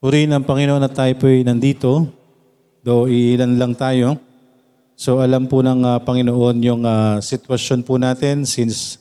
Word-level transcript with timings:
Purihin 0.00 0.32
ang 0.32 0.48
Panginoon 0.48 0.80
at 0.80 0.96
tayo 0.96 1.12
po'y 1.20 1.44
nandito. 1.44 2.08
Do 2.80 3.04
ilan 3.04 3.60
lang 3.60 3.76
tayo. 3.76 4.16
So 4.96 5.20
alam 5.20 5.44
po 5.44 5.60
ng 5.60 5.84
ah, 5.84 6.00
Panginoon 6.00 6.56
yung 6.64 6.88
ah, 6.88 7.20
sitwasyon 7.20 7.84
po 7.84 8.00
natin 8.00 8.48
since 8.48 8.96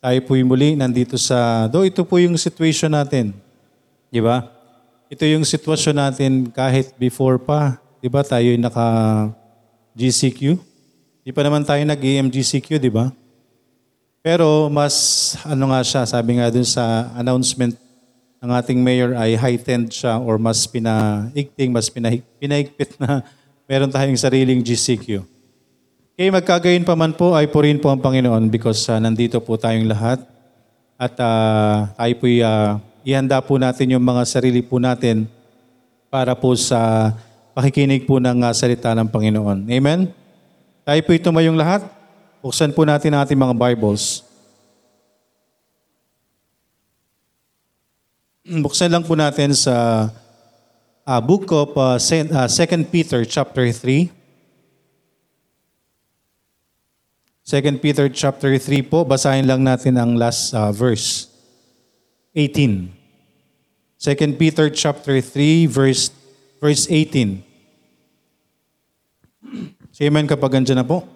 tayo 0.00 0.16
po'y 0.24 0.40
muli 0.40 0.72
nandito 0.72 1.20
sa... 1.20 1.68
Do 1.68 1.84
ito 1.84 2.00
po 2.08 2.16
yung 2.16 2.40
situation 2.40 2.96
natin. 2.96 3.36
Di 4.08 4.24
ba? 4.24 4.48
Ito 5.12 5.28
yung 5.28 5.44
sitwasyon 5.44 6.00
natin 6.00 6.48
kahit 6.48 6.96
before 6.96 7.36
pa. 7.36 7.76
Di 8.00 8.08
ba 8.08 8.24
tayo 8.24 8.56
naka 8.56 9.28
GCQ? 9.92 10.56
Di 11.28 11.30
pa 11.36 11.44
naman 11.44 11.60
tayo 11.60 11.84
nag-EMGCQ, 11.84 12.80
di 12.80 12.88
ba? 12.88 13.12
Pero 14.24 14.72
mas 14.72 15.36
ano 15.44 15.76
nga 15.76 15.84
siya, 15.84 16.08
sabi 16.08 16.40
nga 16.40 16.48
dun 16.48 16.64
sa 16.64 17.12
announcement 17.20 17.76
ng 18.42 18.50
ating 18.50 18.82
mayor 18.82 19.14
ay 19.14 19.38
heightened 19.38 19.94
siya 19.94 20.18
or 20.18 20.34
mas 20.34 20.66
pinaigting, 20.66 21.70
mas 21.70 21.86
pinahig, 21.86 22.26
pinahigpit 22.42 22.98
na 22.98 23.22
meron 23.70 23.86
tayong 23.86 24.18
sariling 24.18 24.58
GCQ. 24.58 25.22
Kaya 26.18 26.28
magkagayon 26.34 26.82
pa 26.82 26.98
man 26.98 27.14
po 27.14 27.38
ay 27.38 27.46
purihin 27.46 27.78
po 27.78 27.94
ang 27.94 28.02
Panginoon 28.02 28.50
because 28.50 28.82
ah, 28.90 28.98
nandito 28.98 29.38
po 29.38 29.54
tayong 29.54 29.86
lahat 29.86 30.26
at 30.98 31.14
ah, 31.22 31.94
tayo 31.94 32.14
po'y 32.18 32.42
ah, 32.42 32.82
ihanda 33.06 33.38
po 33.38 33.62
natin 33.62 33.94
yung 33.94 34.02
mga 34.02 34.26
sarili 34.26 34.58
po 34.58 34.82
natin 34.82 35.30
para 36.10 36.34
po 36.34 36.58
sa 36.58 37.14
pakikinig 37.54 38.10
po 38.10 38.18
ng 38.18 38.42
ah, 38.42 38.50
salita 38.50 38.90
ng 38.90 39.06
Panginoon. 39.06 39.70
Amen? 39.70 40.10
Tayo 40.82 41.00
po'y 41.06 41.22
tumayong 41.22 41.54
lahat. 41.54 41.86
Buksan 42.42 42.74
po 42.74 42.82
natin 42.82 43.14
ang 43.14 43.22
ating 43.22 43.38
mga 43.38 43.54
Bibles. 43.54 44.26
Buksan 48.42 48.90
lang 48.90 49.06
po 49.06 49.14
natin 49.14 49.54
sa 49.54 50.10
ah, 51.06 51.22
book 51.22 51.46
of 51.54 51.78
uh, 51.78 51.94
2 51.94 52.90
Peter 52.90 53.22
chapter 53.22 53.70
3. 53.70 54.10
2 57.46 57.78
Peter 57.78 58.10
chapter 58.10 58.58
3 58.58 58.82
po, 58.82 59.06
basahin 59.06 59.46
lang 59.46 59.62
natin 59.62 59.94
ang 59.94 60.18
last 60.18 60.50
ah, 60.58 60.74
verse. 60.74 61.30
18. 62.34 62.90
2 64.02 64.34
Peter 64.34 64.66
chapter 64.74 65.22
3 65.22 65.70
verse 65.70 66.10
verse 66.58 66.90
18. 66.90 67.46
Say 69.94 70.10
amen 70.10 70.26
kapag 70.26 70.58
andyan 70.58 70.82
na 70.82 70.86
po. 70.86 71.06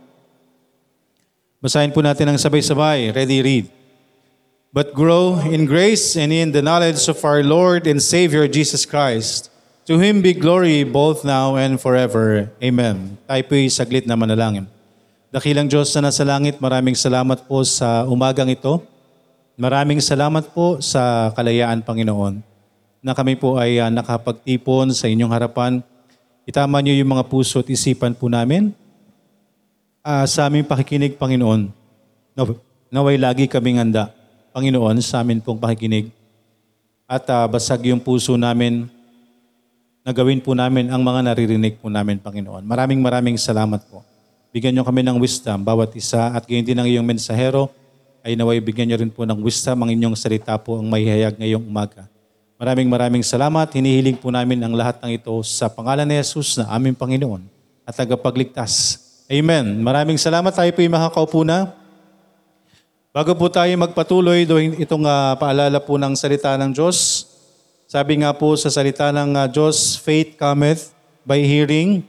Basahin 1.59 1.91
po 1.91 2.07
natin 2.07 2.31
ang 2.31 2.39
sabay-sabay. 2.39 3.11
Ready, 3.11 3.43
read. 3.43 3.76
But 4.77 4.93
grow 4.93 5.41
in 5.41 5.65
grace 5.65 6.21
and 6.21 6.29
in 6.29 6.53
the 6.53 6.61
knowledge 6.61 7.09
of 7.09 7.25
our 7.25 7.41
Lord 7.41 7.89
and 7.89 7.97
Savior 7.97 8.45
Jesus 8.45 8.85
Christ. 8.85 9.49
To 9.89 9.97
Him 9.97 10.21
be 10.21 10.37
glory 10.37 10.85
both 10.85 11.25
now 11.25 11.57
and 11.57 11.81
forever. 11.81 12.53
Amen. 12.61 13.17
Tayo 13.25 13.41
po'y 13.49 13.73
saglit 13.73 14.05
na 14.05 14.21
manalangin. 14.21 14.69
Dakilang 15.33 15.73
Diyos 15.73 15.97
na 15.97 16.13
nasa 16.13 16.29
langit, 16.29 16.61
maraming 16.61 16.93
salamat 16.93 17.49
po 17.49 17.65
sa 17.65 18.05
umagang 18.05 18.53
ito. 18.53 18.85
Maraming 19.57 19.97
salamat 20.05 20.53
po 20.53 20.77
sa 20.85 21.33
kalayaan, 21.33 21.81
Panginoon, 21.81 22.45
na 23.01 23.17
kami 23.17 23.33
po 23.33 23.57
ay 23.57 23.81
ah, 23.81 23.89
nakapagtipon 23.89 24.93
sa 24.93 25.09
inyong 25.09 25.33
harapan. 25.33 25.81
Itama 26.45 26.85
niyo 26.85 27.01
yung 27.01 27.17
mga 27.17 27.25
puso 27.33 27.65
at 27.65 27.69
isipan 27.73 28.13
po 28.13 28.29
namin 28.29 28.77
ah, 30.05 30.29
sa 30.29 30.53
aming 30.53 30.69
pakikinig, 30.69 31.17
Panginoon. 31.17 31.73
Naw- 32.37 32.61
Naway 32.93 33.17
lagi 33.17 33.49
kaming 33.49 33.81
handa, 33.81 34.13
Panginoon, 34.57 35.05
sa 35.05 35.21
amin 35.21 35.45
pong 35.45 35.61
pakikinig. 35.61 36.09
At 37.05 37.29
ah, 37.29 37.45
basag 37.45 37.85
yung 37.93 38.01
puso 38.01 38.41
namin 38.41 38.89
na 40.01 40.17
gawin 40.17 40.41
po 40.41 40.57
namin 40.57 40.89
ang 40.89 41.05
mga 41.05 41.29
naririnig 41.29 41.77
po 41.77 41.93
namin, 41.93 42.17
Panginoon. 42.17 42.65
Maraming 42.65 42.97
maraming 43.05 43.37
salamat 43.37 43.85
po. 43.85 44.01
Bigyan 44.57 44.73
niyo 44.73 44.89
kami 44.89 45.05
ng 45.05 45.21
wisdom, 45.21 45.61
bawat 45.61 45.93
isa, 45.93 46.33
at 46.33 46.49
gayon 46.49 46.65
din 46.65 46.81
ang 46.81 46.89
iyong 46.89 47.05
mensahero, 47.05 47.69
ay 48.25 48.33
naway 48.33 48.57
bigyan 48.65 48.89
niyo 48.89 48.97
rin 49.05 49.13
po 49.13 49.29
ng 49.29 49.37
wisdom 49.45 49.77
ang 49.77 49.93
inyong 49.93 50.17
salita 50.17 50.57
po 50.57 50.81
ang 50.81 50.89
may 50.89 51.05
hayag 51.05 51.37
ngayong 51.37 51.61
umaga. 51.61 52.09
Maraming 52.57 52.89
maraming 52.89 53.21
salamat. 53.21 53.69
Hinihiling 53.77 54.17
po 54.17 54.33
namin 54.33 54.57
ang 54.65 54.73
lahat 54.73 54.97
ng 55.05 55.21
ito 55.21 55.37
sa 55.45 55.69
pangalan 55.69 56.09
ni 56.09 56.17
Jesus 56.17 56.57
na 56.57 56.73
aming 56.73 56.97
Panginoon 56.97 57.45
at 57.85 57.93
tagapagligtas. 57.93 59.05
Amen. 59.29 59.85
Maraming 59.85 60.17
salamat. 60.17 60.49
Tayo 60.49 60.73
po 60.73 60.81
yung 60.81 60.97
makakaupo 60.97 61.45
na. 61.45 61.86
Bago 63.17 63.33
po 63.33 63.49
tayo 63.49 63.73
magpatuloy, 63.81 64.45
itong 64.77 65.09
ah, 65.09 65.33
paalala 65.41 65.81
po 65.81 65.97
ng 65.97 66.13
salita 66.13 66.53
ng 66.61 66.69
Diyos. 66.69 67.25
Sabi 67.89 68.21
nga 68.21 68.37
po 68.37 68.53
sa 68.61 68.69
salita 68.69 69.09
ng 69.09 69.33
ah, 69.33 69.49
Diyos, 69.49 69.97
faith 69.97 70.37
cometh 70.37 70.93
by 71.25 71.41
hearing. 71.41 72.05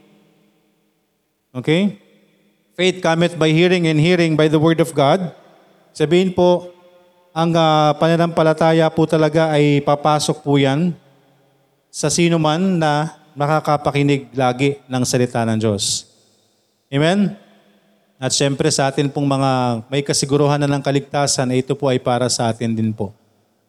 Okay? 1.56 1.96
Faith 2.76 3.00
cometh 3.00 3.40
by 3.40 3.48
hearing 3.48 3.88
and 3.88 3.96
hearing 3.96 4.36
by 4.36 4.52
the 4.52 4.60
word 4.60 4.84
of 4.84 4.92
God. 4.92 5.32
Sabihin 5.96 6.36
po, 6.36 6.76
ang 7.32 7.56
ah, 7.56 7.96
pananampalataya 7.96 8.84
po 8.92 9.08
talaga 9.08 9.48
ay 9.48 9.80
papasok 9.80 10.44
po 10.44 10.60
yan 10.60 10.92
sa 11.88 12.12
sino 12.12 12.36
man 12.36 12.76
na 12.76 13.16
nakakapakinig 13.32 14.28
lagi 14.36 14.76
ng 14.84 15.02
salita 15.08 15.40
ng 15.48 15.56
Diyos. 15.56 16.04
Amen? 16.92 17.47
At 18.18 18.34
syempre 18.34 18.66
sa 18.74 18.90
atin 18.90 19.06
pong 19.06 19.30
mga 19.30 19.50
may 19.86 20.02
kasiguruhan 20.02 20.58
na 20.58 20.66
ng 20.66 20.82
kaligtasan, 20.82 21.54
ito 21.54 21.78
po 21.78 21.86
ay 21.86 22.02
para 22.02 22.26
sa 22.26 22.50
atin 22.50 22.74
din 22.74 22.90
po 22.90 23.14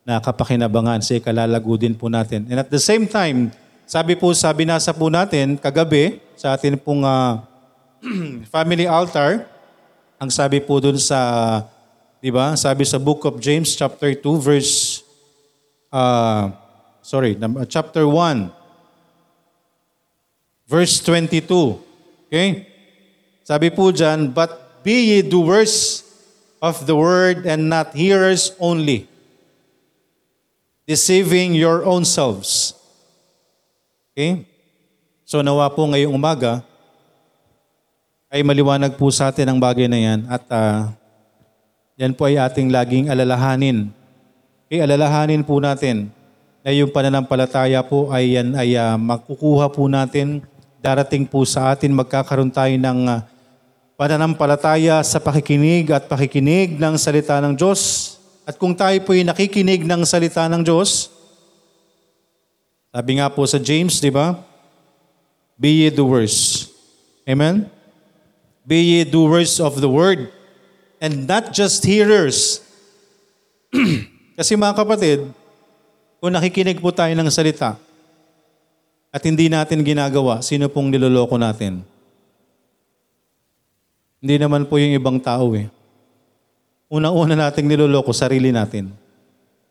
na 0.01 0.17
kapakinabangan 0.17 1.05
sa 1.05 1.21
ikalalago 1.21 1.77
din 1.77 1.93
po 1.93 2.09
natin. 2.09 2.49
And 2.49 2.57
at 2.57 2.73
the 2.73 2.81
same 2.81 3.05
time, 3.05 3.53
sabi 3.85 4.17
po 4.17 4.33
sa 4.33 4.49
binasa 4.49 4.89
po 4.89 5.05
natin 5.05 5.53
kagabi 5.53 6.17
sa 6.33 6.57
atin 6.57 6.81
pong 6.81 7.05
ah, 7.05 7.45
family 8.53 8.89
altar, 8.89 9.45
ang 10.17 10.33
sabi 10.33 10.57
po 10.66 10.81
dun 10.81 10.97
sa, 10.97 11.61
di 12.17 12.33
ba, 12.33 12.57
sabi 12.57 12.89
sa 12.89 12.97
book 12.97 13.29
of 13.29 13.37
James 13.37 13.77
chapter 13.77 14.17
2 14.17 14.21
verse, 14.41 15.05
ah, 15.93 16.49
sorry, 17.05 17.37
num- 17.37 17.61
chapter 17.69 18.05
1, 18.05 18.49
verse 20.66 21.01
22. 21.05 21.77
Okay? 22.29 22.69
Sabi 23.49 23.73
po 23.73 23.89
dyan, 23.89 24.29
But 24.29 24.85
be 24.85 25.17
ye 25.17 25.19
doers 25.25 26.05
of 26.61 26.85
the 26.85 26.93
word 26.93 27.49
and 27.49 27.65
not 27.65 27.97
hearers 27.97 28.53
only, 28.61 29.09
deceiving 30.85 31.57
your 31.57 31.81
own 31.81 32.05
selves. 32.05 32.77
Okay? 34.13 34.45
So 35.25 35.41
nawa 35.41 35.65
po 35.73 35.89
ngayong 35.89 36.13
umaga, 36.13 36.61
ay 38.29 38.45
maliwanag 38.45 38.93
po 38.93 39.09
sa 39.09 39.33
atin 39.33 39.49
ang 39.49 39.57
bagay 39.57 39.89
na 39.89 39.97
yan 39.97 40.19
at 40.29 40.45
ah, 40.53 40.93
yan 41.97 42.13
po 42.13 42.29
ay 42.29 42.37
ating 42.37 42.69
laging 42.69 43.09
alalahanin. 43.09 43.89
Okay, 44.69 44.85
alalahanin 44.85 45.41
po 45.41 45.57
natin 45.57 46.13
na 46.61 46.69
yung 46.69 46.93
pananampalataya 46.93 47.81
po 47.81 48.13
ay 48.13 48.37
yan 48.37 48.53
ay 48.53 48.77
ah, 48.77 48.93
makukuha 48.93 49.73
po 49.73 49.89
natin, 49.89 50.45
darating 50.85 51.25
po 51.25 51.41
sa 51.49 51.73
atin, 51.73 51.97
magkakaroon 51.97 52.53
tayo 52.53 52.77
ng 52.77 52.99
ah, 53.09 53.25
pananampalataya 53.99 55.03
sa 55.03 55.19
pakikinig 55.19 55.91
at 55.91 56.07
pakikinig 56.07 56.79
ng 56.79 56.95
salita 56.95 57.35
ng 57.43 57.51
Diyos. 57.51 58.15
At 58.47 58.55
kung 58.55 58.71
tayo 58.71 58.95
po 59.03 59.11
ay 59.11 59.27
nakikinig 59.27 59.83
ng 59.83 60.07
salita 60.07 60.47
ng 60.47 60.63
Diyos, 60.63 61.11
sabi 62.95 63.19
nga 63.19 63.27
po 63.27 63.43
sa 63.43 63.59
James, 63.59 63.99
di 63.99 64.07
ba? 64.07 64.39
Be 65.59 65.83
ye 65.83 65.91
doers. 65.91 66.71
Amen? 67.27 67.67
Be 68.63 68.79
ye 68.79 69.01
doers 69.03 69.59
of 69.59 69.83
the 69.83 69.91
word 69.91 70.31
and 71.03 71.27
not 71.27 71.51
just 71.51 71.83
hearers. 71.83 72.63
Kasi 74.39 74.55
mga 74.55 74.79
kapatid, 74.79 75.27
kung 76.23 76.31
nakikinig 76.31 76.79
po 76.79 76.95
tayo 76.95 77.11
ng 77.11 77.27
salita 77.27 77.75
at 79.11 79.22
hindi 79.28 79.52
natin 79.52 79.84
ginagawa, 79.84 80.40
sino 80.40 80.72
pong 80.72 80.87
niloloko 80.87 81.35
natin? 81.35 81.84
Hindi 84.19 84.35
naman 84.35 84.67
po 84.67 84.75
yung 84.75 84.91
ibang 84.91 85.16
tao 85.16 85.55
eh. 85.55 85.71
Unang-una 86.91 87.39
nating 87.39 87.63
niloloko, 87.63 88.11
sarili 88.11 88.51
natin. 88.51 88.91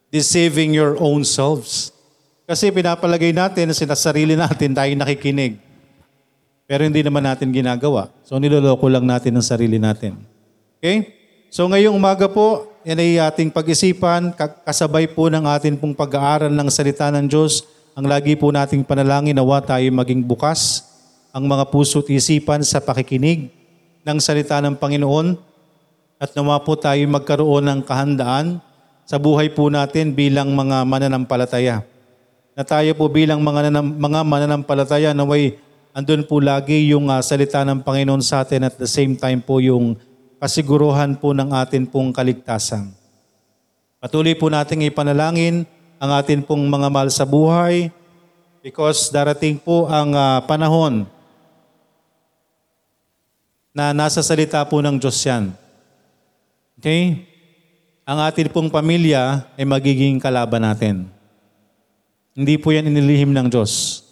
Deceiving 0.08 0.72
your 0.72 0.96
own 0.96 1.20
selves. 1.20 1.92
Kasi 2.48 2.72
pinapalagay 2.72 3.36
natin 3.36 3.68
na 3.68 3.76
sinasarili 3.76 4.32
natin 4.32 4.72
tayo 4.72 4.88
nakikinig. 4.96 5.60
Pero 6.64 6.80
hindi 6.80 7.04
naman 7.04 7.28
natin 7.28 7.52
ginagawa. 7.52 8.08
So 8.24 8.40
niloloko 8.40 8.88
lang 8.88 9.04
natin 9.04 9.36
ang 9.36 9.44
sarili 9.44 9.76
natin. 9.76 10.16
Okay? 10.80 11.12
So 11.52 11.68
ngayong 11.68 11.92
umaga 11.92 12.24
po, 12.24 12.72
yan 12.88 13.04
ay 13.04 13.20
ating 13.20 13.52
pag-isipan, 13.52 14.32
ka- 14.32 14.64
kasabay 14.64 15.12
po 15.12 15.28
ng 15.28 15.44
ating 15.44 15.76
pong 15.76 15.92
pag-aaral 15.92 16.48
ng 16.48 16.68
salita 16.72 17.12
ng 17.12 17.28
Diyos. 17.28 17.68
Ang 17.92 18.08
lagi 18.08 18.32
po 18.32 18.48
nating 18.48 18.80
panalangin, 18.80 19.36
nawa 19.36 19.60
tayo 19.60 19.84
maging 19.92 20.24
bukas 20.24 20.88
ang 21.36 21.44
mga 21.44 21.68
puso 21.68 22.00
at 22.00 22.08
isipan 22.08 22.64
sa 22.64 22.80
pakikinig 22.80 23.57
ng 24.08 24.18
salita 24.24 24.56
ng 24.64 24.72
Panginoon 24.80 25.36
at 26.16 26.32
nawa 26.32 26.56
po 26.64 26.72
tayo 26.80 27.04
magkaroon 27.04 27.68
ng 27.68 27.80
kahandaan 27.84 28.56
sa 29.04 29.20
buhay 29.20 29.52
po 29.52 29.68
natin 29.68 30.16
bilang 30.16 30.56
mga 30.56 30.88
mananampalataya. 30.88 31.84
na 32.56 32.66
tayo 32.66 32.90
po 32.96 33.06
bilang 33.06 33.38
mga, 33.38 33.70
nanam, 33.70 33.86
mga 33.94 34.20
mananampalataya 34.26 35.10
naway 35.12 35.60
andun 35.92 36.24
po 36.26 36.40
lagi 36.40 36.90
yung 36.90 37.06
ah, 37.12 37.20
salita 37.20 37.62
ng 37.62 37.84
Panginoon 37.84 38.24
sa 38.24 38.42
atin 38.42 38.66
at 38.66 38.74
the 38.80 38.88
same 38.88 39.14
time 39.14 39.44
po 39.44 39.60
yung 39.60 39.94
kasiguruhan 40.40 41.14
po 41.18 41.36
ng 41.36 41.52
atin 41.54 41.84
pong 41.84 42.10
kaligtasan. 42.10 42.90
Patuloy 43.98 44.34
po 44.38 44.46
nating 44.48 44.86
ipanalangin 44.88 45.66
ang 45.98 46.10
atin 46.14 46.42
pong 46.42 46.66
mga 46.70 46.88
mahal 46.90 47.10
sa 47.10 47.26
buhay 47.26 47.90
because 48.62 49.10
darating 49.10 49.60
po 49.60 49.86
ang 49.86 50.16
ah, 50.16 50.40
panahon 50.42 51.06
na 53.78 53.94
nasa 53.94 54.18
salita 54.26 54.58
po 54.66 54.82
ng 54.82 54.98
Diyos 54.98 55.22
yan. 55.22 55.54
Okay? 56.82 57.22
Ang 58.02 58.18
atin 58.26 58.50
pong 58.50 58.66
pamilya 58.66 59.46
ay 59.54 59.62
magiging 59.62 60.18
kalaban 60.18 60.66
natin. 60.66 61.06
Hindi 62.34 62.58
po 62.58 62.74
yan 62.74 62.90
inilihim 62.90 63.30
ng 63.30 63.46
Diyos. 63.46 64.02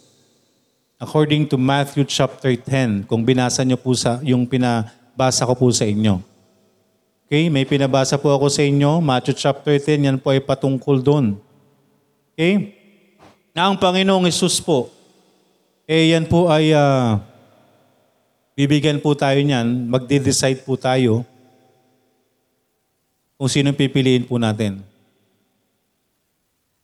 According 0.95 1.51
to 1.51 1.59
Matthew 1.59 2.07
chapter 2.07 2.55
10, 2.55 3.11
kung 3.11 3.27
binasa 3.27 3.59
niyo 3.67 3.75
po 3.75 3.91
sa 3.91 4.23
yung 4.23 4.47
pinabasa 4.47 5.43
ko 5.43 5.51
po 5.51 5.67
sa 5.75 5.83
inyo. 5.83 6.23
Okay, 7.27 7.51
may 7.51 7.67
pinabasa 7.67 8.15
po 8.15 8.31
ako 8.31 8.47
sa 8.47 8.63
inyo, 8.63 9.03
Matthew 9.03 9.35
chapter 9.35 9.75
10, 9.75 10.07
yan 10.07 10.15
po 10.15 10.31
ay 10.31 10.39
patungkol 10.39 11.03
doon. 11.03 11.35
Okay? 12.31 12.71
Na 13.51 13.67
ang 13.67 13.75
Panginoong 13.75 14.31
Isus 14.31 14.63
po, 14.63 14.87
eh 15.83 16.15
yan 16.15 16.23
po 16.23 16.47
ay 16.47 16.71
ah, 16.71 17.19
bibigyan 18.57 18.97
po 18.97 19.13
tayo 19.13 19.37
niyan, 19.37 19.85
magde-decide 19.85 20.65
po 20.65 20.73
tayo 20.73 21.21
kung 23.37 23.45
sino 23.45 23.69
pipiliin 23.69 24.25
po 24.25 24.41
natin. 24.41 24.81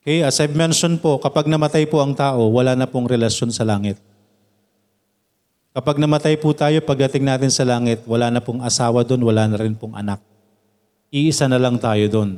Okay, 0.05 0.21
as 0.21 0.37
I've 0.37 0.53
mentioned 0.53 1.01
po, 1.01 1.17
kapag 1.17 1.49
namatay 1.49 1.89
po 1.89 1.97
ang 1.97 2.13
tao, 2.13 2.53
wala 2.53 2.77
na 2.77 2.85
pong 2.85 3.09
relasyon 3.09 3.49
sa 3.49 3.65
langit. 3.65 3.97
Kapag 5.73 5.97
namatay 5.97 6.37
po 6.37 6.53
tayo, 6.53 6.77
pagdating 6.85 7.25
natin 7.25 7.49
sa 7.49 7.65
langit, 7.65 8.05
wala 8.05 8.29
na 8.29 8.37
pong 8.37 8.61
asawa 8.61 9.01
doon, 9.01 9.25
wala 9.25 9.49
na 9.49 9.57
rin 9.57 9.73
pong 9.73 9.97
anak. 9.97 10.21
Iisa 11.09 11.49
na 11.49 11.57
lang 11.57 11.81
tayo 11.81 12.05
doon. 12.05 12.37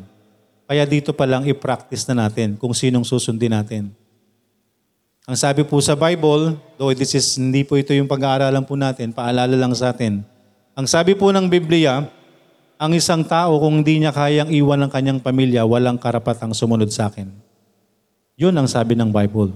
Kaya 0.64 0.88
dito 0.88 1.12
pa 1.12 1.28
lang 1.28 1.44
i-practice 1.44 2.08
na 2.08 2.26
natin 2.26 2.56
kung 2.56 2.72
sinong 2.72 3.04
susundin 3.04 3.52
natin. 3.52 3.92
Ang 5.26 5.34
sabi 5.34 5.66
po 5.66 5.82
sa 5.82 5.98
Bible, 5.98 6.54
though 6.78 6.94
this 6.94 7.18
is, 7.18 7.26
hindi 7.42 7.66
po 7.66 7.74
ito 7.82 7.90
yung 7.98 8.06
pag-aaralan 8.06 8.62
po 8.62 8.78
natin, 8.78 9.10
paalala 9.10 9.58
lang 9.58 9.74
sa 9.74 9.90
atin. 9.90 10.22
Ang 10.78 10.86
sabi 10.86 11.18
po 11.18 11.34
ng 11.34 11.50
Biblia, 11.50 12.06
ang 12.78 12.94
isang 12.94 13.26
tao 13.26 13.58
kung 13.58 13.82
hindi 13.82 14.06
niya 14.06 14.14
kayang 14.14 14.54
iwan 14.54 14.86
ng 14.86 14.92
kanyang 14.94 15.18
pamilya, 15.18 15.66
walang 15.66 15.98
karapatang 15.98 16.54
sumunod 16.54 16.94
sa 16.94 17.10
akin. 17.10 17.26
Yun 18.38 18.54
ang 18.54 18.70
sabi 18.70 18.94
ng 18.94 19.10
Bible. 19.10 19.50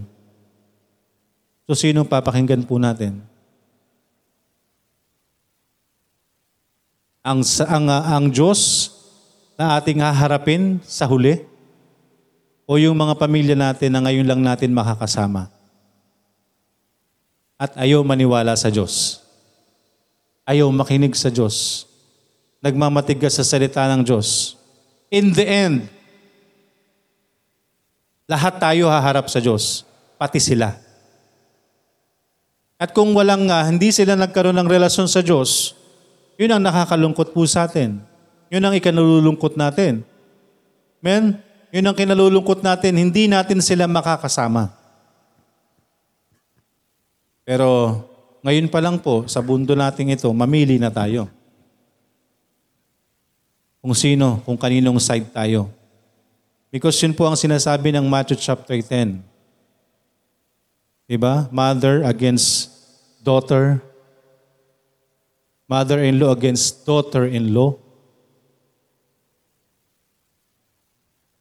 So 1.69 1.77
sino 1.77 2.01
papakinggan 2.01 2.65
po 2.65 2.81
natin? 2.81 3.21
Ang, 7.21 7.45
ang, 7.45 7.85
ang 7.93 8.25
Diyos 8.33 8.89
na 9.53 9.77
ating 9.77 10.01
haharapin 10.01 10.81
sa 10.81 11.05
huli? 11.05 11.45
O 12.65 12.81
yung 12.81 12.97
mga 12.97 13.21
pamilya 13.21 13.53
natin 13.53 13.93
na 13.93 14.01
ngayon 14.01 14.25
lang 14.25 14.41
natin 14.41 14.73
makakasama? 14.73 15.58
At 17.59 17.75
ayaw 17.75 17.99
maniwala 18.07 18.55
sa 18.55 18.71
Diyos. 18.71 19.19
Ayaw 20.47 20.71
makinig 20.71 21.11
sa 21.13 21.27
Diyos. 21.27 21.83
Nagmamatigas 22.63 23.35
sa 23.35 23.43
salita 23.43 23.83
ng 23.91 24.01
Diyos. 24.07 24.55
In 25.11 25.35
the 25.35 25.43
end, 25.43 25.77
lahat 28.29 28.61
tayo 28.63 28.87
haharap 28.87 29.27
sa 29.27 29.43
Diyos, 29.43 29.83
pati 30.15 30.39
sila. 30.39 30.79
At 32.79 32.95
kung 32.95 33.11
walang 33.11 33.51
nga, 33.51 33.67
hindi 33.67 33.91
sila 33.91 34.15
nagkaroon 34.15 34.55
ng 34.55 34.69
relasyon 34.71 35.11
sa 35.11 35.19
Diyos, 35.19 35.75
yun 36.39 36.55
ang 36.55 36.63
nakakalungkot 36.63 37.35
po 37.35 37.43
sa 37.43 37.67
atin. 37.67 37.99
Yun 38.47 38.63
ang 38.63 38.71
ikanalulungkot 38.71 39.59
natin. 39.59 40.07
Men, 41.03 41.43
yun 41.75 41.83
ang 41.83 41.97
kinalulungkot 41.97 42.63
natin, 42.63 42.95
hindi 42.95 43.27
natin 43.27 43.59
sila 43.59 43.83
makakasama. 43.83 44.78
Pero 47.49 47.97
ngayon 48.45 48.69
pa 48.69 48.77
lang 48.77 49.01
po, 49.01 49.25
sa 49.25 49.41
bundo 49.41 49.73
nating 49.73 50.13
ito, 50.13 50.29
mamili 50.29 50.77
na 50.77 50.93
tayo. 50.93 51.25
Kung 53.81 53.97
sino, 53.97 54.37
kung 54.45 54.53
kaninong 54.53 55.01
side 55.01 55.33
tayo. 55.33 55.73
Because 56.69 57.01
yun 57.01 57.17
po 57.17 57.25
ang 57.25 57.33
sinasabi 57.33 57.89
ng 57.89 58.05
Matthew 58.05 58.37
chapter 58.37 58.77
10. 58.77 59.25
Diba? 61.09 61.49
Mother 61.49 62.05
against 62.05 62.69
daughter. 63.25 63.81
Mother-in-law 65.65 66.29
against 66.29 66.85
daughter-in-law. 66.85 67.73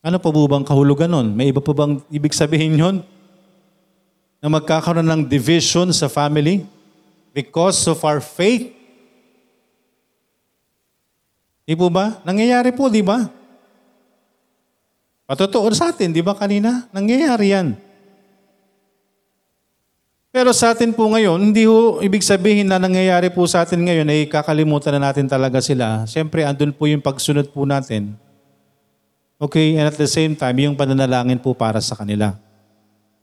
Ano 0.01 0.17
pa 0.17 0.29
po 0.33 0.41
bang 0.49 0.65
kahulugan 0.65 1.13
nun? 1.13 1.37
May 1.37 1.53
iba 1.53 1.61
pa 1.61 1.77
bang 1.77 2.01
ibig 2.09 2.33
sabihin 2.33 2.81
yun? 2.81 2.97
Na 4.39 4.47
magkakaroon 4.47 5.07
ng 5.07 5.23
division 5.27 5.91
sa 5.91 6.07
family 6.07 6.63
because 7.35 7.83
of 7.91 7.99
our 8.07 8.23
faith? 8.23 8.71
Di 11.69 11.75
po 11.77 11.93
ba? 11.93 12.23
Nangyayari 12.25 12.73
po, 12.73 12.89
di 12.89 13.05
ba? 13.05 13.29
Patotoo 15.29 15.69
sa 15.77 15.93
atin, 15.93 16.09
di 16.09 16.25
ba 16.25 16.33
kanina? 16.33 16.89
Nangyayari 16.89 17.53
yan. 17.53 17.77
Pero 20.33 20.57
sa 20.57 20.73
atin 20.73 20.97
po 20.97 21.09
ngayon, 21.13 21.37
hindi 21.53 21.69
ho 21.69 22.01
ibig 22.01 22.25
sabihin 22.25 22.69
na 22.69 22.81
nangyayari 22.81 23.29
po 23.29 23.45
sa 23.45 23.67
atin 23.67 23.85
ngayon 23.85 24.09
ay 24.09 24.25
kakalimutan 24.25 24.97
na 24.97 25.13
natin 25.13 25.29
talaga 25.29 25.61
sila. 25.61 26.09
Siyempre, 26.09 26.49
andun 26.49 26.73
po 26.73 26.89
yung 26.89 27.05
pagsunod 27.05 27.53
po 27.53 27.69
natin. 27.69 28.17
Okay, 29.37 29.77
and 29.77 29.89
at 29.89 30.01
the 30.01 30.09
same 30.09 30.33
time, 30.33 30.57
yung 30.63 30.77
pananalangin 30.77 31.37
po 31.37 31.53
para 31.53 31.83
sa 31.85 31.93
kanila. 31.93 32.48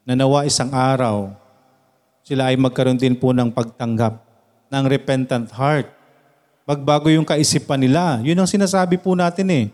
Na 0.05 0.13
nawa 0.13 0.45
isang 0.45 0.69
araw, 0.69 1.33
sila 2.21 2.53
ay 2.53 2.57
magkaroon 2.61 2.97
din 2.97 3.17
po 3.17 3.33
ng 3.33 3.49
pagtanggap 3.49 4.21
ng 4.69 4.83
repentant 4.85 5.49
heart. 5.49 5.89
Magbago 6.69 7.09
yung 7.09 7.25
kaisipan 7.25 7.81
nila. 7.81 8.21
Yun 8.21 8.37
ang 8.37 8.49
sinasabi 8.49 9.01
po 9.01 9.17
natin 9.17 9.49
eh. 9.49 9.65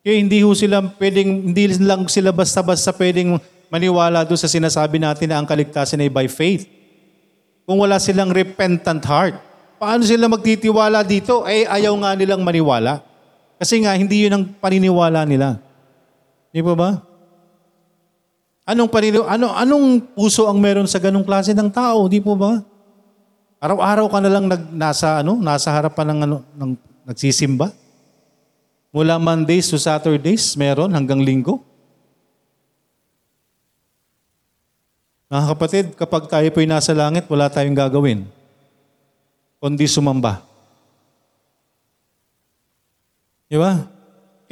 Kaya 0.00 0.16
hindi 0.16 0.40
ho 0.40 0.50
sila 0.56 0.80
pwedeng, 0.96 1.52
hindi 1.52 1.76
lang 1.76 2.08
sila 2.08 2.32
basta-basta 2.32 2.90
pwedeng 2.96 3.36
maniwala 3.68 4.24
doon 4.24 4.40
sa 4.40 4.48
sinasabi 4.48 4.96
natin 4.96 5.28
na 5.28 5.40
ang 5.40 5.46
kaligtasan 5.48 6.00
ay 6.00 6.08
by 6.08 6.28
faith. 6.28 6.64
Kung 7.68 7.80
wala 7.84 8.00
silang 8.00 8.32
repentant 8.32 9.04
heart, 9.04 9.36
paano 9.76 10.02
sila 10.08 10.24
magtitiwala 10.26 11.04
dito? 11.04 11.44
Eh, 11.44 11.68
ayaw 11.68 11.92
nga 12.00 12.16
nilang 12.16 12.40
maniwala. 12.40 13.04
Kasi 13.60 13.84
nga, 13.84 13.94
hindi 13.94 14.26
yun 14.26 14.34
ang 14.34 14.44
paniniwala 14.58 15.22
nila. 15.22 15.60
Di 16.50 16.64
ba 16.64 16.74
ba? 16.74 17.11
Anong 18.62 18.90
paniniw 18.90 19.26
ano 19.26 19.50
anong 19.50 20.14
puso 20.14 20.46
ang 20.46 20.62
meron 20.62 20.86
sa 20.86 21.02
ganung 21.02 21.26
klase 21.26 21.50
ng 21.50 21.66
tao, 21.66 22.06
di 22.06 22.22
po 22.22 22.38
ba? 22.38 22.62
Araw-araw 23.62 24.06
ka 24.10 24.18
na 24.22 24.30
lang 24.30 24.46
nag, 24.46 24.74
nasa 24.74 25.22
ano, 25.22 25.38
nasa 25.38 25.70
harapan 25.70 26.06
ng 26.14 26.20
ano 26.26 26.36
ng 26.54 26.70
nagsisimba. 27.06 27.74
Mula 28.92 29.18
Mondays 29.18 29.70
to 29.72 29.78
Saturdays, 29.80 30.54
meron 30.54 30.92
hanggang 30.92 31.22
linggo. 31.22 31.62
Mga 35.32 35.46
kapatid, 35.48 35.84
kapag 35.96 36.28
tayo 36.28 36.44
po'y 36.52 36.68
nasa 36.68 36.92
langit, 36.92 37.24
wala 37.24 37.48
tayong 37.48 37.72
gagawin. 37.72 38.28
Kundi 39.64 39.88
sumamba. 39.88 40.44
Di 43.48 43.56
ba? 43.56 43.88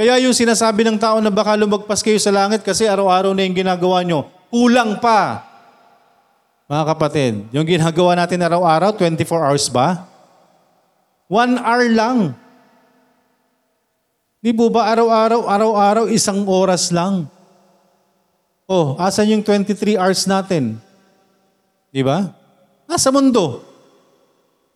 Kaya 0.01 0.17
yung 0.17 0.33
sinasabi 0.33 0.81
ng 0.81 0.97
tao 0.97 1.21
na 1.21 1.29
baka 1.29 1.53
lumagpas 1.61 2.01
kayo 2.01 2.17
sa 2.17 2.33
langit 2.33 2.65
kasi 2.65 2.89
araw-araw 2.89 3.37
na 3.37 3.45
yung 3.45 3.53
ginagawa 3.53 4.01
nyo, 4.01 4.33
kulang 4.49 4.97
pa. 4.97 5.45
Mga 6.73 6.85
kapatid, 6.89 7.33
yung 7.53 7.69
ginagawa 7.69 8.17
natin 8.17 8.41
araw-araw, 8.41 8.97
24 8.97 9.29
hours 9.45 9.69
ba? 9.69 10.09
One 11.29 11.61
hour 11.61 11.85
lang. 11.93 12.33
Di 14.41 14.57
po 14.57 14.73
ba 14.73 14.89
araw-araw, 14.89 15.45
araw-araw, 15.45 16.05
isang 16.09 16.49
oras 16.49 16.89
lang? 16.97 17.29
Oh, 18.65 18.97
asan 18.97 19.37
yung 19.37 19.45
23 19.45 20.01
hours 20.01 20.25
natin? 20.25 20.81
Di 21.93 22.01
ba? 22.01 22.33
Nasa 22.89 23.13
mundo. 23.13 23.69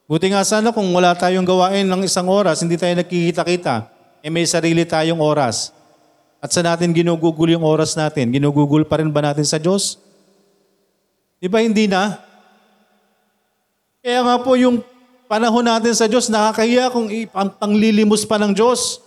Buti 0.05 0.29
nga 0.29 0.45
sana 0.45 0.69
kung 0.69 0.85
wala 0.93 1.17
tayong 1.17 1.49
gawain 1.49 1.89
ng 1.89 2.05
isang 2.05 2.29
oras, 2.29 2.61
hindi 2.61 2.77
tayo 2.77 2.93
nagkikita-kita, 2.93 3.94
eh 4.25 4.33
may 4.33 4.49
sarili 4.49 4.89
tayong 4.89 5.21
oras. 5.21 5.69
At 6.41 6.49
sa 6.49 6.65
natin 6.65 6.97
ginugugol 6.97 7.53
yung 7.53 7.61
oras 7.61 7.93
natin, 7.93 8.33
ginugugol 8.33 8.89
pa 8.89 8.97
rin 8.97 9.13
ba 9.13 9.21
natin 9.21 9.45
sa 9.45 9.61
Diyos? 9.61 10.01
Di 11.37 11.45
ba 11.45 11.61
hindi 11.61 11.85
na? 11.85 12.17
Kaya 14.01 14.25
nga 14.25 14.37
po 14.41 14.57
yung 14.57 14.81
panahon 15.29 15.69
natin 15.69 15.93
sa 15.93 16.09
Diyos, 16.09 16.33
nakakahiya 16.33 16.89
kung 16.89 17.13
panglilimos 17.61 18.25
pa 18.25 18.41
ng 18.41 18.57
Diyos. 18.57 19.05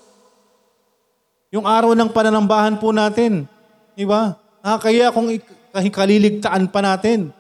Yung 1.50 1.66
araw 1.66 1.98
ng 1.98 2.14
pananambahan 2.14 2.78
po 2.78 2.94
natin. 2.94 3.50
Di 3.98 4.06
ba? 4.06 4.38
Nakakahiya 4.62 5.10
kung 5.14 5.34
kaliligtaan 5.74 6.70
pa 6.70 6.82
natin. 6.86 7.34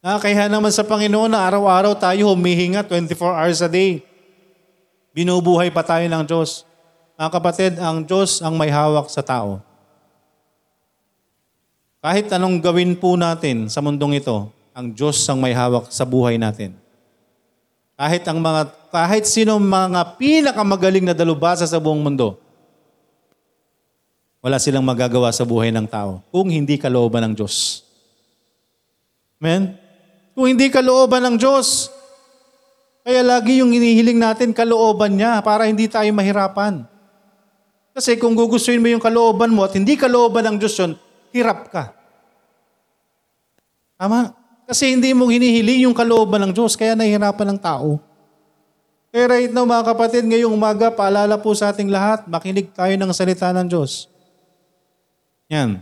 Na 0.00 0.16
kaya 0.16 0.48
naman 0.48 0.72
sa 0.72 0.88
Panginoon 0.88 1.36
na 1.36 1.44
araw-araw 1.44 1.92
tayo 2.00 2.32
humihinga 2.32 2.80
24 2.80 3.12
hours 3.44 3.60
a 3.60 3.68
day. 3.68 4.00
Binubuhay 5.18 5.74
pa 5.74 5.82
tayo 5.82 6.06
ng 6.06 6.22
Diyos. 6.22 6.62
Mga 7.18 7.30
kapatid, 7.34 7.72
ang 7.82 8.06
Diyos 8.06 8.38
ang 8.38 8.54
may 8.54 8.70
hawak 8.70 9.10
sa 9.10 9.18
tao. 9.18 9.58
Kahit 11.98 12.30
anong 12.30 12.62
gawin 12.62 12.94
po 12.94 13.18
natin 13.18 13.66
sa 13.66 13.82
mundong 13.82 14.22
ito, 14.22 14.46
ang 14.70 14.94
Diyos 14.94 15.18
ang 15.26 15.42
may 15.42 15.50
hawak 15.50 15.90
sa 15.90 16.06
buhay 16.06 16.38
natin. 16.38 16.78
Kahit 17.98 18.22
ang 18.30 18.38
mga 18.38 18.70
kahit 18.94 19.26
sino 19.26 19.58
mga 19.58 20.22
pinakamagaling 20.22 21.10
na 21.10 21.18
dalubhasa 21.18 21.66
sa 21.66 21.82
buong 21.82 21.98
mundo, 21.98 22.38
wala 24.38 24.62
silang 24.62 24.86
magagawa 24.86 25.34
sa 25.34 25.42
buhay 25.42 25.74
ng 25.74 25.90
tao 25.90 26.22
kung 26.30 26.46
hindi 26.46 26.78
kalooban 26.78 27.26
ng 27.26 27.34
Diyos. 27.34 27.82
Amen? 29.42 29.74
Kung 30.30 30.46
hindi 30.46 30.70
kalooban 30.70 31.26
ng 31.26 31.36
Diyos, 31.42 31.90
kaya 33.08 33.24
lagi 33.24 33.64
yung 33.64 33.72
inihiling 33.72 34.20
natin 34.20 34.52
kalooban 34.52 35.16
niya 35.16 35.40
para 35.40 35.64
hindi 35.64 35.88
tayo 35.88 36.12
mahirapan. 36.12 36.84
Kasi 37.96 38.20
kung 38.20 38.36
gugustuhin 38.36 38.84
mo 38.84 38.92
yung 38.92 39.00
kalooban 39.00 39.48
mo 39.48 39.64
at 39.64 39.72
hindi 39.72 39.96
kalooban 39.96 40.44
ng 40.44 40.56
Diyos 40.60 40.76
yun, 40.76 40.92
hirap 41.32 41.72
ka. 41.72 41.96
Tama? 43.96 44.36
Kasi 44.68 44.92
hindi 44.92 45.16
mo 45.16 45.24
hinihiling 45.24 45.88
yung 45.88 45.96
kalooban 45.96 46.44
ng 46.44 46.52
Diyos, 46.52 46.76
kaya 46.76 46.92
nahihirapan 46.92 47.56
ng 47.56 47.60
tao. 47.64 47.96
Kaya 49.08 49.24
right 49.24 49.52
now 49.56 49.64
mga 49.64 49.88
kapatid, 49.88 50.28
ngayong 50.28 50.52
umaga, 50.52 50.92
paalala 50.92 51.40
po 51.40 51.56
sa 51.56 51.72
ating 51.72 51.88
lahat, 51.88 52.28
makinig 52.28 52.68
tayo 52.76 52.92
ng 52.92 53.10
salita 53.16 53.48
ng 53.56 53.72
Diyos. 53.72 54.04
Yan. 55.48 55.80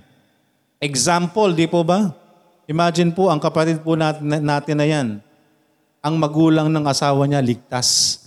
Example, 0.78 1.58
di 1.58 1.66
po 1.66 1.82
ba? 1.82 2.14
Imagine 2.70 3.10
po, 3.10 3.34
ang 3.34 3.42
kapatid 3.42 3.82
po 3.82 3.98
natin, 3.98 4.46
natin 4.46 4.78
na 4.78 4.86
yan, 4.86 5.25
ang 6.06 6.14
magulang 6.14 6.70
ng 6.70 6.86
asawa 6.86 7.26
niya 7.26 7.42
ligtas. 7.42 8.22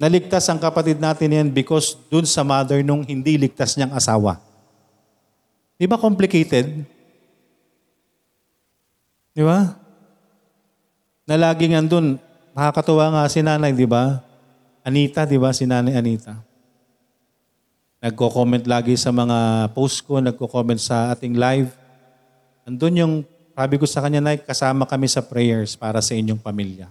Naligtas 0.00 0.48
ang 0.48 0.56
kapatid 0.56 0.96
natin 0.96 1.36
yan 1.36 1.48
because 1.52 2.00
dun 2.08 2.24
sa 2.24 2.40
mother 2.40 2.80
nung 2.80 3.04
hindi 3.04 3.36
ligtas 3.36 3.76
niyang 3.76 3.92
asawa. 3.92 4.40
Di 5.76 5.84
ba 5.84 6.00
complicated? 6.00 6.80
Di 9.36 9.44
ba? 9.44 9.76
Na 11.28 11.36
laging 11.36 11.76
andun, 11.76 12.16
nakakatuwa 12.56 13.20
nga 13.20 13.22
si 13.28 13.44
nanay, 13.44 13.76
di 13.76 13.84
ba? 13.84 14.24
Anita, 14.80 15.28
di 15.28 15.36
ba? 15.36 15.52
Si 15.52 15.68
nanay 15.68 15.92
Anita. 15.92 16.40
Nagko-comment 18.00 18.64
lagi 18.64 18.96
sa 18.96 19.12
mga 19.12 19.68
post 19.76 20.04
ko, 20.08 20.24
nagko-comment 20.24 20.80
sa 20.80 21.12
ating 21.12 21.36
live. 21.36 21.68
Andun 22.64 22.94
yung, 22.96 23.14
sabi 23.54 23.78
ko 23.78 23.86
sa 23.86 24.02
kanya, 24.02 24.18
Nay, 24.18 24.42
kasama 24.42 24.82
kami 24.82 25.06
sa 25.06 25.22
prayers 25.22 25.78
para 25.78 26.02
sa 26.02 26.10
inyong 26.18 26.42
pamilya. 26.42 26.90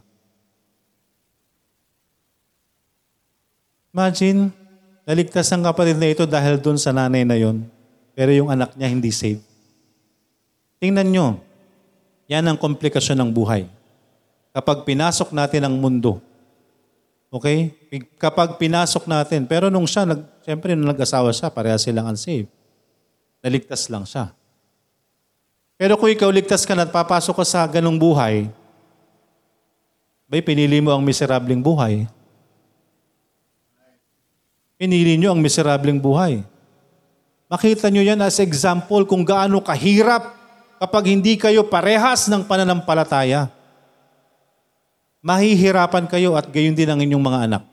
Imagine, 3.93 4.49
naligtas 5.03 5.51
ang 5.51 5.61
kapatid 5.61 5.99
na 5.99 6.09
ito 6.09 6.23
dahil 6.23 6.57
dun 6.57 6.79
sa 6.79 6.95
nanay 6.95 7.27
na 7.27 7.35
yon, 7.37 7.67
pero 8.15 8.31
yung 8.31 8.49
anak 8.49 8.73
niya 8.73 8.89
hindi 8.89 9.11
saved. 9.11 9.43
Tingnan 10.81 11.11
nyo, 11.11 11.27
yan 12.31 12.47
ang 12.47 12.57
komplikasyon 12.57 13.19
ng 13.21 13.31
buhay. 13.35 13.67
Kapag 14.55 14.87
pinasok 14.87 15.35
natin 15.35 15.67
ang 15.67 15.75
mundo, 15.77 16.23
okay? 17.29 17.75
Kapag 18.15 18.55
pinasok 18.55 19.05
natin, 19.05 19.45
pero 19.45 19.67
nung 19.67 19.85
siya, 19.85 20.07
nag, 20.07 20.21
siyempre 20.41 20.73
nung 20.73 20.89
nag-asawa 20.89 21.29
siya, 21.35 21.51
pareha 21.51 21.77
silang 21.77 22.09
unsaved. 22.09 22.49
Naligtas 23.43 23.91
lang 23.91 24.07
siya. 24.07 24.31
Pero 25.83 25.99
kung 25.99 26.07
ikaw 26.07 26.31
ligtas 26.31 26.63
ka 26.63 26.71
na 26.79 26.87
at 26.87 26.95
papasok 26.95 27.43
ka 27.43 27.43
sa 27.43 27.67
ganong 27.67 27.99
buhay, 27.99 28.47
bay 30.31 30.39
pinili 30.39 30.79
mo 30.79 30.95
ang 30.95 31.03
miserableng 31.03 31.59
buhay. 31.59 32.07
Pinili 34.79 35.19
nyo 35.19 35.35
ang 35.35 35.43
miserableng 35.43 35.99
buhay. 35.99 36.39
Makita 37.51 37.91
nyo 37.91 37.99
yan 37.99 38.23
as 38.23 38.39
example 38.39 39.03
kung 39.03 39.27
gaano 39.27 39.59
kahirap 39.59 40.31
kapag 40.79 41.19
hindi 41.19 41.35
kayo 41.35 41.67
parehas 41.67 42.31
ng 42.31 42.47
pananampalataya. 42.47 43.51
Mahihirapan 45.19 46.07
kayo 46.07 46.39
at 46.39 46.47
gayon 46.47 46.79
din 46.79 46.87
ang 46.87 47.03
inyong 47.03 47.23
mga 47.27 47.39
anak. 47.43 47.63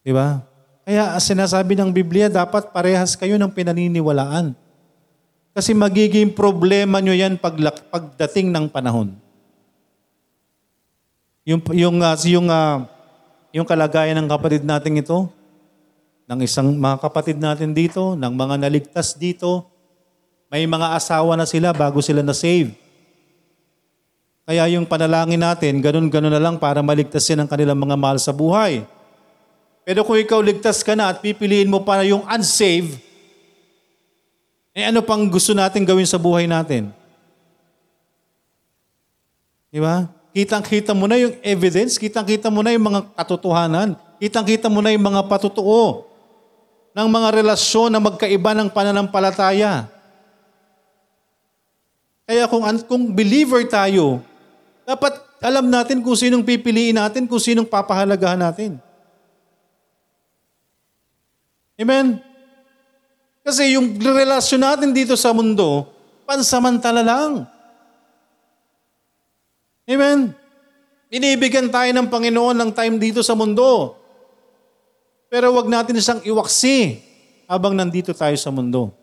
Di 0.00 0.16
ba? 0.16 0.40
Kaya 0.88 1.12
sinasabi 1.20 1.76
ng 1.76 1.92
Biblia, 1.92 2.32
dapat 2.32 2.72
parehas 2.72 3.20
kayo 3.20 3.36
ng 3.36 3.52
pinaniniwalaan. 3.52 4.61
Kasi 5.52 5.76
magiging 5.76 6.32
problema 6.32 7.04
nyo 7.04 7.12
yan 7.12 7.36
pag, 7.36 7.52
pagdating 7.92 8.48
ng 8.48 8.66
panahon. 8.72 9.12
Yung, 11.44 11.60
yung, 11.76 11.96
uh, 12.00 12.16
yung, 12.24 12.48
uh, 12.48 12.88
yung 13.52 13.66
kalagayan 13.68 14.16
ng 14.16 14.28
kapatid 14.32 14.64
natin 14.64 14.96
ito, 14.96 15.28
ng 16.24 16.40
isang 16.40 16.72
mga 16.72 16.96
kapatid 17.04 17.36
natin 17.36 17.76
dito, 17.76 18.16
ng 18.16 18.32
mga 18.32 18.54
naligtas 18.64 19.12
dito, 19.12 19.68
may 20.48 20.64
mga 20.64 20.96
asawa 20.96 21.36
na 21.36 21.44
sila 21.44 21.76
bago 21.76 22.00
sila 22.00 22.24
na-save. 22.24 22.72
Kaya 24.48 24.64
yung 24.72 24.88
panalangin 24.88 25.40
natin, 25.40 25.84
ganun-ganun 25.84 26.32
na 26.32 26.40
lang 26.40 26.56
para 26.56 26.80
maligtas 26.80 27.28
yan 27.28 27.44
ang 27.44 27.50
kanilang 27.50 27.76
mga 27.76 27.96
mahal 28.00 28.16
sa 28.16 28.32
buhay. 28.32 28.88
Pero 29.84 30.06
kung 30.06 30.16
ikaw 30.16 30.40
ligtas 30.40 30.80
ka 30.80 30.96
na 30.96 31.12
at 31.12 31.20
pipiliin 31.20 31.68
mo 31.68 31.84
para 31.84 32.06
yung 32.06 32.24
unsaved, 32.24 33.11
eh 34.72 34.88
ano 34.88 35.04
pang 35.04 35.28
gusto 35.28 35.52
natin 35.52 35.84
gawin 35.84 36.08
sa 36.08 36.16
buhay 36.16 36.48
natin? 36.48 36.88
Di 39.68 39.80
ba? 39.80 40.08
Kitang-kita 40.32 40.96
mo 40.96 41.04
na 41.04 41.20
yung 41.20 41.36
evidence, 41.44 42.00
kitang-kita 42.00 42.48
mo 42.48 42.64
na 42.64 42.72
yung 42.72 42.88
mga 42.88 43.04
katotohanan, 43.12 43.92
kitang-kita 44.16 44.72
mo 44.72 44.80
na 44.80 44.92
yung 44.92 45.04
mga 45.04 45.28
patutuo 45.28 46.08
ng 46.96 47.08
mga 47.08 47.28
relasyon 47.36 47.92
na 47.92 48.00
magkaiba 48.00 48.56
ng 48.56 48.68
pananampalataya. 48.72 49.88
Kaya 52.24 52.48
kung, 52.48 52.64
kung 52.88 53.02
believer 53.12 53.60
tayo, 53.68 54.24
dapat 54.88 55.20
alam 55.44 55.68
natin 55.68 56.00
kung 56.00 56.16
sinong 56.16 56.44
pipiliin 56.44 56.96
natin, 56.96 57.28
kung 57.28 57.40
sinong 57.40 57.68
papahalagahan 57.68 58.40
natin. 58.40 58.80
Amen? 61.76 62.31
Kasi 63.42 63.74
yung 63.74 63.98
relasyon 63.98 64.62
natin 64.62 64.90
dito 64.94 65.18
sa 65.18 65.34
mundo, 65.34 65.90
pansamantala 66.22 67.02
lang. 67.02 67.42
Amen? 69.82 70.30
Binibigyan 71.10 71.68
tayo 71.68 71.90
ng 71.90 72.08
Panginoon 72.08 72.56
ng 72.56 72.70
time 72.70 72.96
dito 73.02 73.20
sa 73.20 73.34
mundo. 73.34 73.98
Pero 75.26 75.50
wag 75.58 75.66
natin 75.66 75.98
siyang 75.98 76.22
iwaksi 76.22 77.02
habang 77.50 77.74
nandito 77.74 78.14
tayo 78.14 78.32
sa 78.38 78.48
mundo. 78.54 78.94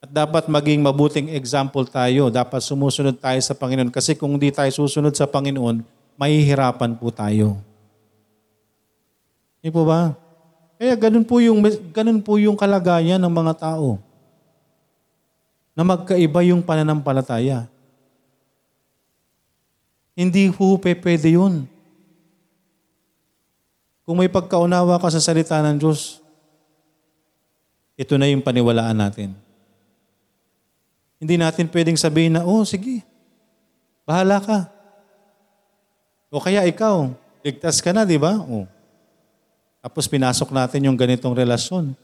At 0.00 0.08
dapat 0.08 0.48
maging 0.48 0.80
mabuting 0.80 1.34
example 1.36 1.84
tayo. 1.84 2.32
Dapat 2.32 2.62
sumusunod 2.64 3.20
tayo 3.20 3.36
sa 3.44 3.52
Panginoon. 3.52 3.92
Kasi 3.92 4.16
kung 4.16 4.38
hindi 4.38 4.48
tayo 4.48 4.72
susunod 4.72 5.12
sa 5.12 5.28
Panginoon, 5.28 5.84
mahihirapan 6.16 6.96
po 6.96 7.12
tayo. 7.12 7.60
Hindi 9.60 9.68
po 9.68 9.84
ba? 9.84 10.16
Kaya 10.80 10.96
ganun 10.96 11.28
po 11.28 11.44
yung, 11.44 11.60
ganun 11.92 12.24
po 12.24 12.40
yung 12.40 12.56
kalagayan 12.56 13.20
ng 13.20 13.28
mga 13.28 13.52
tao. 13.68 14.00
Na 15.76 15.84
magkaiba 15.84 16.40
yung 16.48 16.64
pananampalataya. 16.64 17.68
Hindi 20.16 20.48
po 20.48 20.80
pwede 20.80 21.36
yun. 21.36 21.68
Kung 24.08 24.24
may 24.24 24.32
pagkaunawa 24.32 24.96
ka 24.96 25.12
sa 25.12 25.20
salita 25.20 25.60
ng 25.60 25.76
Diyos, 25.76 26.24
ito 28.00 28.16
na 28.16 28.32
yung 28.32 28.40
paniwalaan 28.40 28.96
natin. 28.96 29.36
Hindi 31.20 31.36
natin 31.36 31.68
pwedeng 31.68 32.00
sabihin 32.00 32.40
na, 32.40 32.48
oh, 32.48 32.64
sige, 32.64 33.04
bahala 34.08 34.40
ka. 34.40 34.58
O 36.32 36.40
kaya 36.40 36.64
ikaw, 36.64 37.12
ligtas 37.44 37.84
ka 37.84 37.92
na, 37.92 38.08
di 38.08 38.16
ba? 38.16 38.40
Oh. 38.40 38.64
Tapos 39.80 40.04
pinasok 40.04 40.52
natin 40.52 40.84
yung 40.84 40.96
ganitong 40.96 41.32
relasyon. 41.32 41.96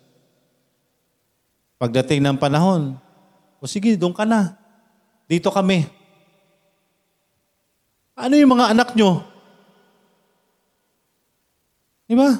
Pagdating 1.77 2.25
ng 2.25 2.41
panahon, 2.41 2.97
o 3.61 3.69
sige, 3.69 4.01
doon 4.01 4.17
ka 4.17 4.25
na. 4.25 4.57
Dito 5.29 5.53
kami. 5.53 5.85
Ano 8.17 8.33
yung 8.33 8.57
mga 8.57 8.73
anak 8.73 8.97
nyo? 8.97 9.21
Di 12.09 12.17
ba? 12.17 12.33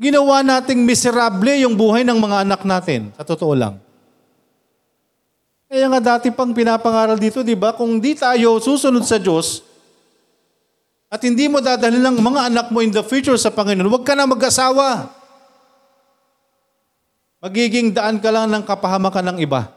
Ginawa 0.00 0.40
nating 0.40 0.80
miserable 0.80 1.52
yung 1.60 1.76
buhay 1.76 2.00
ng 2.00 2.16
mga 2.16 2.48
anak 2.48 2.60
natin. 2.64 3.12
Sa 3.16 3.28
totoo 3.28 3.52
lang. 3.52 3.76
Kaya 5.66 5.90
nga 5.90 6.00
dati 6.16 6.30
pang 6.30 6.54
pinapangaral 6.54 7.18
dito, 7.18 7.42
di 7.42 7.58
ba? 7.58 7.74
Kung 7.74 7.98
di 7.98 8.14
tayo 8.16 8.56
susunod 8.62 9.02
sa 9.04 9.18
Diyos, 9.18 9.66
at 11.06 11.20
hindi 11.22 11.46
mo 11.46 11.62
dadalhin 11.62 12.02
ng 12.02 12.18
mga 12.18 12.40
anak 12.50 12.66
mo 12.74 12.82
in 12.82 12.90
the 12.90 13.02
future 13.06 13.38
sa 13.38 13.54
Panginoon, 13.54 13.86
huwag 13.86 14.02
ka 14.02 14.18
na 14.18 14.26
mag-asawa. 14.26 15.14
Magiging 17.38 17.94
daan 17.94 18.18
ka 18.18 18.34
lang 18.34 18.50
ng 18.50 18.64
kapahamakan 18.66 19.34
ng 19.34 19.38
iba. 19.46 19.70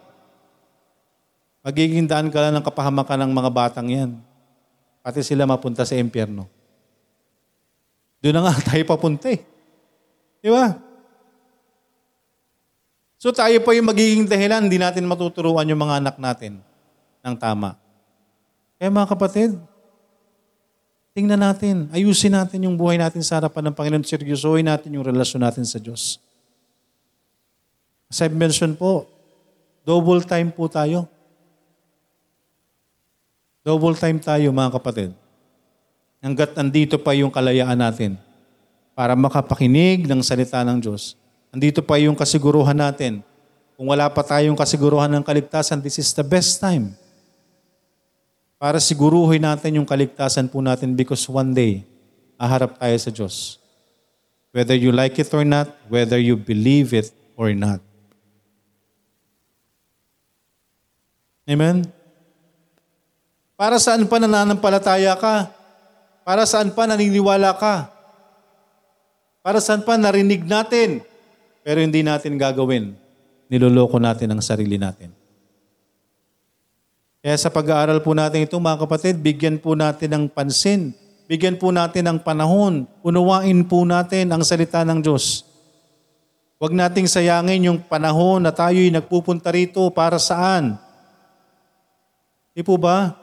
Magiging 1.62 2.10
daan 2.10 2.34
ka 2.34 2.42
lang 2.42 2.58
ng 2.58 2.66
kapahamakan 2.66 3.30
ng 3.30 3.32
mga 3.36 3.50
batang 3.54 3.88
yan. 3.94 4.12
Pati 5.06 5.22
sila 5.22 5.46
mapunta 5.46 5.86
sa 5.86 5.94
impyerno. 5.94 6.50
Doon 8.26 8.36
na 8.42 8.50
nga 8.50 8.58
tayo 8.74 8.82
papunta 8.90 9.30
eh. 9.30 9.40
Di 10.42 10.50
ba? 10.50 10.82
So 13.20 13.30
tayo 13.36 13.60
pa 13.62 13.76
yung 13.76 13.92
magiging 13.92 14.26
dahilan, 14.26 14.66
hindi 14.66 14.80
natin 14.80 15.06
matuturuan 15.06 15.68
yung 15.68 15.84
mga 15.84 16.00
anak 16.02 16.16
natin 16.18 16.64
ng 17.22 17.36
tama. 17.38 17.76
Kaya 18.80 18.88
mga 18.88 19.12
kapatid, 19.12 19.60
tingnan 21.20 21.44
natin, 21.44 21.92
ayusin 21.92 22.32
natin 22.32 22.64
yung 22.64 22.80
buhay 22.80 22.96
natin 22.96 23.20
sa 23.20 23.44
harapan 23.44 23.68
ng 23.68 23.76
Panginoon, 23.76 24.08
seryosohin 24.08 24.72
natin 24.72 24.96
yung 24.96 25.04
relasyon 25.04 25.44
natin 25.44 25.68
sa 25.68 25.76
Diyos. 25.76 26.16
As 28.08 28.24
I've 28.24 28.32
mentioned 28.32 28.80
po, 28.80 29.04
double 29.84 30.24
time 30.24 30.48
po 30.48 30.72
tayo. 30.72 31.12
Double 33.68 34.00
time 34.00 34.16
tayo 34.24 34.48
mga 34.48 34.80
kapatid. 34.80 35.12
Hanggat 36.24 36.56
andito 36.56 36.96
pa 36.96 37.12
yung 37.12 37.28
kalayaan 37.28 37.76
natin 37.76 38.16
para 38.96 39.12
makapakinig 39.12 40.08
ng 40.08 40.24
salita 40.24 40.64
ng 40.64 40.80
Diyos. 40.80 41.20
Andito 41.52 41.84
pa 41.84 42.00
yung 42.00 42.16
kasiguruhan 42.16 42.80
natin. 42.80 43.20
Kung 43.76 43.92
wala 43.92 44.08
pa 44.08 44.24
tayong 44.24 44.56
kasiguruhan 44.56 45.12
ng 45.20 45.24
kaligtasan, 45.24 45.84
this 45.84 46.00
is 46.00 46.16
the 46.16 46.24
best 46.24 46.64
time 46.64 46.96
para 48.60 48.76
siguruhin 48.84 49.40
natin 49.40 49.80
yung 49.80 49.88
kaligtasan 49.88 50.52
po 50.52 50.60
natin 50.60 50.92
because 50.92 51.24
one 51.32 51.56
day, 51.56 51.88
aharap 52.36 52.76
tayo 52.76 52.98
sa 53.00 53.10
Diyos. 53.10 53.56
Whether 54.52 54.76
you 54.76 54.92
like 54.92 55.16
it 55.16 55.32
or 55.32 55.48
not, 55.48 55.72
whether 55.88 56.20
you 56.20 56.36
believe 56.36 56.92
it 56.92 57.16
or 57.40 57.56
not. 57.56 57.80
Amen? 61.48 61.88
Para 63.56 63.80
saan 63.80 64.04
pa 64.12 64.20
nananampalataya 64.20 65.16
ka? 65.16 65.50
Para 66.28 66.44
saan 66.44 66.76
pa 66.76 66.84
naniniwala 66.84 67.56
ka? 67.56 67.88
Para 69.40 69.64
saan 69.64 69.88
pa 69.88 69.96
narinig 69.96 70.44
natin? 70.44 71.00
Pero 71.64 71.80
hindi 71.80 72.04
natin 72.04 72.36
gagawin. 72.36 72.92
Niloloko 73.48 73.98
natin 73.98 74.36
ang 74.36 74.44
sarili 74.44 74.76
natin. 74.76 75.19
Kaya 77.20 77.36
sa 77.36 77.52
pag-aaral 77.52 78.00
po 78.00 78.16
natin 78.16 78.48
ito, 78.48 78.56
mga 78.56 78.88
kapatid, 78.88 79.20
bigyan 79.20 79.60
po 79.60 79.76
natin 79.76 80.08
ng 80.16 80.26
pansin. 80.32 80.96
Bigyan 81.28 81.60
po 81.60 81.70
natin 81.70 82.08
ng 82.08 82.20
panahon. 82.24 82.88
Unawain 83.04 83.60
po 83.68 83.84
natin 83.84 84.32
ang 84.32 84.40
salita 84.42 84.88
ng 84.88 85.04
Diyos. 85.04 85.44
Huwag 86.60 86.76
nating 86.76 87.08
sayangin 87.08 87.72
yung 87.72 87.80
panahon 87.80 88.44
na 88.44 88.52
tayo'y 88.52 88.92
nagpupunta 88.92 89.52
rito 89.52 89.84
para 89.92 90.20
saan. 90.20 90.80
Di 92.56 92.64
po 92.64 92.76
ba? 92.76 93.16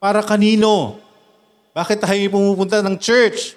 Para 0.00 0.24
kanino? 0.24 1.00
Bakit 1.76 2.00
tayo 2.00 2.20
pumupunta 2.32 2.80
ng 2.80 2.96
church? 3.00 3.56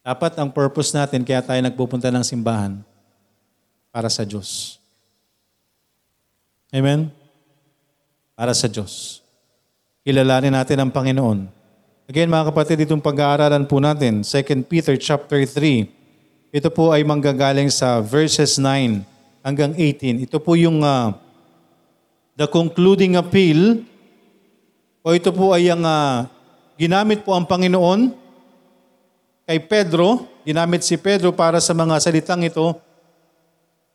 Dapat 0.00 0.32
ang 0.40 0.48
purpose 0.48 0.96
natin 0.96 1.24
kaya 1.24 1.44
tayo 1.44 1.60
nagpupunta 1.60 2.08
ng 2.08 2.24
simbahan 2.24 2.80
para 3.92 4.08
sa 4.08 4.24
Diyos. 4.24 4.79
Amen? 6.70 7.10
Para 8.38 8.54
sa 8.54 8.70
Diyos. 8.70 9.20
Kilalanin 10.06 10.54
natin 10.54 10.78
ang 10.78 10.90
Panginoon. 10.94 11.50
Again, 12.06 12.30
mga 12.30 12.54
kapatid, 12.54 12.86
itong 12.86 13.02
pag-aaralan 13.02 13.66
po 13.66 13.82
natin, 13.82 14.22
2 14.22 14.66
Peter 14.70 14.94
chapter 14.94 15.42
3. 15.42 15.86
Ito 16.50 16.70
po 16.70 16.90
ay 16.90 17.06
manggagaling 17.06 17.70
sa 17.70 18.02
verses 18.02 18.58
9 18.58 19.02
hanggang 19.42 19.74
18. 19.74 20.26
Ito 20.26 20.42
po 20.42 20.54
yung 20.58 20.82
uh, 20.82 21.14
the 22.34 22.46
concluding 22.50 23.14
appeal 23.14 23.82
o 25.02 25.14
ito 25.14 25.30
po 25.30 25.54
ay 25.54 25.70
ang 25.70 25.86
uh, 25.86 26.26
ginamit 26.74 27.22
po 27.22 27.34
ang 27.34 27.46
Panginoon 27.46 28.14
kay 29.46 29.58
Pedro, 29.62 30.26
ginamit 30.46 30.86
si 30.86 30.94
Pedro 30.98 31.34
para 31.34 31.58
sa 31.58 31.74
mga 31.74 31.98
salitang 31.98 32.42
ito. 32.46 32.78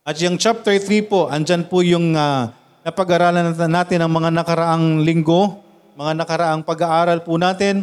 At 0.06 0.20
yung 0.20 0.36
chapter 0.36 0.76
3 0.76 1.12
po, 1.12 1.28
andyan 1.32 1.68
po 1.68 1.84
yung 1.84 2.16
uh, 2.16 2.52
napag-aralan 2.86 3.58
natin 3.66 3.98
ang 3.98 4.14
mga 4.14 4.30
nakaraang 4.30 5.02
linggo, 5.02 5.58
mga 5.98 6.22
nakaraang 6.22 6.62
pag-aaral 6.62 7.26
po 7.26 7.34
natin. 7.42 7.82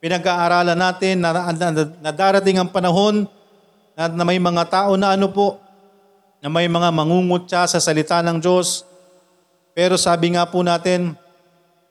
Pinag-aaralan 0.00 0.72
natin 0.76 1.20
na, 1.20 1.52
na, 1.52 1.68
na 2.00 2.10
darating 2.10 2.56
ang 2.56 2.72
panahon 2.72 3.28
na, 3.92 4.08
na 4.08 4.24
may 4.24 4.40
mga 4.40 4.64
tao 4.72 4.96
na 4.96 5.12
ano 5.12 5.28
po, 5.28 5.60
na 6.40 6.48
may 6.48 6.64
mga 6.64 6.88
mangungutya 6.96 7.68
sa 7.68 7.76
salita 7.76 8.24
ng 8.24 8.40
Diyos. 8.40 8.88
Pero 9.76 10.00
sabi 10.00 10.32
nga 10.32 10.48
po 10.48 10.64
natin, 10.64 11.12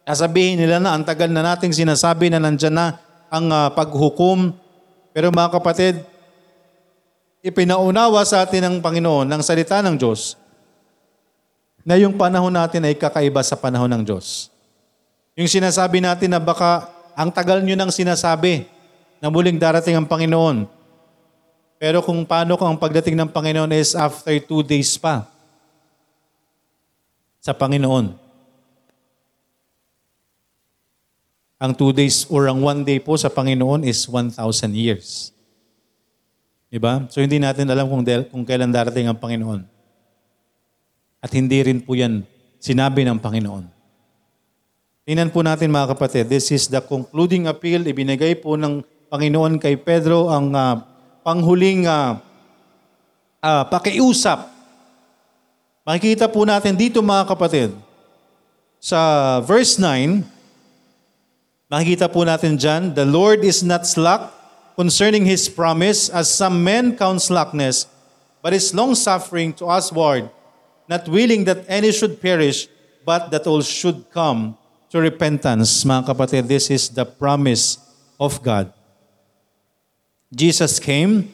sasabihin 0.02 0.58
nila 0.58 0.82
na 0.82 0.98
ang 0.98 1.06
tagal 1.06 1.30
na 1.30 1.46
nating 1.46 1.78
sinasabi 1.78 2.34
na 2.34 2.42
nandyan 2.42 2.74
na 2.74 2.88
ang 3.30 3.54
uh, 3.54 3.70
paghukom. 3.70 4.50
Pero 5.14 5.30
mga 5.30 5.62
kapatid, 5.62 6.02
ipinaunawa 7.46 8.26
sa 8.26 8.46
atin 8.46 8.66
ng 8.66 8.76
Panginoon 8.82 9.30
ng 9.30 9.42
salita 9.46 9.78
ng 9.86 9.94
Diyos 9.94 10.42
na 11.84 12.00
yung 12.00 12.16
panahon 12.16 12.52
natin 12.52 12.88
ay 12.88 12.96
kakaiba 12.96 13.44
sa 13.44 13.60
panahon 13.60 13.92
ng 13.92 14.04
Diyos. 14.08 14.48
Yung 15.36 15.52
sinasabi 15.52 16.00
natin 16.00 16.32
na 16.32 16.40
baka 16.40 16.88
ang 17.14 17.30
tagal 17.30 17.60
nyo 17.60 17.76
nang 17.76 17.92
sinasabi 17.92 18.66
na 19.20 19.28
muling 19.28 19.60
darating 19.60 20.00
ang 20.00 20.08
Panginoon. 20.08 20.66
Pero 21.78 22.00
kung 22.00 22.24
paano 22.24 22.56
kung 22.56 22.74
ang 22.74 22.80
pagdating 22.80 23.20
ng 23.20 23.30
Panginoon 23.30 23.72
is 23.76 23.92
after 23.94 24.32
two 24.40 24.64
days 24.64 24.96
pa 24.96 25.28
sa 27.44 27.52
Panginoon. 27.52 28.16
Ang 31.60 31.72
two 31.76 31.92
days 31.92 32.24
or 32.32 32.48
ang 32.48 32.64
one 32.64 32.88
day 32.88 33.00
po 33.00 33.20
sa 33.20 33.28
Panginoon 33.28 33.84
is 33.84 34.08
1,000 34.08 34.40
years. 34.72 35.32
Diba? 36.72 37.08
So 37.12 37.20
hindi 37.20 37.40
natin 37.40 37.68
alam 37.68 37.88
kung, 37.88 38.04
del, 38.04 38.28
kung 38.32 38.48
kailan 38.48 38.72
darating 38.72 39.08
ang 39.08 39.20
Panginoon. 39.20 39.73
At 41.24 41.32
hindi 41.32 41.64
rin 41.64 41.80
po 41.80 41.96
yan 41.96 42.28
sinabi 42.60 43.08
ng 43.08 43.16
Panginoon. 43.16 43.64
Tingnan 45.08 45.32
po 45.32 45.40
natin 45.40 45.72
mga 45.72 45.96
kapatid, 45.96 46.28
this 46.28 46.52
is 46.52 46.68
the 46.68 46.84
concluding 46.84 47.48
appeal. 47.48 47.80
Ibinigay 47.80 48.44
po 48.44 48.60
ng 48.60 48.84
Panginoon 49.08 49.56
kay 49.56 49.80
Pedro 49.80 50.28
ang 50.28 50.52
uh, 50.52 50.84
panghuling 51.24 51.88
uh, 51.88 52.20
uh, 53.40 53.64
pakiusap. 53.72 54.52
Makikita 55.84 56.32
po 56.32 56.48
natin 56.48 56.80
dito 56.80 57.04
mga 57.04 57.28
kapatid, 57.28 57.76
sa 58.84 59.00
verse 59.44 59.80
9, 59.80 60.28
makikita 61.72 62.08
po 62.08 62.24
natin 62.28 62.60
dyan, 62.60 62.92
The 62.92 63.08
Lord 63.08 63.44
is 63.48 63.64
not 63.64 63.88
slack 63.88 64.32
concerning 64.76 65.24
His 65.24 65.48
promise, 65.52 66.12
as 66.12 66.28
some 66.32 66.64
men 66.64 66.96
count 66.96 67.24
slackness, 67.24 67.88
but 68.44 68.52
is 68.52 68.76
long-suffering 68.76 69.56
to 69.60 69.68
usward, 69.72 70.28
not 70.88 71.08
willing 71.08 71.44
that 71.48 71.64
any 71.68 71.92
should 71.92 72.20
perish, 72.20 72.68
but 73.04 73.32
that 73.32 73.48
all 73.48 73.62
should 73.62 74.08
come 74.12 74.56
to 74.92 75.00
repentance. 75.00 75.84
Mga 75.84 76.04
kapatid, 76.08 76.44
this 76.48 76.70
is 76.70 76.90
the 76.92 77.06
promise 77.06 77.80
of 78.20 78.40
God. 78.44 78.72
Jesus 80.34 80.82
came 80.82 81.34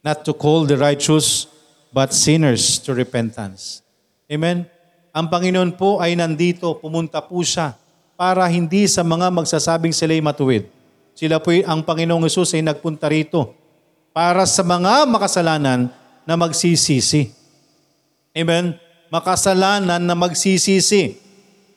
not 0.00 0.24
to 0.24 0.32
call 0.32 0.64
the 0.64 0.76
righteous, 0.76 1.46
but 1.92 2.14
sinners 2.16 2.80
to 2.80 2.96
repentance. 2.96 3.84
Amen? 4.30 4.64
Ang 5.10 5.26
Panginoon 5.26 5.74
po 5.74 5.98
ay 5.98 6.14
nandito, 6.14 6.78
pumunta 6.78 7.18
po 7.20 7.42
siya 7.42 7.74
para 8.14 8.46
hindi 8.46 8.86
sa 8.86 9.02
mga 9.02 9.32
magsasabing 9.32 9.90
sila'y 9.90 10.22
matuwid. 10.22 10.70
Sila 11.18 11.42
po 11.42 11.50
ang 11.52 11.82
Panginoong 11.82 12.24
Yesus 12.24 12.54
ay 12.54 12.62
nagpunta 12.62 13.10
rito 13.10 13.52
para 14.14 14.46
sa 14.46 14.62
mga 14.62 15.04
makasalanan 15.08 15.90
na 16.24 16.34
magsisisi. 16.38 17.39
Amen? 18.36 18.78
Makasalanan 19.10 19.98
na 19.98 20.14
magsisisi, 20.14 21.18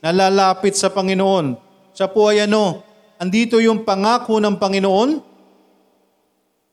na 0.03 0.11
lalapit 0.11 0.75
sa 0.75 0.91
Panginoon. 0.91 1.55
Siya 1.95 2.11
po 2.11 2.27
ay 2.27 2.43
ano, 2.43 2.83
andito 3.15 3.55
yung 3.63 3.87
pangako 3.87 4.43
ng 4.43 4.59
Panginoon 4.59 5.09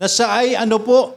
na 0.02 0.06
siya 0.10 0.34
ay 0.34 0.58
ano 0.58 0.82
po, 0.82 1.14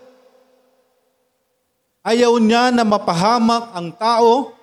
ayaw 2.05 2.37
niya 2.37 2.69
na 2.69 2.85
mapahamak 2.85 3.73
ang 3.73 3.89
tao, 3.97 4.53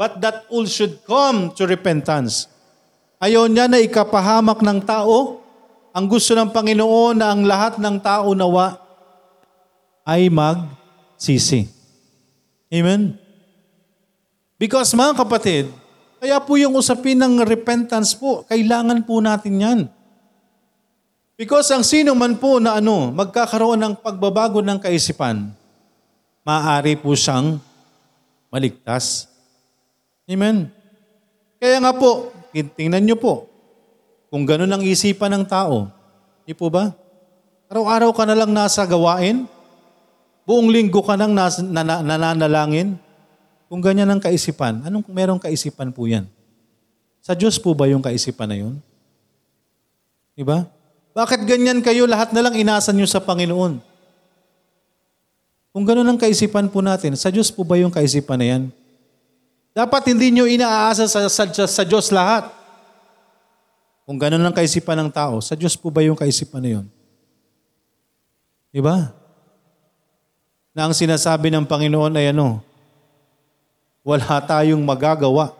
but 0.00 0.16
that 0.24 0.48
all 0.48 0.64
should 0.64 1.04
come 1.04 1.52
to 1.52 1.68
repentance. 1.68 2.48
Ayaw 3.20 3.44
niya 3.44 3.68
na 3.68 3.76
ikapahamak 3.76 4.64
ng 4.64 4.80
tao. 4.88 5.44
Ang 5.92 6.08
gusto 6.08 6.32
ng 6.32 6.48
Panginoon 6.48 7.20
na 7.20 7.32
ang 7.32 7.44
lahat 7.44 7.76
ng 7.76 7.96
tao 8.00 8.32
nawa 8.32 8.80
ay 10.04 10.32
magsisi. 10.32 11.75
Amen? 12.72 13.14
Because 14.56 14.90
mga 14.96 15.22
kapatid, 15.22 15.68
kaya 16.16 16.40
po 16.40 16.56
yung 16.56 16.74
usapin 16.74 17.20
ng 17.20 17.44
repentance 17.44 18.16
po, 18.16 18.42
kailangan 18.48 19.04
po 19.04 19.20
natin 19.20 19.54
yan. 19.60 19.80
Because 21.36 21.68
ang 21.68 21.84
sino 21.84 22.16
man 22.16 22.40
po 22.40 22.56
na 22.56 22.80
ano, 22.80 23.12
magkakaroon 23.12 23.76
ng 23.76 23.94
pagbabago 24.00 24.64
ng 24.64 24.80
kaisipan, 24.80 25.52
maaari 26.40 26.96
po 26.96 27.12
siyang 27.12 27.60
maligtas. 28.48 29.28
Amen. 30.24 30.72
Kaya 31.60 31.76
nga 31.76 31.92
po, 31.92 32.32
tingnan 32.50 33.04
niyo 33.04 33.20
po, 33.20 33.52
kung 34.32 34.48
ganun 34.48 34.72
ang 34.72 34.80
isipan 34.80 35.30
ng 35.36 35.44
tao, 35.44 35.92
di 36.48 36.56
po 36.56 36.72
ba? 36.72 36.96
Araw-araw 37.68 38.10
ka 38.16 38.24
na 38.24 38.36
lang 38.38 38.50
nasa 38.56 38.88
gawain, 38.88 39.44
buong 40.46 40.70
linggo 40.70 41.02
ka 41.02 41.18
nang 41.18 41.34
nas, 41.34 41.58
nana, 41.58 42.00
nananalangin, 42.00 42.94
kung 43.66 43.82
ganyan 43.82 44.06
ang 44.06 44.22
kaisipan, 44.22 44.86
anong 44.86 45.02
merong 45.10 45.42
kaisipan 45.42 45.90
po 45.90 46.06
yan? 46.06 46.30
Sa 47.18 47.34
Diyos 47.34 47.58
po 47.58 47.74
ba 47.74 47.90
yung 47.90 47.98
kaisipan 47.98 48.46
na 48.46 48.56
yun? 48.62 48.78
Di 50.38 50.46
ba? 50.46 50.62
Bakit 51.10 51.42
ganyan 51.42 51.82
kayo 51.82 52.06
lahat 52.06 52.30
na 52.30 52.46
lang 52.46 52.54
inasan 52.54 52.94
nyo 52.94 53.10
sa 53.10 53.18
Panginoon? 53.18 53.82
Kung 55.74 55.84
gano'n 55.84 56.06
ang 56.06 56.16
kaisipan 56.16 56.70
po 56.70 56.78
natin, 56.78 57.18
sa 57.18 57.28
Diyos 57.28 57.50
po 57.50 57.66
ba 57.66 57.74
yung 57.76 57.90
kaisipan 57.90 58.38
na 58.38 58.46
yan? 58.46 58.62
Dapat 59.74 60.14
hindi 60.14 60.32
nyo 60.32 60.46
inaasa 60.46 61.04
sa, 61.10 61.26
sa, 61.28 61.44
sa 61.50 61.82
Diyos 61.84 62.08
lahat. 62.14 62.48
Kung 64.06 64.16
gano'n 64.16 64.40
ang 64.40 64.54
kaisipan 64.54 64.96
ng 65.02 65.10
tao, 65.10 65.42
sa 65.42 65.58
Diyos 65.58 65.74
po 65.74 65.90
ba 65.90 66.00
yung 66.06 66.16
kaisipan 66.16 66.62
na 66.62 66.70
yun? 66.80 66.86
Di 68.70 68.78
ba? 68.78 69.25
Na 70.76 70.84
ang 70.84 70.92
sinasabi 70.92 71.48
ng 71.48 71.64
Panginoon 71.64 72.12
ay 72.20 72.36
ano, 72.36 72.60
wala 74.04 74.36
tayong 74.44 74.84
magagawa 74.84 75.56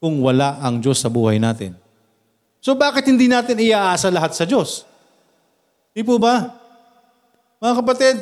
kung 0.00 0.24
wala 0.24 0.56
ang 0.64 0.80
Diyos 0.80 0.96
sa 0.96 1.12
buhay 1.12 1.36
natin. 1.36 1.76
So 2.64 2.72
bakit 2.72 3.04
hindi 3.04 3.28
natin 3.28 3.60
iaasa 3.60 4.08
lahat 4.08 4.32
sa 4.32 4.48
Diyos? 4.48 4.88
Di 5.92 6.00
po 6.00 6.16
ba? 6.16 6.48
Mga 7.60 7.74
kapatid, 7.84 8.16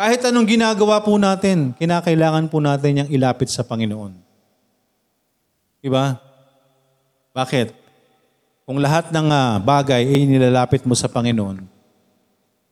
kahit 0.00 0.24
anong 0.24 0.48
ginagawa 0.48 1.02
po 1.04 1.18
natin, 1.20 1.76
kinakailangan 1.76 2.48
po 2.48 2.62
natin 2.62 3.04
yung 3.04 3.10
ilapit 3.10 3.52
sa 3.52 3.60
Panginoon. 3.60 4.16
Di 5.82 5.92
ba? 5.92 6.16
Bakit? 7.36 7.76
Kung 8.64 8.80
lahat 8.80 9.12
ng 9.12 9.28
uh, 9.28 9.58
bagay 9.60 10.08
ay 10.08 10.24
nilalapit 10.24 10.88
mo 10.88 10.96
sa 10.96 11.10
Panginoon, 11.10 11.79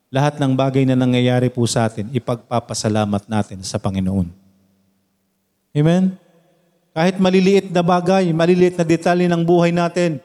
lahat 0.09 0.41
ng 0.41 0.57
bagay 0.57 0.89
na 0.89 0.97
nangyayari 0.97 1.53
po 1.53 1.65
sa 1.69 1.85
atin, 1.85 2.09
ipagpapasalamat 2.09 3.29
natin 3.29 3.61
sa 3.61 3.77
Panginoon. 3.77 4.25
Amen? 5.69 6.17
Kahit 6.97 7.21
maliliit 7.21 7.69
na 7.69 7.85
bagay, 7.85 8.33
maliliit 8.33 8.73
na 8.73 8.85
detalye 8.85 9.29
ng 9.29 9.45
buhay 9.45 9.69
natin. 9.69 10.17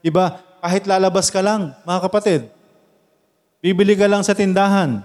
Diba? 0.00 0.40
Kahit 0.64 0.88
lalabas 0.88 1.28
ka 1.28 1.44
lang, 1.44 1.76
mga 1.84 2.00
kapatid. 2.08 2.40
Bibili 3.60 3.92
ka 3.92 4.08
lang 4.08 4.24
sa 4.24 4.32
tindahan. 4.32 5.04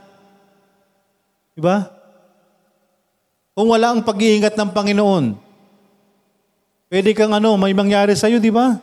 Diba? 1.54 1.92
Kung 3.54 3.70
wala 3.70 3.94
ang 3.94 4.02
pag-iingat 4.02 4.56
ng 4.56 4.72
Panginoon, 4.72 5.26
pwede 6.90 7.12
kang 7.14 7.36
ano, 7.36 7.60
may 7.60 7.76
mangyari 7.76 8.16
sa'yo, 8.16 8.40
di 8.40 8.50
ba? 8.50 8.80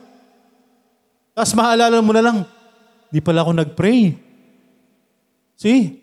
Tapos 1.33 1.51
maalala 1.57 1.97
mo 1.99 2.13
na 2.13 2.23
lang, 2.23 2.37
di 3.09 3.19
pala 3.19 3.41
ako 3.43 3.51
nag-pray. 3.57 4.30
See? 5.61 6.01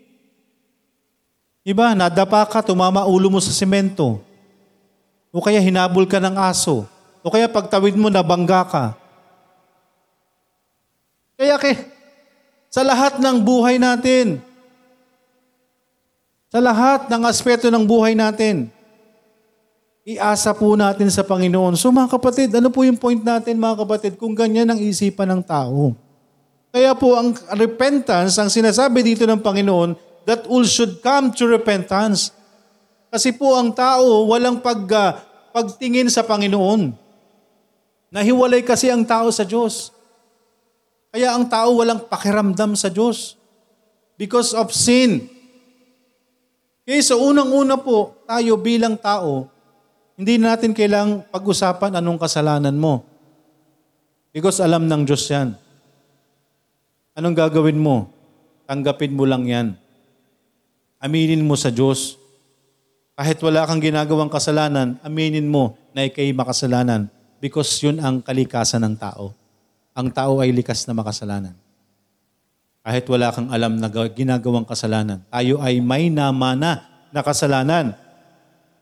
Diba? 1.67 1.91
Nadapa 1.91 2.47
ka, 2.47 2.63
tumama 2.63 3.03
ulo 3.11 3.27
mo 3.27 3.43
sa 3.43 3.51
semento. 3.51 4.23
O 5.35 5.43
kaya 5.43 5.59
hinabol 5.59 6.07
ka 6.07 6.23
ng 6.23 6.39
aso. 6.39 6.87
O 7.27 7.29
kaya 7.35 7.51
pagtawid 7.51 7.99
mo, 7.99 8.07
nabangga 8.07 8.63
ka. 8.71 8.85
Kaya 11.35 11.59
ke, 11.59 11.75
sa 12.71 12.87
lahat 12.87 13.19
ng 13.19 13.43
buhay 13.43 13.83
natin, 13.83 14.39
sa 16.49 16.63
lahat 16.63 17.11
ng 17.11 17.23
aspeto 17.27 17.67
ng 17.67 17.83
buhay 17.83 18.15
natin, 18.15 18.71
iasa 20.07 20.55
po 20.55 20.79
natin 20.79 21.11
sa 21.11 21.27
Panginoon. 21.27 21.75
So 21.75 21.91
mga 21.91 22.15
kapatid, 22.15 22.49
ano 22.55 22.71
po 22.71 22.87
yung 22.87 22.97
point 22.97 23.21
natin 23.21 23.59
mga 23.59 23.83
kapatid 23.83 24.13
kung 24.17 24.39
ganyan 24.39 24.71
ang 24.71 24.79
isipan 24.79 25.29
ng 25.35 25.43
tao? 25.43 25.93
Kaya 26.79 26.95
po 26.95 27.19
ang 27.19 27.35
repentance, 27.59 28.39
ang 28.39 28.47
sinasabi 28.47 29.03
dito 29.03 29.27
ng 29.27 29.43
Panginoon, 29.43 29.99
that 30.23 30.47
all 30.47 30.63
should 30.63 31.03
come 31.03 31.35
to 31.35 31.51
repentance. 31.51 32.31
Kasi 33.11 33.35
po 33.35 33.59
ang 33.59 33.75
tao 33.75 34.31
walang 34.31 34.63
pag, 34.63 34.87
uh, 34.87 35.19
pagtingin 35.51 36.07
sa 36.07 36.23
Panginoon. 36.23 36.95
Nahiwalay 38.15 38.63
kasi 38.63 38.95
ang 38.95 39.03
tao 39.03 39.27
sa 39.35 39.43
Diyos. 39.43 39.91
Kaya 41.11 41.35
ang 41.35 41.51
tao 41.51 41.83
walang 41.83 42.07
pakiramdam 42.07 42.79
sa 42.79 42.87
Diyos. 42.87 43.35
Because 44.15 44.55
of 44.55 44.71
sin. 44.71 45.27
Kaya 46.87 47.03
sa 47.03 47.19
unang-una 47.19 47.75
po, 47.75 48.23
tayo 48.23 48.55
bilang 48.55 48.95
tao, 48.95 49.51
hindi 50.15 50.39
natin 50.39 50.71
kailang 50.71 51.27
pag-usapan 51.27 51.99
anong 51.99 52.23
kasalanan 52.23 52.79
mo. 52.79 53.03
Because 54.31 54.63
alam 54.63 54.87
ng 54.87 55.03
Diyos 55.03 55.27
yan. 55.27 55.59
Anong 57.19 57.35
gagawin 57.35 57.83
mo? 57.83 58.15
Tanggapin 58.71 59.11
mo 59.11 59.27
lang 59.27 59.43
yan. 59.43 59.75
Aminin 61.03 61.43
mo 61.43 61.59
sa 61.59 61.75
Diyos 61.75 62.19
kahit 63.19 63.43
wala 63.43 63.67
kang 63.67 63.83
ginagawang 63.83 64.31
kasalanan, 64.31 64.95
aminin 65.03 65.51
mo 65.51 65.75
na 65.91 66.07
ikay 66.07 66.31
makasalanan 66.31 67.11
because 67.43 67.67
yun 67.83 67.99
ang 67.99 68.23
kalikasan 68.23 68.79
ng 68.87 68.95
tao. 68.95 69.35
Ang 69.91 70.15
tao 70.15 70.39
ay 70.39 70.55
likas 70.55 70.87
na 70.87 70.95
makasalanan. 70.95 71.59
Kahit 72.87 73.03
wala 73.11 73.35
kang 73.35 73.51
alam 73.51 73.75
na 73.75 73.91
ginagawang 73.91 74.63
kasalanan, 74.63 75.19
tayo 75.35 75.59
ay 75.59 75.83
may 75.83 76.15
namana 76.15 76.87
na 77.11 77.21
kasalanan. 77.27 77.91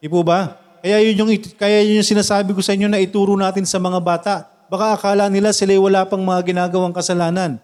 Di 0.05 0.13
po 0.13 0.21
ba? 0.21 0.61
Kaya 0.85 1.01
yun, 1.01 1.25
yung, 1.25 1.31
kaya 1.57 1.81
yun 1.89 2.05
yung 2.05 2.11
sinasabi 2.13 2.53
ko 2.53 2.61
sa 2.61 2.77
inyo 2.77 2.93
na 2.93 3.01
ituro 3.01 3.41
natin 3.41 3.65
sa 3.65 3.81
mga 3.81 4.05
bata. 4.05 4.35
Baka 4.69 5.01
akala 5.01 5.33
nila 5.33 5.57
sila 5.57 5.73
wala 5.81 6.05
pang 6.05 6.21
mga 6.21 6.45
ginagawang 6.45 6.93
kasalanan. 6.93 7.57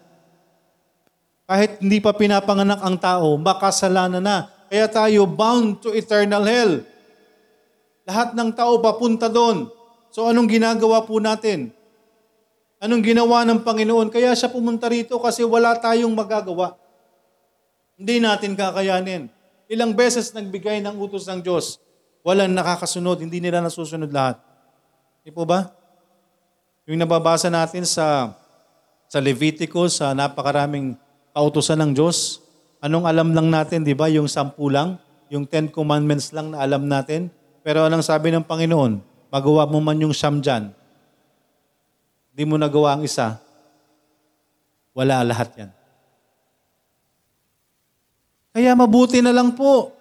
Kahit 1.43 1.83
hindi 1.83 1.99
pa 1.99 2.15
pinapanganak 2.15 2.79
ang 2.79 2.95
tao, 2.95 3.35
makasalanan 3.35 4.23
na. 4.23 4.47
Kaya 4.71 4.87
tayo 4.87 5.27
bound 5.27 5.83
to 5.83 5.91
eternal 5.91 6.41
hell. 6.47 6.81
Lahat 8.07 8.31
ng 8.31 8.49
tao 8.55 8.79
papunta 8.79 9.27
doon. 9.27 9.67
So 10.09 10.27
anong 10.27 10.49
ginagawa 10.49 11.03
po 11.03 11.19
natin? 11.19 11.71
Anong 12.83 13.03
ginawa 13.03 13.47
ng 13.47 13.63
Panginoon? 13.63 14.11
Kaya 14.11 14.35
siya 14.35 14.51
pumunta 14.51 14.91
rito 14.91 15.15
kasi 15.19 15.43
wala 15.47 15.75
tayong 15.79 16.11
magagawa. 16.11 16.75
Hindi 17.95 18.19
natin 18.19 18.59
kakayanin. 18.59 19.31
Ilang 19.71 19.95
beses 19.95 20.35
nagbigay 20.35 20.83
ng 20.83 20.95
utos 20.99 21.23
ng 21.31 21.39
Diyos. 21.39 21.79
Walang 22.27 22.51
nakakasunod. 22.51 23.23
Hindi 23.23 23.39
nila 23.39 23.63
nasusunod 23.63 24.11
lahat. 24.11 24.39
Di 25.23 25.31
po 25.31 25.47
ba? 25.47 25.71
Yung 26.83 26.99
nababasa 26.99 27.47
natin 27.47 27.87
sa 27.87 28.35
sa 29.07 29.21
Leviticus, 29.21 30.01
sa 30.01 30.11
napakaraming 30.11 30.99
kautosan 31.33 31.81
ng 31.81 31.91
Diyos, 31.97 32.43
Anong 32.83 33.07
alam 33.07 33.31
lang 33.31 33.47
natin, 33.47 33.87
di 33.87 33.95
ba? 33.95 34.11
Yung 34.11 34.27
sampu 34.27 34.67
lang, 34.67 34.99
yung 35.31 35.47
Ten 35.47 35.71
Commandments 35.71 36.35
lang 36.35 36.51
na 36.51 36.59
alam 36.59 36.83
natin. 36.83 37.31
Pero 37.63 37.87
anong 37.87 38.03
sabi 38.03 38.27
ng 38.27 38.43
Panginoon? 38.43 38.99
Magawa 39.31 39.63
mo 39.63 39.79
man 39.79 39.95
yung 40.03 40.11
siyam 40.11 40.43
dyan. 40.43 40.75
Di 42.35 42.43
mo 42.43 42.59
nagawa 42.59 42.99
ang 42.99 43.07
isa. 43.07 43.39
Wala 44.91 45.23
lahat 45.23 45.49
yan. 45.55 45.71
Kaya 48.51 48.75
mabuti 48.75 49.23
na 49.23 49.31
lang 49.31 49.55
po. 49.55 49.95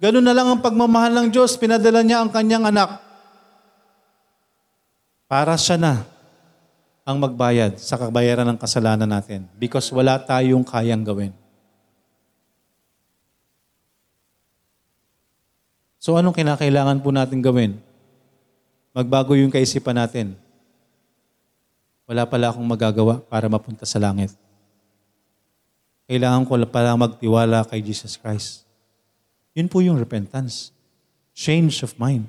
Ganun 0.00 0.24
na 0.24 0.32
lang 0.32 0.48
ang 0.48 0.64
pagmamahal 0.64 1.12
ng 1.12 1.28
Diyos. 1.28 1.60
Pinadala 1.60 2.00
niya 2.00 2.24
ang 2.24 2.32
kanyang 2.32 2.72
anak. 2.72 3.04
Para 5.28 5.60
siya 5.60 5.76
na 5.76 6.08
ang 7.08 7.16
magbayad 7.16 7.80
sa 7.80 7.96
kabayaran 7.96 8.44
ng 8.52 8.60
kasalanan 8.60 9.08
natin. 9.08 9.48
Because 9.56 9.88
wala 9.88 10.20
tayong 10.20 10.60
kayang 10.60 11.00
gawin. 11.00 11.32
So 15.96 16.20
anong 16.20 16.36
kinakailangan 16.36 17.00
po 17.00 17.08
natin 17.08 17.40
gawin? 17.40 17.80
Magbago 18.92 19.32
yung 19.32 19.48
kaisipan 19.48 19.96
natin. 19.96 20.36
Wala 22.04 22.28
pala 22.28 22.52
akong 22.52 22.68
magagawa 22.68 23.24
para 23.24 23.48
mapunta 23.48 23.88
sa 23.88 23.96
langit. 23.96 24.36
Kailangan 26.04 26.44
ko 26.44 26.60
pala 26.68 26.92
magtiwala 26.92 27.64
kay 27.72 27.80
Jesus 27.80 28.20
Christ. 28.20 28.68
Yun 29.56 29.68
po 29.72 29.80
yung 29.80 29.96
repentance. 29.96 30.76
Change 31.32 31.88
of 31.88 31.96
mind. 31.96 32.28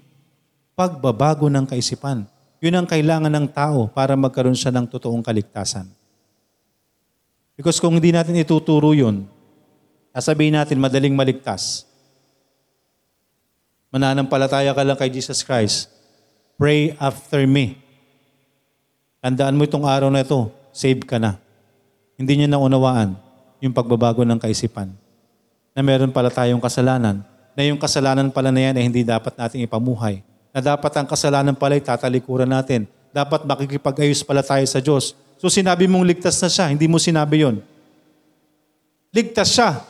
Pagbabago 0.72 1.52
ng 1.52 1.68
kaisipan. 1.68 2.24
Yun 2.60 2.76
ang 2.76 2.88
kailangan 2.88 3.32
ng 3.32 3.48
tao 3.52 3.88
para 3.88 4.16
magkaroon 4.20 4.56
siya 4.56 4.72
ng 4.76 4.88
totoong 4.88 5.24
kaligtasan. 5.24 5.88
Because 7.56 7.80
kung 7.80 7.96
hindi 7.96 8.12
natin 8.12 8.36
ituturo 8.40 8.92
yun, 8.96 9.28
sasabihin 10.12 10.60
natin 10.60 10.80
madaling 10.80 11.16
maligtas 11.16 11.90
mananampalataya 13.90 14.72
ka 14.74 14.84
lang 14.86 14.98
kay 14.98 15.10
Jesus 15.10 15.42
Christ, 15.42 15.90
pray 16.56 16.94
after 17.02 17.42
me. 17.50 17.78
Tandaan 19.20 19.58
mo 19.58 19.66
itong 19.66 19.86
araw 19.86 20.10
na 20.10 20.24
ito. 20.24 20.54
save 20.70 21.02
ka 21.04 21.18
na. 21.18 21.36
Hindi 22.16 22.40
niya 22.40 22.48
naunawaan 22.56 23.18
yung 23.60 23.74
pagbabago 23.74 24.22
ng 24.24 24.38
kaisipan. 24.38 24.94
Na 25.74 25.82
meron 25.82 26.14
pala 26.14 26.30
tayong 26.30 26.62
kasalanan, 26.62 27.26
na 27.58 27.62
yung 27.66 27.82
kasalanan 27.82 28.30
pala 28.32 28.54
na 28.54 28.70
yan 28.70 28.78
ay 28.80 28.84
hindi 28.86 29.02
dapat 29.04 29.34
nating 29.36 29.66
ipamuhay. 29.66 30.22
Na 30.50 30.60
dapat 30.60 30.92
ang 30.98 31.06
kasalanan 31.06 31.54
pala 31.54 31.78
ay 31.78 31.84
tatalikuran 31.84 32.50
natin. 32.50 32.90
Dapat 33.14 33.46
makikipag-ayos 33.46 34.26
pala 34.26 34.42
tayo 34.42 34.66
sa 34.66 34.82
Diyos. 34.82 35.14
So 35.38 35.48
sinabi 35.48 35.86
mong 35.86 36.06
ligtas 36.06 36.38
na 36.42 36.50
siya, 36.50 36.66
hindi 36.70 36.86
mo 36.90 36.98
sinabi 36.98 37.46
yon. 37.46 37.62
Ligtas 39.14 39.54
siya. 39.54 39.82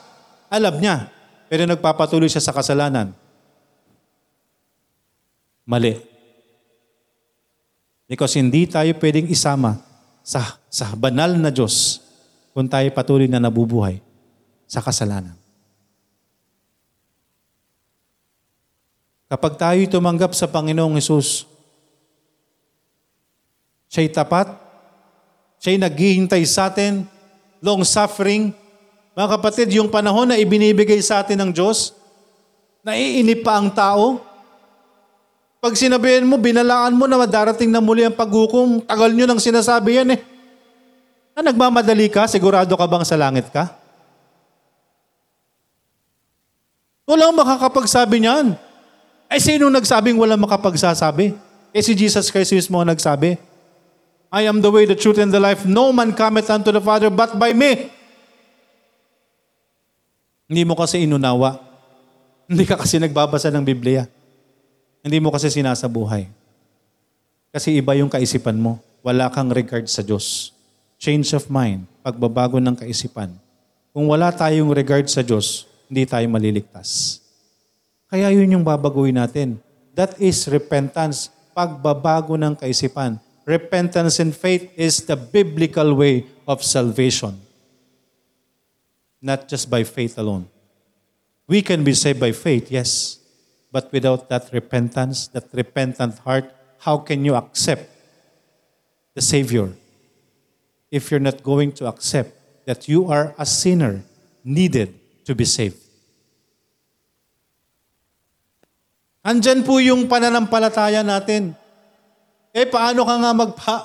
Alam 0.52 0.80
niya. 0.80 1.10
Pero 1.50 1.66
nagpapatuloy 1.66 2.30
siya 2.30 2.44
sa 2.44 2.54
kasalanan. 2.54 3.12
Mali. 5.66 5.98
Because 8.10 8.34
hindi 8.38 8.66
tayo 8.66 8.90
pwedeng 8.98 9.30
isama 9.30 9.78
sa, 10.26 10.58
sa 10.66 10.94
banal 10.98 11.38
na 11.38 11.54
Diyos 11.54 12.02
kung 12.54 12.66
tayo 12.66 12.90
patuloy 12.90 13.30
na 13.30 13.38
nabubuhay 13.38 14.02
sa 14.66 14.82
kasalanan. 14.82 15.38
Kapag 19.30 19.62
tayo 19.62 19.78
tumanggap 19.86 20.34
sa 20.34 20.50
Panginoong 20.50 20.98
Yesus, 20.98 21.46
siya'y 23.86 24.10
tapat, 24.10 24.50
siya'y 25.62 25.78
naghihintay 25.78 26.42
sa 26.50 26.74
atin, 26.74 27.06
long 27.62 27.86
suffering. 27.86 28.50
Mga 29.14 29.30
kapatid, 29.38 29.70
yung 29.78 29.94
panahon 29.94 30.34
na 30.34 30.42
ibinibigay 30.42 30.98
sa 31.06 31.22
atin 31.22 31.38
ng 31.46 31.52
Diyos, 31.54 31.94
naiinip 32.82 33.46
pa 33.46 33.62
ang 33.62 33.70
tao. 33.70 34.18
Pag 35.62 35.78
sinabihan 35.78 36.26
mo, 36.26 36.42
binalaan 36.42 36.98
mo 36.98 37.06
na 37.06 37.22
darating 37.30 37.70
na 37.70 37.86
muli 37.86 38.02
ang 38.02 38.18
paghukom, 38.18 38.82
tagal 38.82 39.14
nyo 39.14 39.30
nang 39.30 39.38
sinasabi 39.38 40.02
yan 40.02 40.10
eh. 40.18 40.20
Na 41.38 41.46
nagmamadali 41.46 42.10
ka, 42.10 42.26
sigurado 42.26 42.74
ka 42.74 42.86
bang 42.90 43.06
sa 43.06 43.14
langit 43.14 43.46
ka? 43.54 43.78
Walang 47.06 47.38
makakapagsabi 47.38 48.26
niyan. 48.26 48.69
Ay, 49.30 49.38
sino 49.38 49.70
nagsabing 49.70 50.18
walang 50.18 50.42
makapagsasabi? 50.42 51.38
Eh 51.70 51.86
si 51.86 51.94
Jesus 51.94 52.34
Christ 52.34 52.50
mismo 52.50 52.82
ang 52.82 52.90
nagsabi. 52.90 53.38
I 54.30 54.46
am 54.46 54.62
the 54.62 54.70
way, 54.74 54.90
the 54.90 54.98
truth, 54.98 55.22
and 55.22 55.30
the 55.30 55.42
life. 55.42 55.66
No 55.70 55.94
man 55.94 56.14
cometh 56.14 56.50
unto 56.50 56.74
the 56.74 56.82
Father 56.82 57.14
but 57.14 57.38
by 57.38 57.54
me. 57.54 57.94
Hindi 60.50 60.66
mo 60.66 60.74
kasi 60.74 61.06
inunawa. 61.06 61.62
Hindi 62.50 62.66
ka 62.66 62.74
kasi 62.78 62.98
nagbabasa 62.98 63.54
ng 63.54 63.62
Biblia. 63.62 64.10
Hindi 65.06 65.22
mo 65.22 65.30
kasi 65.30 65.54
sinasabuhay. 65.54 66.26
Kasi 67.54 67.78
iba 67.78 67.94
yung 67.94 68.10
kaisipan 68.10 68.58
mo. 68.58 68.82
Wala 69.06 69.30
kang 69.30 69.54
regard 69.54 69.86
sa 69.86 70.02
Diyos. 70.02 70.54
Change 70.98 71.38
of 71.38 71.48
mind, 71.54 71.86
pagbabago 72.02 72.58
ng 72.58 72.74
kaisipan. 72.74 73.30
Kung 73.94 74.10
wala 74.10 74.34
tayong 74.34 74.74
regard 74.74 75.06
sa 75.06 75.22
Diyos, 75.22 75.70
hindi 75.86 76.06
tayo 76.10 76.26
maliligtas. 76.30 77.22
Kaya 78.10 78.34
yun 78.34 78.50
yung 78.50 78.66
babaguhin 78.66 79.22
natin. 79.22 79.62
That 79.94 80.18
is 80.18 80.50
repentance, 80.50 81.30
pagbabago 81.54 82.34
ng 82.34 82.58
kaisipan. 82.58 83.22
Repentance 83.46 84.18
and 84.18 84.34
faith 84.34 84.74
is 84.74 85.06
the 85.06 85.14
biblical 85.14 85.94
way 85.94 86.26
of 86.50 86.66
salvation. 86.66 87.38
Not 89.22 89.46
just 89.46 89.70
by 89.70 89.86
faith 89.86 90.18
alone. 90.18 90.50
We 91.46 91.62
can 91.62 91.86
be 91.86 91.94
saved 91.94 92.20
by 92.20 92.34
faith, 92.34 92.70
yes. 92.74 93.18
But 93.72 93.94
without 93.94 94.30
that 94.30 94.50
repentance, 94.54 95.30
that 95.34 95.50
repentant 95.54 96.18
heart, 96.26 96.50
how 96.82 96.98
can 96.98 97.26
you 97.26 97.36
accept 97.36 97.90
the 99.14 99.22
Savior 99.22 99.74
if 100.90 101.12
you're 101.12 101.22
not 101.22 101.44
going 101.44 101.74
to 101.78 101.86
accept 101.86 102.34
that 102.66 102.88
you 102.88 103.10
are 103.10 103.36
a 103.38 103.46
sinner 103.46 104.02
needed 104.44 104.94
to 105.26 105.36
be 105.36 105.46
saved? 105.46 105.89
Andyan 109.30 109.62
po 109.62 109.78
yung 109.78 110.10
pananampalataya 110.10 111.06
natin. 111.06 111.54
Eh, 112.50 112.66
paano 112.66 113.06
ka 113.06 113.16
nga 113.22 113.32
magpa... 113.38 113.78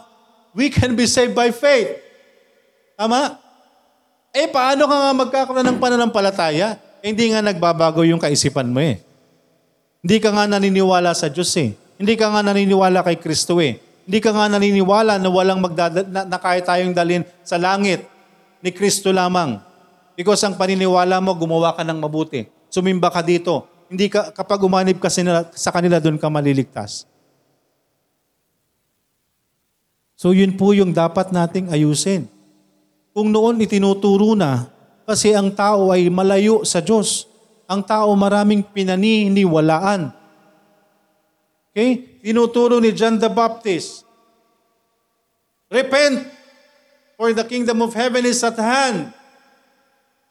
We 0.55 0.73
can 0.73 0.97
be 0.97 1.05
saved 1.05 1.37
by 1.37 1.53
faith. 1.53 1.99
Tama? 2.97 3.37
Eh, 4.33 4.49
paano 4.49 4.89
ka 4.89 4.97
nga 4.97 5.13
magkakaroon 5.13 5.67
ng 5.67 5.79
pananampalataya? 5.83 6.81
Eh, 7.05 7.13
hindi 7.13 7.29
nga 7.29 7.45
nagbabago 7.45 8.07
yung 8.09 8.23
kaisipan 8.23 8.73
mo 8.73 8.81
eh. 8.81 9.03
Hindi 10.01 10.17
ka 10.23 10.33
nga 10.33 10.49
naniniwala 10.49 11.13
sa 11.13 11.29
Diyos 11.29 11.53
eh. 11.61 11.77
Hindi 12.01 12.15
ka 12.17 12.33
nga 12.33 12.41
naniniwala 12.41 13.05
kay 13.05 13.21
Kristo 13.21 13.61
eh. 13.61 13.83
Hindi 14.09 14.23
ka 14.25 14.33
nga 14.33 14.47
naniniwala 14.49 15.21
na 15.21 15.29
walang 15.29 15.61
magdada, 15.61 16.07
na, 16.09 16.25
na 16.25 16.39
kaya 16.41 16.65
tayong 16.65 16.97
dalhin 16.97 17.27
sa 17.45 17.61
langit 17.61 18.07
ni 18.65 18.73
Kristo 18.73 19.13
lamang. 19.13 19.61
Because 20.17 20.41
ang 20.47 20.57
paniniwala 20.57 21.21
mo, 21.21 21.37
gumawa 21.37 21.77
ka 21.77 21.85
ng 21.85 22.01
mabuti. 22.01 22.49
Sumimba 22.73 23.11
ka 23.11 23.21
dito. 23.21 23.74
Hindi 23.89 24.09
ka, 24.09 24.33
kapag 24.33 24.61
umanib 24.65 24.99
ka 24.99 25.13
sa, 25.13 25.23
sa 25.53 25.71
kanila, 25.71 26.01
doon 26.01 26.17
ka 26.17 26.29
maliligtas. 26.33 27.05
So 30.15 30.33
yun 30.33 30.57
po 30.57 30.73
yung 30.73 30.95
dapat 30.95 31.35
nating 31.35 31.69
ayusin. 31.69 32.31
Kung 33.13 33.29
noon 33.31 33.61
itinuturo 33.61 34.33
na, 34.33 34.73
kasi 35.05 35.37
ang 35.37 35.53
tao 35.53 35.93
ay 35.93 36.09
malayo 36.09 36.65
sa 36.65 36.81
Diyos. 36.81 37.29
Ang 37.69 37.85
tao 37.85 38.09
maraming 38.17 38.65
pinaniniwalaan. 38.65 40.11
Okay? 41.71 42.21
Tinuturo 42.25 42.81
ni 42.81 42.91
John 42.97 43.21
the 43.21 43.29
Baptist. 43.29 44.09
Repent, 45.69 46.25
for 47.19 47.31
the 47.33 47.45
kingdom 47.47 47.83
of 47.83 47.95
heaven 47.95 48.27
is 48.27 48.43
at 48.43 48.59
hand. 48.59 49.15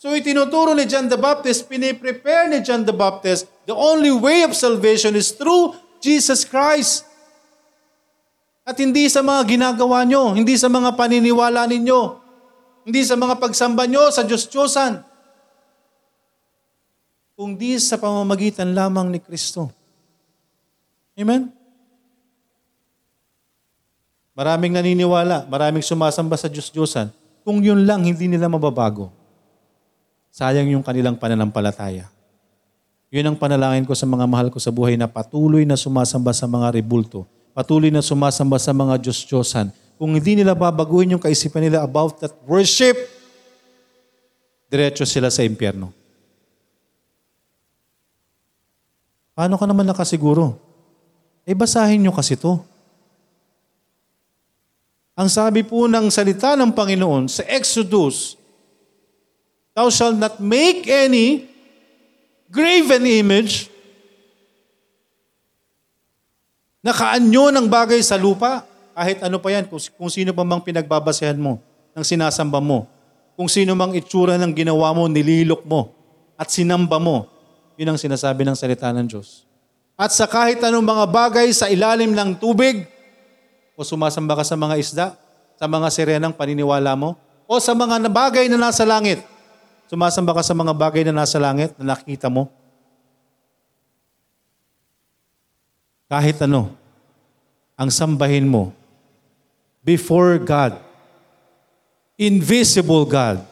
So 0.03 0.11
itinuturo 0.11 0.75
ni 0.75 0.83
John 0.83 1.07
the 1.07 1.15
Baptist, 1.15 1.71
piniprepare 1.71 2.51
ni 2.51 2.59
John 2.59 2.83
the 2.83 2.91
Baptist, 2.91 3.47
the 3.63 3.71
only 3.71 4.11
way 4.11 4.43
of 4.43 4.51
salvation 4.51 5.15
is 5.15 5.31
through 5.31 5.79
Jesus 6.03 6.43
Christ. 6.43 7.07
At 8.67 8.75
hindi 8.75 9.07
sa 9.07 9.23
mga 9.23 9.47
ginagawa 9.47 10.03
nyo, 10.03 10.35
hindi 10.35 10.59
sa 10.59 10.67
mga 10.67 10.99
paniniwala 10.99 11.63
ninyo, 11.71 12.19
hindi 12.83 12.99
sa 13.07 13.15
mga 13.15 13.39
pagsamba 13.39 13.87
nyo 13.87 14.11
sa 14.11 14.27
Diyos-Diyosan, 14.27 14.99
kundi 17.39 17.79
sa 17.79 17.95
pamamagitan 17.95 18.75
lamang 18.75 19.07
ni 19.07 19.23
Kristo. 19.23 19.71
Amen? 21.15 21.47
Maraming 24.35 24.75
naniniwala, 24.75 25.47
maraming 25.47 25.79
sumasamba 25.79 26.35
sa 26.35 26.51
Diyos-Diyosan. 26.51 27.07
Kung 27.47 27.63
yun 27.63 27.87
lang, 27.87 28.03
hindi 28.03 28.27
nila 28.27 28.51
mababago. 28.51 29.22
Sayang 30.33 30.73
yung 30.73 30.81
kanilang 30.81 31.21
pananampalataya. 31.21 32.09
Yun 33.13 33.29
ang 33.29 33.37
panalangin 33.37 33.85
ko 33.85 33.93
sa 33.93 34.09
mga 34.09 34.25
mahal 34.25 34.49
ko 34.49 34.57
sa 34.57 34.73
buhay 34.73 34.97
na 34.97 35.05
patuloy 35.05 35.61
na 35.61 35.77
sumasamba 35.77 36.33
sa 36.33 36.49
mga 36.49 36.73
rebulto 36.73 37.29
patuloy 37.53 37.93
na 37.93 38.01
sumasamba 38.01 38.57
sa 38.57 38.73
mga 38.73 38.97
Diyos-Diyosan, 38.97 39.69
kung 40.01 40.11
hindi 40.17 40.41
nila 40.41 40.57
babaguhin 40.57 41.15
yung 41.15 41.21
kaisipan 41.21 41.69
nila 41.69 41.85
about 41.85 42.17
that 42.19 42.33
worship, 42.49 42.97
diretso 44.67 45.05
sila 45.05 45.29
sa 45.29 45.45
impyerno. 45.45 45.93
Paano 49.37 49.57
ka 49.57 49.65
naman 49.69 49.85
nakasiguro? 49.85 50.57
Eh 51.45 51.53
basahin 51.53 52.01
nyo 52.01 52.13
kasi 52.13 52.33
to. 52.33 52.57
Ang 55.13 55.29
sabi 55.29 55.61
po 55.61 55.85
ng 55.85 56.09
salita 56.09 56.57
ng 56.57 56.73
Panginoon 56.73 57.29
sa 57.29 57.45
Exodus, 57.45 58.33
Thou 59.73 59.89
shalt 59.89 60.17
not 60.21 60.37
make 60.37 60.85
any 60.85 61.49
graven 62.53 63.09
image 63.09 63.73
Nakaanyo 66.83 67.47
ng 67.55 67.71
bagay 67.71 68.03
sa 68.03 68.19
lupa, 68.19 68.67
kahit 68.91 69.23
ano 69.23 69.39
pa 69.39 69.55
yan, 69.55 69.71
kung, 69.71 69.79
kung 69.95 70.11
sino 70.11 70.35
pa 70.35 70.43
mang 70.43 70.59
pinagbabasehan 70.59 71.39
mo, 71.39 71.63
ng 71.95 72.03
sinasamba 72.03 72.59
mo, 72.59 72.91
kung 73.39 73.47
sino 73.47 73.71
mang 73.71 73.95
itsura 73.95 74.35
ng 74.35 74.51
ginawa 74.51 74.91
mo, 74.91 75.07
nililok 75.07 75.63
mo, 75.63 75.95
at 76.35 76.51
sinamba 76.51 76.99
mo, 76.99 77.31
yun 77.79 77.87
ang 77.87 77.95
sinasabi 77.95 78.43
ng 78.43 78.59
salita 78.59 78.91
ng 78.91 79.07
Diyos. 79.07 79.47
At 79.95 80.11
sa 80.11 80.27
kahit 80.27 80.59
anong 80.59 80.83
mga 80.83 81.05
bagay 81.07 81.47
sa 81.55 81.71
ilalim 81.71 82.11
ng 82.11 82.35
tubig, 82.35 82.83
o 83.79 83.87
sumasamba 83.87 84.35
ka 84.35 84.43
sa 84.43 84.59
mga 84.59 84.75
isda, 84.75 85.05
sa 85.55 85.71
mga 85.71 85.87
sirenang 85.87 86.35
paniniwala 86.35 86.99
mo, 86.99 87.15
o 87.47 87.63
sa 87.63 87.71
mga 87.71 88.11
bagay 88.11 88.51
na 88.51 88.59
nasa 88.59 88.83
langit, 88.83 89.23
sumasamba 89.93 90.33
ka 90.33 90.41
sa 90.41 90.57
mga 90.57 90.73
bagay 90.73 91.05
na 91.05 91.21
nasa 91.21 91.37
langit 91.37 91.77
na 91.77 91.93
nakita 91.93 92.25
mo, 92.25 92.49
kahit 96.09 96.33
ano, 96.41 96.73
ang 97.77 97.93
sambahin 97.93 98.49
mo 98.49 98.73
before 99.85 100.41
God, 100.41 100.81
invisible 102.17 103.05
God, 103.05 103.45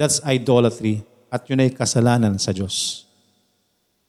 that's 0.00 0.24
idolatry 0.24 1.04
at 1.28 1.44
yun 1.44 1.60
ay 1.60 1.68
kasalanan 1.68 2.40
sa 2.40 2.56
Diyos. 2.56 3.04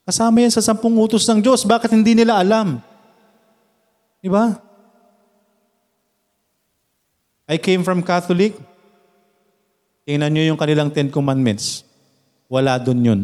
Kasama 0.08 0.48
yan 0.48 0.52
sa 0.52 0.64
sampung 0.64 0.96
utos 0.96 1.28
ng 1.28 1.44
Diyos. 1.44 1.68
Bakit 1.68 1.92
hindi 1.92 2.16
nila 2.16 2.40
alam? 2.40 2.80
Di 4.24 4.32
ba? 4.32 4.56
I 7.52 7.60
came 7.60 7.84
from 7.84 8.00
Catholic. 8.00 8.56
Tingnan 10.04 10.32
nyo 10.36 10.44
yung 10.54 10.60
kanilang 10.60 10.92
Ten 10.92 11.08
Commandments. 11.08 11.88
Wala 12.52 12.76
dun 12.76 13.00
yun. 13.00 13.22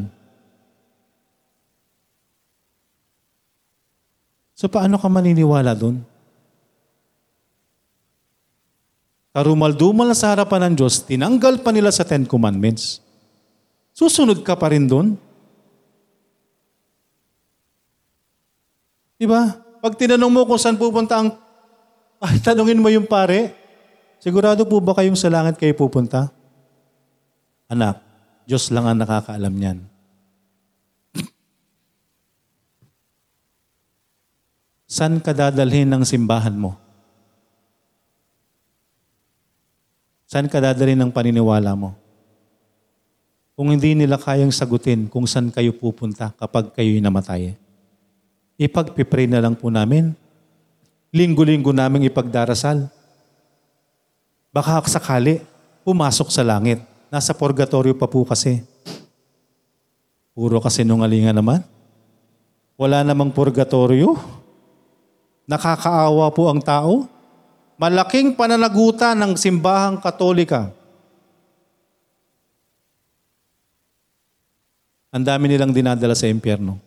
So 4.55 4.67
paano 4.71 4.99
ka 4.99 5.07
maniniwala 5.07 5.75
dun? 5.75 6.03
Karumal-dumal 9.35 10.11
sa 10.17 10.35
harapan 10.35 10.71
ng 10.71 10.83
Diyos, 10.83 11.05
tinanggal 11.05 11.63
pa 11.63 11.71
nila 11.71 11.93
sa 11.95 12.03
Ten 12.03 12.27
Commandments. 12.27 12.99
Susunod 13.95 14.43
ka 14.43 14.55
pa 14.59 14.71
rin 14.71 14.87
dun? 14.87 15.15
Diba? 19.19 19.51
Pag 19.83 19.99
tinanong 19.99 20.31
mo 20.31 20.41
kung 20.47 20.59
saan 20.59 20.79
pupunta 20.79 21.19
ang... 21.19 21.35
Ay, 22.23 22.39
tanungin 22.43 22.79
mo 22.79 22.91
yung 22.91 23.07
pare, 23.07 23.55
sigurado 24.19 24.67
po 24.67 24.83
ba 24.83 24.91
kayong 24.91 25.15
sa 25.15 25.31
langit 25.31 25.55
kayo 25.55 25.71
pupunta? 25.71 26.38
Anak, 27.69 28.01
Diyos 28.49 28.73
lang 28.73 28.89
ang 28.89 28.97
nakakaalam 28.97 29.53
niyan. 29.53 29.79
Saan 34.89 35.21
ka 35.21 35.37
dadalhin 35.37 35.85
ng 35.85 36.01
simbahan 36.01 36.57
mo? 36.57 36.73
Saan 40.25 40.49
ka 40.49 40.57
dadalhin 40.57 40.97
ng 40.97 41.13
paniniwala 41.13 41.77
mo? 41.77 41.93
Kung 43.53 43.69
hindi 43.69 43.93
nila 43.93 44.17
kayang 44.17 44.49
sagutin 44.49 45.05
kung 45.05 45.29
saan 45.29 45.53
kayo 45.53 45.69
pupunta 45.77 46.33
kapag 46.33 46.73
kayo'y 46.73 47.05
namatay, 47.05 47.53
ipagpipray 48.57 49.29
na 49.29 49.45
lang 49.45 49.53
po 49.53 49.69
namin. 49.69 50.17
Linggo-linggo 51.13 51.69
namin 51.69 52.09
ipagdarasal. 52.09 52.89
Baka 54.49 54.81
sakali, 54.89 55.37
pumasok 55.85 56.33
sa 56.33 56.41
langit. 56.41 56.88
Nasa 57.09 57.33
purgatorio 57.33 57.97
pa 57.97 58.05
po 58.05 58.21
kasi. 58.21 58.61
Puro 60.37 60.61
kasi 60.61 60.85
nungalingan 60.85 61.33
naman. 61.33 61.65
Wala 62.77 63.01
namang 63.01 63.33
purgatorio. 63.33 64.13
Nakakaawa 65.49 66.29
po 66.29 66.47
ang 66.47 66.61
tao. 66.61 67.09
Malaking 67.81 68.37
pananagutan 68.37 69.17
ng 69.17 69.33
simbahang 69.33 69.97
katolika. 69.97 70.69
Ang 75.09 75.25
dami 75.25 75.49
nilang 75.49 75.73
dinadala 75.73 76.13
sa 76.13 76.29
impyerno. 76.29 76.77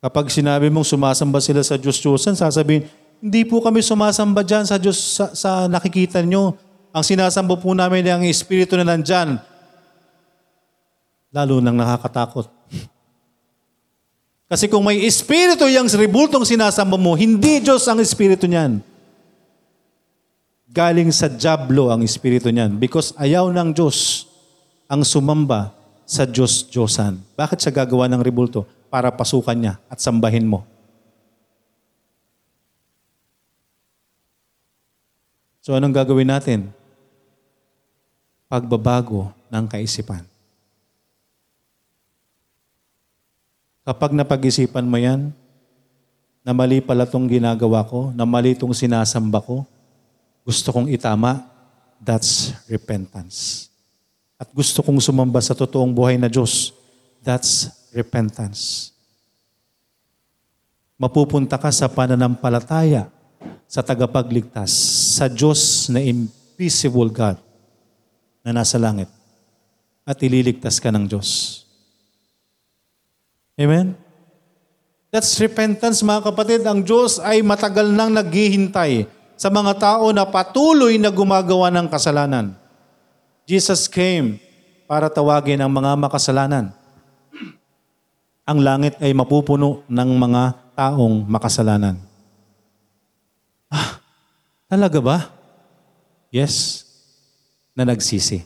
Kapag 0.00 0.32
sinabi 0.32 0.72
mong 0.72 0.88
sumasamba 0.88 1.40
sila 1.40 1.60
sa 1.60 1.76
Diyos-Diyosan, 1.76 2.36
sasabihin, 2.36 2.88
hindi 3.20 3.42
po 3.46 3.62
kami 3.62 3.82
sumasamba 3.82 4.40
dyan 4.42 4.64
sa 4.64 4.76
Diyos 4.78 4.96
sa, 4.96 5.34
sa 5.34 5.50
nakikita 5.70 6.22
nyo. 6.22 6.56
Ang 6.94 7.02
sinasamba 7.02 7.58
po 7.58 7.74
namin 7.74 8.06
ay 8.06 8.12
ang 8.14 8.24
Espiritu 8.24 8.78
na 8.78 8.86
nandyan. 8.86 9.42
Lalo 11.34 11.58
nang 11.58 11.74
nakakatakot. 11.74 12.46
Kasi 14.46 14.70
kung 14.70 14.86
may 14.86 15.02
Espiritu 15.02 15.66
yung 15.66 15.90
ribultong 15.90 16.46
sinasamba 16.46 16.94
mo, 16.94 17.18
hindi 17.18 17.58
Diyos 17.58 17.82
ang 17.90 17.98
Espiritu 17.98 18.46
niyan. 18.46 18.78
Galing 20.70 21.10
sa 21.10 21.26
Diablo 21.26 21.90
ang 21.90 22.06
Espiritu 22.06 22.54
niyan. 22.54 22.78
Because 22.78 23.10
ayaw 23.18 23.50
ng 23.50 23.74
Diyos 23.74 24.28
ang 24.86 25.02
sumamba 25.02 25.74
sa 26.04 26.28
Diyos-Diyosan. 26.28 27.18
Bakit 27.34 27.58
siya 27.66 27.72
gagawa 27.72 28.06
ng 28.12 28.20
ribulto? 28.20 28.68
Para 28.92 29.10
pasukan 29.10 29.56
niya 29.56 29.74
at 29.90 29.98
sambahin 29.98 30.46
mo. 30.46 30.62
So 35.64 35.72
anong 35.72 35.96
gagawin 35.96 36.28
natin? 36.28 36.68
Pagbabago 38.52 39.32
ng 39.48 39.64
kaisipan. 39.64 40.20
Kapag 43.80 44.12
napag-isipan 44.12 44.84
mo 44.84 45.00
yan, 45.00 45.32
na 46.44 46.52
mali 46.52 46.84
pala 46.84 47.08
itong 47.08 47.24
ginagawa 47.24 47.80
ko, 47.88 48.12
na 48.12 48.28
mali 48.28 48.52
itong 48.52 48.76
sinasamba 48.76 49.40
ko, 49.40 49.64
gusto 50.44 50.68
kong 50.68 50.92
itama, 50.92 51.48
that's 51.96 52.52
repentance. 52.68 53.72
At 54.36 54.52
gusto 54.52 54.84
kong 54.84 55.00
sumamba 55.00 55.40
sa 55.40 55.56
totoong 55.56 55.96
buhay 55.96 56.20
na 56.20 56.28
Diyos, 56.28 56.76
that's 57.24 57.72
repentance. 57.96 58.92
Mapupunta 61.00 61.56
ka 61.56 61.72
sa 61.72 61.88
pananampalataya 61.88 63.08
sa 63.64 63.80
tagapagligtas, 63.80 64.72
sa 65.14 65.30
Diyos 65.30 65.86
na 65.86 66.02
invisible 66.02 67.06
God 67.14 67.38
na 68.42 68.50
nasa 68.50 68.74
langit 68.82 69.06
at 70.02 70.18
ililigtas 70.18 70.82
ka 70.82 70.90
ng 70.90 71.06
Diyos. 71.06 71.62
Amen? 73.54 73.94
That's 75.14 75.38
repentance 75.38 76.02
mga 76.02 76.26
kapatid. 76.26 76.66
Ang 76.66 76.82
Diyos 76.82 77.22
ay 77.22 77.38
matagal 77.46 77.86
nang 77.94 78.10
naghihintay 78.10 79.06
sa 79.38 79.46
mga 79.46 79.78
tao 79.78 80.10
na 80.10 80.26
patuloy 80.26 80.98
na 80.98 81.14
gumagawa 81.14 81.70
ng 81.70 81.86
kasalanan. 81.86 82.58
Jesus 83.46 83.86
came 83.86 84.42
para 84.90 85.06
tawagin 85.06 85.62
ang 85.62 85.70
mga 85.70 85.94
makasalanan. 85.94 86.74
Ang 88.44 88.58
langit 88.60 88.98
ay 88.98 89.14
mapupuno 89.14 89.86
ng 89.86 90.10
mga 90.18 90.74
taong 90.74 91.24
makasalanan. 91.30 91.96
Talaga 94.74 94.98
ba? 94.98 95.30
Yes, 96.34 96.82
na 97.78 97.86
nagsisi. 97.86 98.42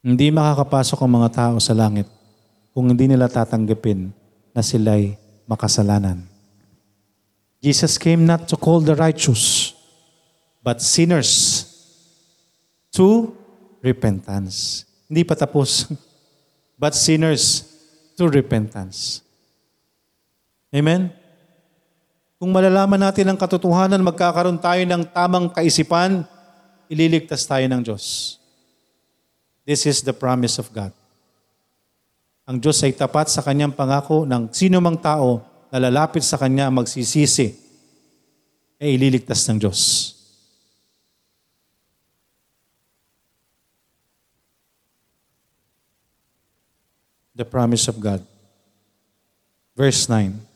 Hindi 0.00 0.32
makakapasok 0.32 1.04
ang 1.04 1.12
mga 1.20 1.28
tao 1.28 1.54
sa 1.60 1.76
langit 1.76 2.08
kung 2.72 2.88
hindi 2.88 3.04
nila 3.04 3.28
tatanggapin 3.28 4.16
na 4.56 4.64
sila'y 4.64 5.12
makasalanan. 5.44 6.24
Jesus 7.60 8.00
came 8.00 8.24
not 8.24 8.48
to 8.48 8.56
call 8.56 8.80
the 8.80 8.96
righteous, 8.96 9.76
but 10.64 10.80
sinners 10.80 11.68
to 12.96 13.36
repentance. 13.84 14.88
Hindi 15.04 15.20
pa 15.20 15.36
tapos. 15.36 15.84
But 16.80 16.96
sinners 16.96 17.68
to 18.16 18.24
repentance. 18.32 19.20
Amen? 20.72 21.19
Kung 22.40 22.56
malalaman 22.56 22.96
natin 22.96 23.28
ang 23.28 23.36
katotohanan, 23.36 24.00
magkakaroon 24.00 24.56
tayo 24.56 24.80
ng 24.88 25.04
tamang 25.12 25.52
kaisipan, 25.52 26.24
ililigtas 26.88 27.44
tayo 27.44 27.68
ng 27.68 27.84
Diyos. 27.84 28.40
This 29.68 29.84
is 29.84 30.00
the 30.00 30.16
promise 30.16 30.56
of 30.56 30.72
God. 30.72 30.88
Ang 32.48 32.56
Diyos 32.56 32.80
ay 32.80 32.96
tapat 32.96 33.28
sa 33.28 33.44
kanyang 33.44 33.76
pangako 33.76 34.24
ng 34.24 34.48
sino 34.56 34.80
mang 34.80 34.96
tao 34.96 35.44
na 35.68 35.84
lalapit 35.84 36.24
sa 36.24 36.40
kanya 36.40 36.72
magsisisi, 36.72 37.52
ay 38.80 38.96
ililigtas 38.96 39.44
ng 39.44 39.60
Diyos. 39.60 40.16
The 47.36 47.44
promise 47.44 47.84
of 47.84 48.00
God. 48.00 48.24
Verse 49.76 50.08
9. 50.08 50.49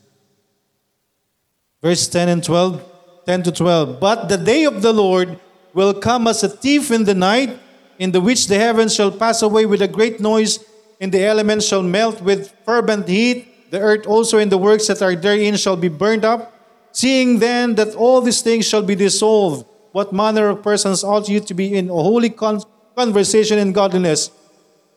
Verse 1.81 2.07
10 2.07 2.29
and 2.29 2.43
12, 2.43 2.83
10 3.25 3.43
to 3.43 3.51
12. 3.51 3.99
But 3.99 4.29
the 4.29 4.37
day 4.37 4.65
of 4.65 4.81
the 4.81 4.93
Lord 4.93 5.39
will 5.73 5.93
come 5.93 6.27
as 6.27 6.43
a 6.43 6.49
thief 6.49 6.89
in 6.89 7.03
the 7.03 7.13
night, 7.13 7.59
in 7.99 8.11
the 8.11 8.21
which 8.21 8.47
the 8.47 8.57
heavens 8.57 8.95
shall 8.95 9.11
pass 9.11 9.41
away 9.41 9.65
with 9.65 9.81
a 9.81 9.87
great 9.87 10.19
noise, 10.19 10.63
and 10.99 11.11
the 11.11 11.23
elements 11.23 11.67
shall 11.67 11.83
melt 11.83 12.21
with 12.21 12.55
fervent 12.65 13.07
heat. 13.07 13.71
The 13.71 13.79
earth 13.79 14.07
also 14.07 14.37
and 14.37 14.51
the 14.51 14.57
works 14.57 14.87
that 14.87 15.01
are 15.01 15.15
therein 15.15 15.57
shall 15.57 15.75
be 15.75 15.89
burned 15.89 16.23
up. 16.23 16.53
Seeing 16.91 17.39
then 17.39 17.75
that 17.75 17.93
all 17.95 18.21
these 18.21 18.41
things 18.41 18.65
shall 18.65 18.81
be 18.81 18.95
dissolved, 18.95 19.65
what 19.91 20.13
manner 20.13 20.47
of 20.47 20.63
persons 20.63 21.03
ought 21.03 21.27
you 21.27 21.41
to 21.41 21.53
be 21.53 21.75
in 21.75 21.89
a 21.89 21.93
holy 21.93 22.29
con- 22.29 22.63
conversation 22.95 23.59
and 23.59 23.75
godliness, 23.75 24.31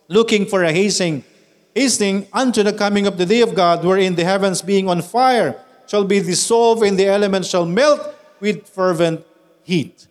looking 0.06 0.46
for 0.46 0.62
a 0.62 0.72
hastening, 0.72 1.24
hastening 1.74 2.28
unto 2.32 2.62
the 2.62 2.72
coming 2.72 3.08
of 3.08 3.18
the 3.18 3.26
day 3.26 3.40
of 3.40 3.54
God, 3.54 3.84
wherein 3.84 4.14
the 4.14 4.24
heavens 4.24 4.62
being 4.62 4.88
on 4.88 5.02
fire 5.02 5.56
shall 5.88 6.04
be 6.04 6.20
dissolved, 6.20 6.84
and 6.84 7.00
the 7.00 7.08
elements 7.08 7.48
shall 7.48 7.64
melt 7.64 8.04
with 8.38 8.68
fervent 8.68 9.24
heat. 9.64 10.04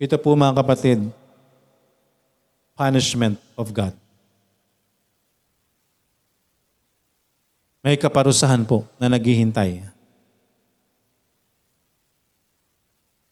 Ito 0.00 0.16
po 0.16 0.32
mga 0.32 0.60
kapatid, 0.64 1.04
punishment 2.72 3.36
of 3.56 3.72
God. 3.76 3.92
May 7.84 7.94
kaparusahan 7.94 8.66
po 8.66 8.88
na 8.98 9.06
naghihintay. 9.06 9.84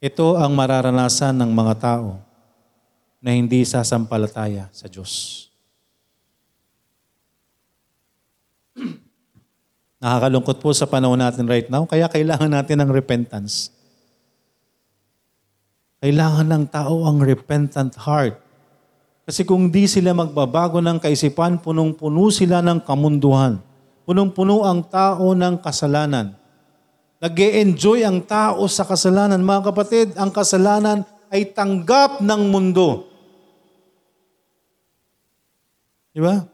Ito 0.04 0.36
ang 0.36 0.52
mararanasan 0.52 1.32
ng 1.32 1.50
mga 1.50 1.74
tao 1.80 2.20
na 3.24 3.32
hindi 3.32 3.64
sasampalataya 3.64 4.68
sa 4.68 4.84
Diyos. 4.84 5.48
Nakakalungkot 10.04 10.60
po 10.60 10.68
sa 10.76 10.84
panahon 10.84 11.16
natin 11.16 11.48
right 11.48 11.64
now, 11.72 11.88
kaya 11.88 12.04
kailangan 12.12 12.52
natin 12.52 12.84
ng 12.84 12.92
repentance. 12.92 13.72
Kailangan 16.04 16.44
ng 16.44 16.64
tao 16.68 17.08
ang 17.08 17.24
repentant 17.24 17.96
heart. 17.96 18.36
Kasi 19.24 19.48
kung 19.48 19.72
di 19.72 19.88
sila 19.88 20.12
magbabago 20.12 20.84
ng 20.84 21.00
kaisipan, 21.00 21.56
punong-puno 21.56 22.28
sila 22.28 22.60
ng 22.60 22.84
kamunduhan. 22.84 23.56
Punong-puno 24.04 24.68
ang 24.68 24.84
tao 24.84 25.32
ng 25.32 25.64
kasalanan. 25.64 26.36
nag 27.24 27.32
enjoy 27.40 28.04
ang 28.04 28.20
tao 28.20 28.68
sa 28.68 28.84
kasalanan. 28.84 29.40
Mga 29.40 29.72
kapatid, 29.72 30.06
ang 30.20 30.28
kasalanan 30.28 31.08
ay 31.32 31.48
tanggap 31.48 32.20
ng 32.20 32.42
mundo. 32.52 33.08
Di 36.12 36.20
ba? 36.20 36.44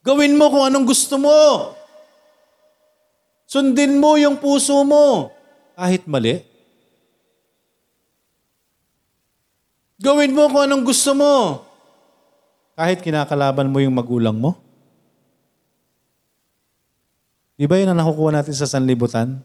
Gawin 0.00 0.40
mo 0.40 0.48
kung 0.48 0.64
anong 0.64 0.88
gusto 0.88 1.20
mo. 1.20 1.36
Sundin 3.52 4.00
mo 4.00 4.16
yung 4.16 4.40
puso 4.40 4.80
mo. 4.80 5.28
Kahit 5.76 6.08
mali. 6.08 6.40
Gawin 10.00 10.32
mo 10.32 10.48
kung 10.48 10.64
anong 10.64 10.88
gusto 10.88 11.12
mo. 11.12 11.60
Kahit 12.72 13.04
kinakalaban 13.04 13.68
mo 13.68 13.76
yung 13.84 13.92
magulang 13.92 14.32
mo. 14.32 14.56
Di 17.60 17.68
ba 17.68 17.76
yun 17.76 17.92
ang 17.92 18.00
nakukuha 18.00 18.40
natin 18.40 18.56
sa 18.56 18.64
sanlibutan? 18.64 19.44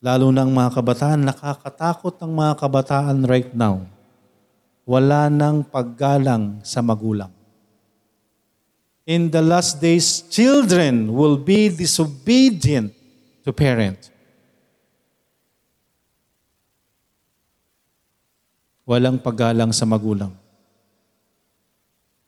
Lalo 0.00 0.32
na 0.32 0.48
ang 0.48 0.50
mga 0.50 0.72
kabataan, 0.72 1.28
nakakatakot 1.28 2.16
ang 2.24 2.32
mga 2.32 2.56
kabataan 2.56 3.18
right 3.28 3.52
now. 3.52 3.84
Wala 4.88 5.28
nang 5.28 5.60
paggalang 5.60 6.64
sa 6.64 6.80
magulang. 6.80 7.41
In 9.06 9.30
the 9.30 9.42
last 9.42 9.82
days, 9.82 10.22
children 10.30 11.10
will 11.10 11.36
be 11.36 11.68
disobedient 11.68 12.94
to 13.42 13.52
parents. 13.52 14.12
walang 18.92 19.18
paggalang 19.22 19.70
sa 19.70 19.86
magulang. 19.86 20.34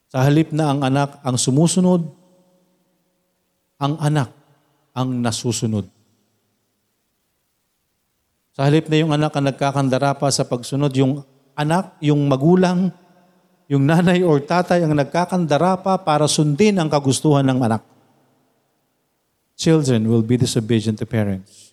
Sa 0.09 0.22
halip 0.22 0.55
na 0.55 0.70
ang 0.70 0.81
anak 0.87 1.18
ang 1.27 1.35
sumusunod, 1.35 2.07
ang 3.83 3.99
anak 3.99 4.31
ang 4.95 5.11
nasusunod. 5.18 5.91
Sa 8.55 8.62
halip 8.62 8.87
na 8.87 9.03
yung 9.03 9.11
anak 9.11 9.35
ang 9.35 9.51
nagkakandara 9.51 10.14
pa 10.14 10.31
sa 10.31 10.47
pagsunod, 10.47 10.95
yung 10.95 11.27
anak, 11.59 11.99
yung 11.99 12.22
magulang, 12.31 12.95
yung 13.65 13.89
nanay 13.89 14.21
or 14.21 14.45
tatay 14.45 14.85
ang 14.85 14.93
nagkakandara 14.93 15.81
pa 15.81 15.97
para 15.97 16.29
sundin 16.29 16.77
ang 16.77 16.93
kagustuhan 16.93 17.45
ng 17.49 17.59
anak. 17.65 17.83
Children 19.57 20.11
will 20.11 20.27
be 20.27 20.37
disobedient 20.37 21.01
to 21.01 21.07
parents. 21.09 21.73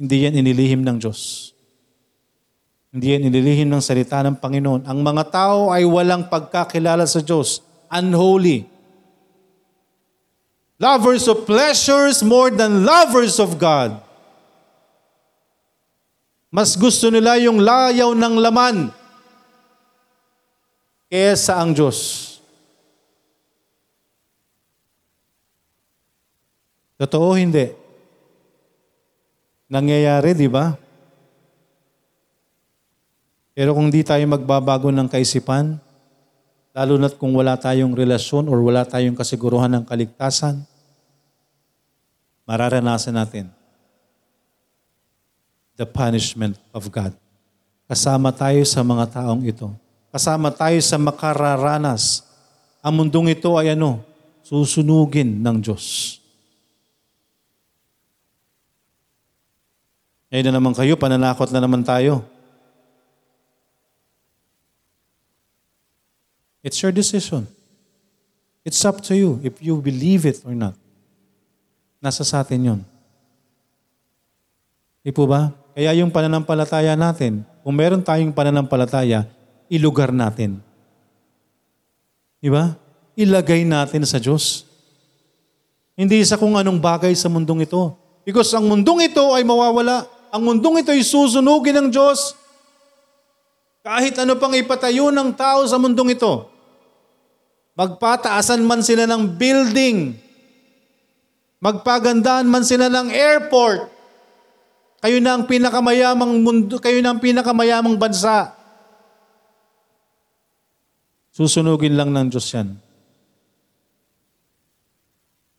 Hindi 0.00 0.24
yan 0.24 0.38
inilihim 0.40 0.80
ng 0.80 0.96
Diyos. 1.02 1.52
Hindi 2.92 3.16
yan 3.16 3.28
inilihim 3.28 3.68
ng 3.68 3.82
salita 3.84 4.24
ng 4.24 4.40
Panginoon. 4.40 4.88
Ang 4.88 4.98
mga 5.04 5.24
tao 5.28 5.68
ay 5.68 5.84
walang 5.84 6.28
pagkakilala 6.32 7.04
sa 7.04 7.20
Diyos. 7.20 7.60
Unholy. 7.92 8.68
Lovers 10.80 11.28
of 11.28 11.44
pleasures 11.44 12.24
more 12.24 12.48
than 12.48 12.88
lovers 12.88 13.36
of 13.36 13.60
God. 13.60 14.00
Mas 16.52 16.76
gusto 16.76 17.08
nila 17.08 17.40
yung 17.40 17.60
layaw 17.60 18.12
ng 18.12 18.34
laman 18.40 19.01
kesa 21.12 21.60
ang 21.60 21.76
Diyos. 21.76 22.40
Totoo 26.96 27.36
hindi? 27.36 27.68
Nangyayari, 29.68 30.32
di 30.32 30.48
ba? 30.48 30.72
Pero 33.52 33.76
kung 33.76 33.92
di 33.92 34.00
tayo 34.00 34.24
magbabago 34.24 34.88
ng 34.88 35.12
kaisipan, 35.12 35.76
lalo 36.72 36.96
na't 36.96 37.20
kung 37.20 37.36
wala 37.36 37.60
tayong 37.60 37.92
relasyon 37.92 38.48
or 38.48 38.64
wala 38.64 38.88
tayong 38.88 39.12
kasiguruhan 39.12 39.68
ng 39.76 39.84
kaligtasan, 39.84 40.64
mararanasan 42.48 43.12
natin 43.12 43.52
the 45.76 45.84
punishment 45.84 46.56
of 46.72 46.88
God. 46.88 47.12
Kasama 47.84 48.32
tayo 48.32 48.64
sa 48.64 48.80
mga 48.80 49.20
taong 49.20 49.44
ito. 49.44 49.68
Kasama 50.12 50.52
tayo 50.52 50.76
sa 50.84 51.00
makararanas. 51.00 52.20
Ang 52.84 53.00
mundong 53.00 53.32
ito 53.32 53.56
ay 53.56 53.72
ano? 53.72 54.04
Susunugin 54.44 55.40
ng 55.40 55.56
Diyos. 55.64 56.20
Ngayon 60.28 60.46
na 60.48 60.54
naman 60.60 60.76
kayo, 60.76 61.00
pananakot 61.00 61.48
na 61.48 61.64
naman 61.64 61.80
tayo. 61.80 62.24
It's 66.60 66.76
your 66.84 66.92
decision. 66.92 67.48
It's 68.62 68.84
up 68.84 69.00
to 69.08 69.16
you 69.16 69.40
if 69.42 69.58
you 69.58 69.80
believe 69.80 70.28
it 70.28 70.44
or 70.44 70.52
not. 70.54 70.76
Nasa 71.98 72.22
sa 72.22 72.44
atin 72.44 72.60
yun. 72.62 72.80
Di 75.02 75.10
po 75.10 75.26
ba? 75.26 75.50
Kaya 75.74 75.90
yung 75.98 76.12
pananampalataya 76.14 76.94
natin, 76.94 77.42
kung 77.64 77.74
meron 77.74 78.04
tayong 78.04 78.30
pananampalataya, 78.30 79.26
ilugar 79.72 80.12
natin. 80.12 80.60
Di 82.36 82.52
ba? 82.52 82.76
Ilagay 83.16 83.64
natin 83.64 84.04
sa 84.04 84.20
Diyos. 84.20 84.68
Hindi 85.96 86.20
sa 86.28 86.36
kung 86.36 86.52
anong 86.60 86.76
bagay 86.76 87.16
sa 87.16 87.32
mundong 87.32 87.64
ito. 87.64 87.96
Because 88.28 88.52
ang 88.52 88.68
mundong 88.68 89.08
ito 89.08 89.24
ay 89.32 89.40
mawawala. 89.48 90.04
Ang 90.28 90.42
mundong 90.44 90.84
ito 90.84 90.92
ay 90.92 91.00
susunugin 91.00 91.72
ng 91.80 91.88
Diyos. 91.88 92.36
Kahit 93.80 94.14
ano 94.20 94.36
pang 94.36 94.52
ipatayo 94.52 95.08
ng 95.08 95.32
tao 95.32 95.64
sa 95.64 95.80
mundong 95.80 96.14
ito. 96.14 96.52
Magpataasan 97.72 98.60
man 98.60 98.84
sila 98.84 99.08
ng 99.08 99.40
building. 99.40 100.12
Magpagandaan 101.62 102.44
man 102.44 102.66
sila 102.66 102.92
ng 102.92 103.08
airport. 103.08 103.88
Kayo 105.02 105.18
na 105.18 105.34
ang 105.34 105.50
pinakamayamang 105.50 106.42
mundo, 106.42 106.78
kayo 106.78 107.02
na 107.02 107.10
ang 107.10 107.18
pinakamayamang 107.18 107.98
bansa. 107.98 108.54
Susunugin 111.32 111.96
lang 111.96 112.12
ng 112.12 112.28
Diyos 112.28 112.44
yan. 112.52 112.76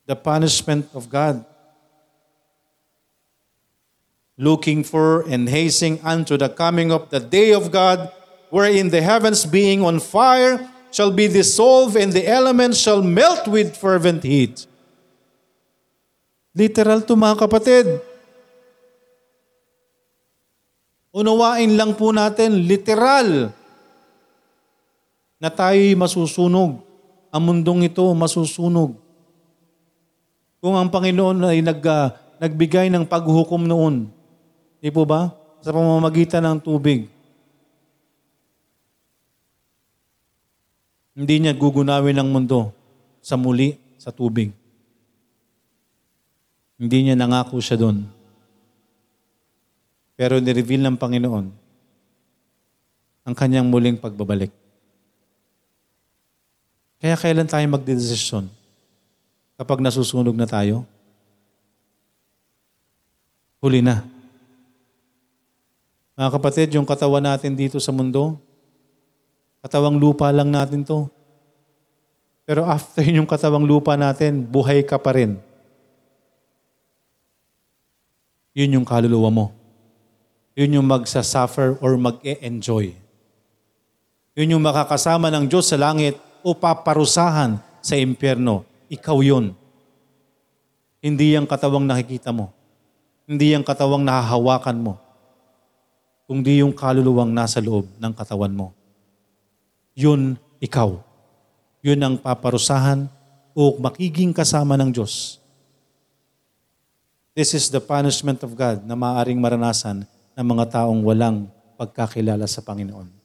The 0.05 0.13
punishment 0.13 0.85
of 0.93 1.09
God. 1.09 1.41
Looking 4.37 4.85
for 4.85 5.25
and 5.25 5.49
hastening 5.49 5.97
unto 6.05 6.37
the 6.37 6.49
coming 6.49 6.93
of 6.93 7.09
the 7.09 7.17
day 7.17 7.57
of 7.57 7.73
God, 7.73 8.13
wherein 8.53 8.93
the 8.93 9.01
heavens 9.01 9.49
being 9.49 9.81
on 9.81 9.97
fire 9.97 10.61
shall 10.93 11.09
be 11.09 11.25
dissolved 11.25 11.97
and 11.97 12.13
the 12.13 12.29
elements 12.29 12.77
shall 12.77 13.01
melt 13.01 13.49
with 13.49 13.73
fervent 13.73 14.21
heat. 14.21 14.69
Literal 16.53 17.01
to 17.01 17.17
mga 17.17 17.49
kapatid. 17.49 17.87
Unawain 21.13 21.73
lang 21.73 21.97
po 21.97 22.13
natin, 22.13 22.69
literal, 22.69 23.49
na 25.43 25.51
tayo'y 25.51 25.91
masusunog. 25.99 26.79
Ang 27.27 27.43
mundong 27.43 27.91
ito 27.91 28.07
masusunog. 28.15 28.95
Kung 30.63 30.79
ang 30.79 30.87
Panginoon 30.87 31.51
ay 31.51 31.59
nag, 31.59 31.83
uh, 31.83 32.15
nagbigay 32.39 32.87
ng 32.87 33.03
paghukom 33.03 33.67
noon, 33.67 34.07
di 34.79 34.87
po 34.87 35.03
ba? 35.03 35.35
Sa 35.59 35.75
pamamagitan 35.75 36.47
ng 36.47 36.63
tubig. 36.63 37.11
Hindi 41.11 41.35
niya 41.43 41.51
gugunawin 41.51 42.23
ang 42.23 42.31
mundo 42.31 42.71
sa 43.19 43.35
muli, 43.35 43.75
sa 43.99 44.15
tubig. 44.15 44.55
Hindi 46.79 46.97
niya 47.03 47.19
nangako 47.19 47.59
siya 47.59 47.75
doon. 47.75 48.07
Pero 50.15 50.39
nireveal 50.39 50.87
ng 50.87 50.95
Panginoon 50.95 51.45
ang 53.23 53.35
kanyang 53.35 53.67
muling 53.67 53.99
pagbabalik. 53.99 54.62
Kaya 57.03 57.19
kailan 57.19 57.51
tayo 57.51 57.67
magdedesisyon? 57.67 58.47
Kapag 59.59 59.83
nasusunog 59.83 60.39
na 60.39 60.47
tayo? 60.47 60.87
Huli 63.59 63.83
na. 63.83 64.07
Mga 66.15 66.29
kapatid, 66.31 66.67
yung 66.79 66.87
katawan 66.87 67.27
natin 67.27 67.51
dito 67.59 67.75
sa 67.83 67.91
mundo, 67.91 68.39
Katawang 69.63 69.95
lupa 69.95 70.27
lang 70.27 70.51
natin 70.51 70.83
to. 70.83 71.07
Pero 72.43 72.67
after 72.67 73.07
yung 73.07 73.23
katawang 73.23 73.63
lupa 73.63 73.95
natin, 73.95 74.43
buhay 74.43 74.83
ka 74.83 74.99
pa 74.99 75.15
rin. 75.15 75.39
Yun 78.51 78.75
yung 78.75 78.85
kaluluwa 78.85 79.31
mo. 79.31 79.45
Yun 80.59 80.77
yung 80.83 80.87
magsasuffer 80.91 81.79
or 81.79 81.95
mag-e-enjoy. 81.95 82.91
Yun 84.35 84.59
yung 84.59 84.63
makakasama 84.67 85.31
ng 85.31 85.47
Diyos 85.47 85.71
sa 85.71 85.79
langit 85.79 86.19
o 86.43 86.51
paparusahan 86.51 87.57
sa 87.79 87.95
impyerno. 87.95 88.67
Ikaw 88.91 89.17
yun. 89.23 89.55
Hindi 90.99 91.33
yung 91.33 91.47
katawang 91.47 91.87
nakikita 91.87 92.29
mo. 92.35 92.51
Hindi 93.23 93.55
yung 93.55 93.63
katawang 93.63 94.03
nahahawakan 94.03 94.77
mo. 94.77 94.93
Kundi 96.27 96.59
yung 96.59 96.75
kaluluwang 96.75 97.31
nasa 97.31 97.63
loob 97.63 97.87
ng 97.99 98.13
katawan 98.15 98.51
mo. 98.51 98.75
Yun 99.95 100.35
ikaw. 100.59 100.99
Yun 101.83 101.99
ang 101.99 102.15
paparusahan 102.19 103.07
o 103.55 103.75
makiging 103.79 104.31
kasama 104.31 104.79
ng 104.79 104.91
Diyos. 104.91 105.39
This 107.33 107.57
is 107.57 107.67
the 107.67 107.81
punishment 107.81 108.45
of 108.45 108.53
God 108.53 108.85
na 108.85 108.93
maaaring 108.93 109.41
maranasan 109.41 110.05
ng 110.37 110.45
mga 110.45 110.79
taong 110.79 111.01
walang 111.01 111.49
pagkakilala 111.75 112.45
sa 112.45 112.61
Panginoon. 112.61 113.22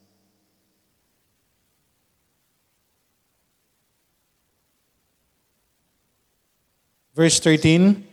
Verse 7.19 7.43
13 7.43 8.07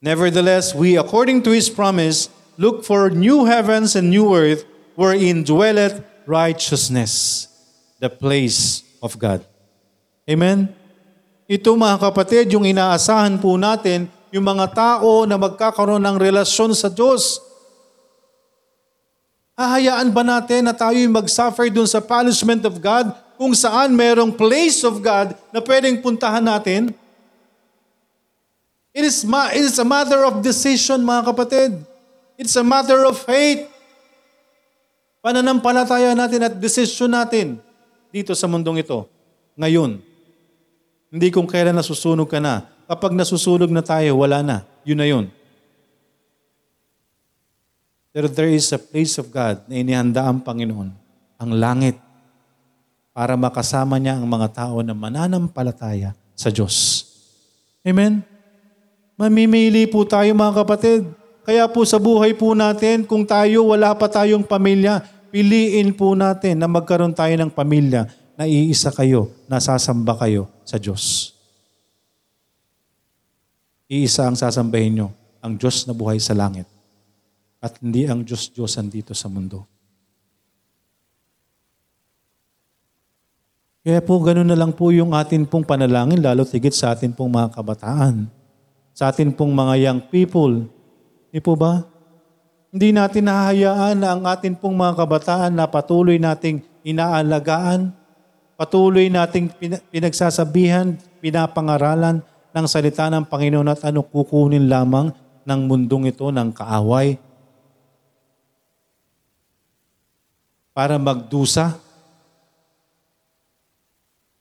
Nevertheless, 0.00 0.72
we, 0.72 0.96
according 0.96 1.44
to 1.44 1.52
his 1.52 1.68
promise, 1.68 2.32
look 2.56 2.80
for 2.80 3.12
new 3.12 3.44
heavens 3.44 3.92
and 3.92 4.08
new 4.08 4.32
earth 4.32 4.64
wherein 4.96 5.44
dwelleth 5.44 6.00
righteousness, 6.24 7.46
the 8.00 8.08
place 8.08 8.82
of 9.04 9.20
God. 9.20 9.44
Amen? 10.24 10.72
Ito 11.44 11.76
mga 11.76 12.00
kapatid, 12.00 12.56
yung 12.56 12.64
inaasahan 12.64 13.36
po 13.36 13.60
natin, 13.60 14.08
yung 14.32 14.48
mga 14.48 14.72
tao 14.72 15.28
na 15.28 15.36
magkakaroon 15.36 16.02
ng 16.02 16.16
relasyon 16.16 16.72
sa 16.72 16.88
Diyos. 16.88 17.36
Hahayaan 19.54 20.08
ba 20.08 20.24
natin 20.24 20.66
na 20.66 20.74
tayo 20.74 20.96
mag-suffer 21.12 21.68
dun 21.68 21.86
sa 21.86 22.00
punishment 22.00 22.64
of 22.64 22.80
God 22.80 23.12
kung 23.36 23.52
saan 23.52 23.92
merong 23.92 24.32
place 24.32 24.80
of 24.82 25.04
God 25.04 25.36
na 25.52 25.60
pwedeng 25.60 26.00
puntahan 26.00 26.42
natin? 26.42 26.96
It 28.92 29.08
is, 29.08 29.24
ma- 29.24 29.48
it 29.56 29.64
is 29.64 29.80
a 29.80 29.88
matter 29.88 30.20
of 30.28 30.44
decision, 30.44 31.00
mga 31.00 31.32
kapatid. 31.32 31.80
It's 32.36 32.52
a 32.60 32.64
matter 32.64 33.08
of 33.08 33.16
faith. 33.16 33.64
Pananampalataya 35.24 36.12
natin 36.12 36.44
at 36.44 36.54
decision 36.60 37.08
natin 37.08 37.56
dito 38.12 38.36
sa 38.36 38.44
mundong 38.44 38.84
ito. 38.84 39.08
Ngayon. 39.56 39.96
Hindi 41.12 41.28
kung 41.32 41.48
kailan 41.48 41.76
nasusunog 41.76 42.28
ka 42.28 42.40
na. 42.40 42.68
Kapag 42.84 43.16
nasusunog 43.16 43.72
na 43.72 43.80
tayo, 43.80 44.20
wala 44.20 44.44
na. 44.44 44.56
Yun 44.84 45.00
na 45.00 45.08
yun. 45.08 45.24
Pero 48.12 48.28
there 48.28 48.52
is 48.52 48.68
a 48.76 48.80
place 48.80 49.16
of 49.16 49.32
God 49.32 49.64
na 49.64 49.80
inihanda 49.80 50.20
ang 50.20 50.44
Panginoon, 50.44 50.92
ang 51.40 51.50
langit, 51.56 51.96
para 53.16 53.36
makasama 53.40 53.96
niya 53.96 54.20
ang 54.20 54.28
mga 54.28 54.52
tao 54.52 54.84
na 54.84 54.92
mananampalataya 54.92 56.12
sa 56.36 56.52
Diyos. 56.52 57.08
Amen? 57.84 58.31
Mamimili 59.22 59.86
po 59.86 60.02
tayo 60.02 60.34
mga 60.34 60.66
kapatid. 60.66 61.06
Kaya 61.46 61.70
po 61.70 61.86
sa 61.86 62.02
buhay 62.02 62.34
po 62.34 62.58
natin, 62.58 63.06
kung 63.06 63.22
tayo 63.22 63.70
wala 63.70 63.94
pa 63.94 64.10
tayong 64.10 64.42
pamilya, 64.42 64.98
piliin 65.30 65.94
po 65.94 66.18
natin 66.18 66.58
na 66.58 66.66
magkaroon 66.66 67.14
tayo 67.14 67.30
ng 67.38 67.46
pamilya 67.54 68.10
na 68.34 68.50
iisa 68.50 68.90
kayo, 68.90 69.30
nasasamba 69.46 70.18
kayo 70.18 70.50
sa 70.66 70.74
Diyos. 70.74 71.30
Iisa 73.86 74.26
ang 74.26 74.34
sasambahin 74.34 74.90
nyo, 74.90 75.08
ang 75.38 75.54
Diyos 75.54 75.86
na 75.86 75.94
buhay 75.94 76.18
sa 76.18 76.34
langit. 76.34 76.66
At 77.62 77.78
hindi 77.78 78.10
ang 78.10 78.26
Diyos-Diyosan 78.26 78.90
dito 78.90 79.14
sa 79.14 79.30
mundo. 79.30 79.62
Kaya 83.86 84.02
po, 84.02 84.18
ganun 84.18 84.50
na 84.50 84.58
lang 84.58 84.74
po 84.74 84.90
yung 84.90 85.14
atin 85.14 85.46
pong 85.46 85.62
panalangin, 85.62 86.18
lalo 86.18 86.42
tigit 86.42 86.74
sa 86.74 86.90
atin 86.90 87.14
pong 87.14 87.30
mga 87.30 87.54
kabataan. 87.54 88.41
Sa 88.92 89.08
atin 89.08 89.32
pong 89.32 89.52
mga 89.52 89.74
young 89.88 90.00
people. 90.12 90.68
Di 91.32 91.40
po 91.40 91.56
ba? 91.56 91.84
Hindi 92.72 92.92
natin 92.92 93.28
nahahayaan 93.28 93.96
na 94.00 94.08
ang 94.16 94.22
atin 94.24 94.56
pong 94.56 94.76
mga 94.76 95.04
kabataan 95.04 95.52
na 95.52 95.68
patuloy 95.68 96.16
nating 96.16 96.64
inaalagaan, 96.80 97.92
patuloy 98.56 99.12
nating 99.12 99.52
pinagsasabihan, 99.92 100.96
pinapangaralan 101.20 102.24
ng 102.52 102.66
salita 102.68 103.08
ng 103.12 103.28
Panginoon 103.28 103.68
at 103.68 103.80
ano 103.84 104.04
kukunin 104.04 104.68
lamang 104.68 105.12
ng 105.44 105.60
mundong 105.68 106.12
ito 106.12 106.28
ng 106.32 106.48
kaaway 106.52 107.16
para 110.72 110.96
magdusa 110.96 111.76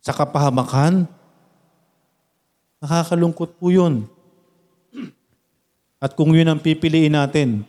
sa 0.01 0.11
kapahamakan. 0.15 1.05
Nakakalungkot 2.81 3.59
po 3.59 3.69
yun. 3.69 4.09
At 6.01 6.17
kung 6.17 6.33
yun 6.33 6.49
ang 6.49 6.57
pipiliin 6.57 7.13
natin, 7.13 7.61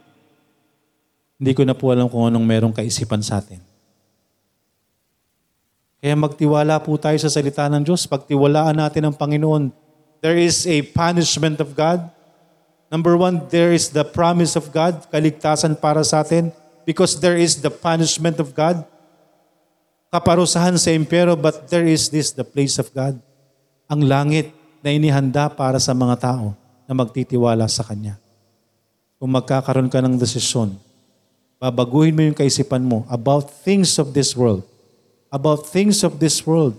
hindi 1.37 1.53
ko 1.53 1.63
na 1.69 1.77
po 1.77 1.93
alam 1.93 2.09
kung 2.09 2.25
anong 2.25 2.47
merong 2.49 2.75
kaisipan 2.75 3.21
sa 3.21 3.45
atin. 3.45 3.61
Kaya 6.01 6.17
magtiwala 6.17 6.81
po 6.81 6.97
tayo 6.97 7.15
sa 7.21 7.31
salita 7.31 7.69
ng 7.69 7.85
Diyos. 7.85 8.09
Pagtiwalaan 8.09 8.81
natin 8.81 9.07
ang 9.07 9.15
Panginoon. 9.15 9.71
There 10.25 10.41
is 10.41 10.65
a 10.65 10.81
punishment 10.97 11.61
of 11.61 11.77
God. 11.77 12.09
Number 12.89 13.15
one, 13.15 13.45
there 13.53 13.71
is 13.71 13.93
the 13.93 14.03
promise 14.03 14.57
of 14.57 14.73
God, 14.73 15.07
kaligtasan 15.13 15.77
para 15.77 16.03
sa 16.03 16.25
atin. 16.25 16.51
Because 16.89 17.21
there 17.21 17.37
is 17.37 17.61
the 17.61 17.71
punishment 17.71 18.41
of 18.41 18.57
God 18.57 18.83
kaparusahan 20.13 20.77
sa 20.77 20.93
impero, 20.93 21.33
but 21.33 21.73
there 21.73 21.89
is 21.89 22.13
this, 22.13 22.37
the 22.37 22.45
place 22.45 22.77
of 22.77 22.93
God. 22.93 23.17
Ang 23.89 24.05
langit 24.05 24.53
na 24.85 24.93
inihanda 24.93 25.49
para 25.49 25.81
sa 25.81 25.97
mga 25.97 26.21
tao 26.21 26.53
na 26.85 26.93
magtitiwala 26.93 27.65
sa 27.65 27.81
Kanya. 27.81 28.21
Kung 29.23 29.39
magkakaroon 29.39 29.87
ka 29.87 30.03
ng 30.03 30.19
desisyon, 30.19 30.75
babaguhin 31.63 32.11
mo 32.11 32.27
yung 32.27 32.35
kaisipan 32.35 32.83
mo 32.83 33.07
about 33.07 33.47
things 33.63 33.95
of 34.03 34.11
this 34.11 34.35
world. 34.35 34.67
About 35.31 35.71
things 35.71 36.03
of 36.03 36.19
this 36.19 36.43
world. 36.43 36.75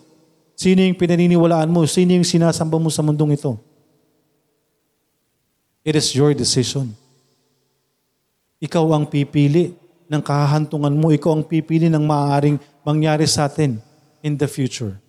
Sino 0.59 0.83
yung 0.83 0.99
pinaniniwalaan 0.99 1.71
mo? 1.71 1.87
Sino 1.87 2.19
yung 2.19 2.27
sinasamba 2.27 2.75
mo 2.75 2.91
sa 2.91 2.99
mundong 2.99 3.39
ito? 3.39 3.55
It 5.87 5.95
is 5.95 6.11
your 6.11 6.35
decision. 6.35 6.91
Ikaw 8.59 8.91
ang 8.91 9.07
pipili 9.07 9.71
ng 10.11 10.19
kahahantungan 10.19 10.91
mo. 10.99 11.15
Ikaw 11.15 11.31
ang 11.39 11.43
pipili 11.47 11.87
ng 11.87 12.03
maaaring 12.03 12.59
mangyari 12.83 13.23
sa 13.23 13.47
atin 13.47 13.79
in 14.19 14.35
the 14.35 14.51
future. 14.51 14.99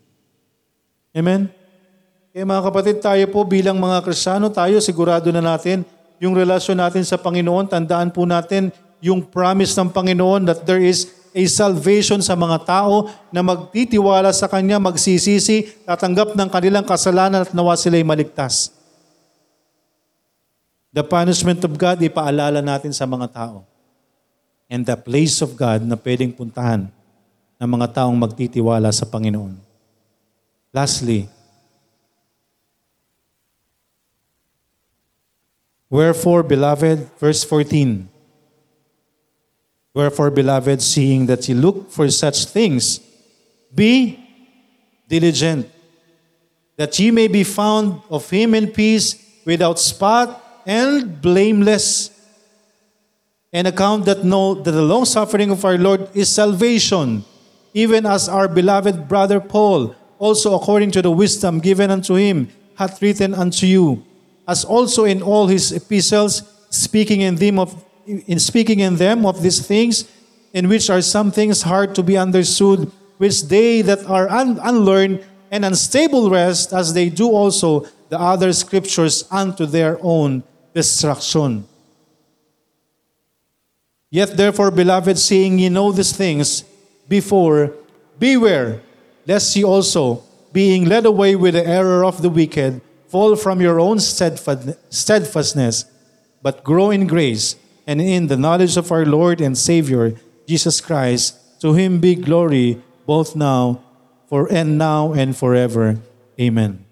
Amen? 1.11 1.51
Kaya 2.31 2.47
mga 2.47 2.63
kapatid, 2.63 3.03
tayo 3.03 3.27
po 3.27 3.43
bilang 3.43 3.83
mga 3.83 4.07
Krisyano, 4.07 4.55
tayo 4.55 4.79
sigurado 4.79 5.35
na 5.35 5.43
natin 5.43 5.83
yung 6.25 6.33
relasyon 6.33 6.81
natin 6.81 7.05
sa 7.05 7.21
Panginoon. 7.21 7.69
Tandaan 7.69 8.09
po 8.09 8.25
natin 8.25 8.73
yung 9.05 9.21
promise 9.21 9.77
ng 9.77 9.93
Panginoon 9.93 10.49
that 10.49 10.65
there 10.65 10.81
is 10.81 11.13
a 11.37 11.45
salvation 11.45 12.25
sa 12.25 12.33
mga 12.33 12.65
tao 12.65 13.13
na 13.29 13.45
magtitiwala 13.45 14.33
sa 14.33 14.49
Kanya, 14.49 14.81
magsisisi, 14.81 15.85
tatanggap 15.85 16.33
ng 16.33 16.49
kanilang 16.49 16.87
kasalanan 16.89 17.45
at 17.45 17.53
nawa 17.53 17.77
sila'y 17.77 18.07
maligtas. 18.07 18.73
The 20.95 21.03
punishment 21.03 21.61
of 21.67 21.75
God, 21.75 21.99
ipaalala 22.01 22.63
natin 22.63 22.95
sa 22.95 23.05
mga 23.05 23.29
tao. 23.35 23.67
And 24.71 24.87
the 24.87 24.97
place 24.97 25.43
of 25.45 25.59
God 25.59 25.85
na 25.85 25.99
pwedeng 25.99 26.33
puntahan 26.33 26.89
ng 27.59 27.69
mga 27.69 28.01
taong 28.01 28.15
magtitiwala 28.15 28.89
sa 28.95 29.05
Panginoon. 29.05 29.59
Lastly, 30.71 31.27
Wherefore, 35.95 36.43
beloved, 36.43 37.07
verse 37.21 37.45
14, 37.45 38.09
Wherefore, 39.95 40.33
beloved, 40.33 40.83
seeing 40.83 41.27
that 41.27 41.49
ye 41.49 41.55
look 41.55 41.89
for 41.89 42.11
such 42.11 42.47
things, 42.47 42.99
be 43.73 44.19
diligent, 45.09 45.71
that 46.77 46.99
ye 46.99 47.13
may 47.13 47.29
be 47.29 47.45
found 47.45 48.03
of 48.11 48.29
him 48.29 48.57
in 48.57 48.73
peace, 48.73 49.23
without 49.47 49.79
spot 49.79 50.43
and 50.67 51.23
blameless, 51.23 52.11
and 53.53 53.69
account 53.69 54.05
that 54.07 54.25
know 54.25 54.55
that 54.55 54.73
the 54.73 54.83
long 54.83 55.05
suffering 55.05 55.53
of 55.53 55.65
our 55.65 55.79
Lord 55.79 56.09
is 56.13 56.29
salvation 56.29 57.25
even 57.73 58.05
as 58.05 58.29
our 58.29 58.49
beloved 58.49 59.07
brother 59.07 59.39
Paul, 59.39 59.95
also 60.19 60.57
according 60.57 60.91
to 60.91 61.03
the 61.03 61.13
wisdom 61.13 61.61
given 61.61 61.93
unto 61.93 62.15
him, 62.15 62.51
hath 62.75 63.01
written 63.01 63.33
unto 63.33 63.65
you, 63.65 64.03
as 64.47 64.65
also 64.65 65.05
in 65.05 65.23
all 65.23 65.47
his 65.47 65.73
epistles, 65.73 66.43
speaking 66.71 67.21
in 67.21 67.37
them 67.37 67.59
of 67.59 67.85
in 68.07 68.39
speaking 68.39 68.81
in 68.81 68.97
them 68.97 69.25
of 69.25 69.43
these 69.43 69.67
things, 69.67 70.05
in 70.53 70.69
which 70.69 70.91
are 70.91 71.01
some 71.01 71.31
things 71.31 71.63
hard 71.63 71.95
to 71.95 72.03
be 72.03 72.19
understood, 72.19 72.91
which 73.17 73.45
they 73.45 73.81
that 73.81 74.05
are 74.05 74.29
un- 74.29 74.61
unlearned 74.63 75.25
and 75.51 75.65
unstable 75.65 76.29
rest, 76.29 76.73
as 76.73 76.93
they 76.93 77.09
do 77.09 77.31
also 77.31 77.87
the 78.11 78.19
other 78.21 78.53
scriptures 78.53 79.25
unto 79.31 79.65
their 79.65 79.99
own 80.03 80.43
destruction. 80.75 81.67
Yet 84.11 84.37
therefore, 84.37 84.71
beloved, 84.71 85.19
seeing 85.19 85.59
ye 85.59 85.69
know 85.69 85.91
these 85.91 86.13
things, 86.13 86.65
before, 87.09 87.73
beware, 88.19 88.81
lest 89.27 89.57
ye 89.57 89.65
also, 89.65 90.23
being 90.53 90.85
led 90.85 91.07
away 91.07 91.35
with 91.35 91.55
the 91.55 91.67
error 91.67 92.05
of 92.05 92.23
the 92.23 92.31
wicked, 92.31 92.81
fall 93.15 93.39
from 93.39 93.63
your 93.63 93.79
own 93.79 94.03
steadfast- 94.03 94.75
steadfastness, 94.91 95.87
but 96.43 96.67
grow 96.67 96.91
in 96.91 97.07
grace 97.07 97.55
and 97.87 98.03
in 98.03 98.27
the 98.27 98.35
knowledge 98.35 98.75
of 98.75 98.91
our 98.91 99.07
Lord 99.07 99.39
and 99.39 99.55
Savior, 99.55 100.19
Jesus 100.51 100.83
Christ. 100.83 101.39
To 101.63 101.79
him 101.79 102.03
be 102.03 102.19
glory 102.19 102.83
both 103.07 103.39
now, 103.39 103.79
for 104.27 104.51
and 104.51 104.75
now 104.75 105.15
and 105.15 105.31
forever. 105.31 106.03
Amen. 106.35 106.83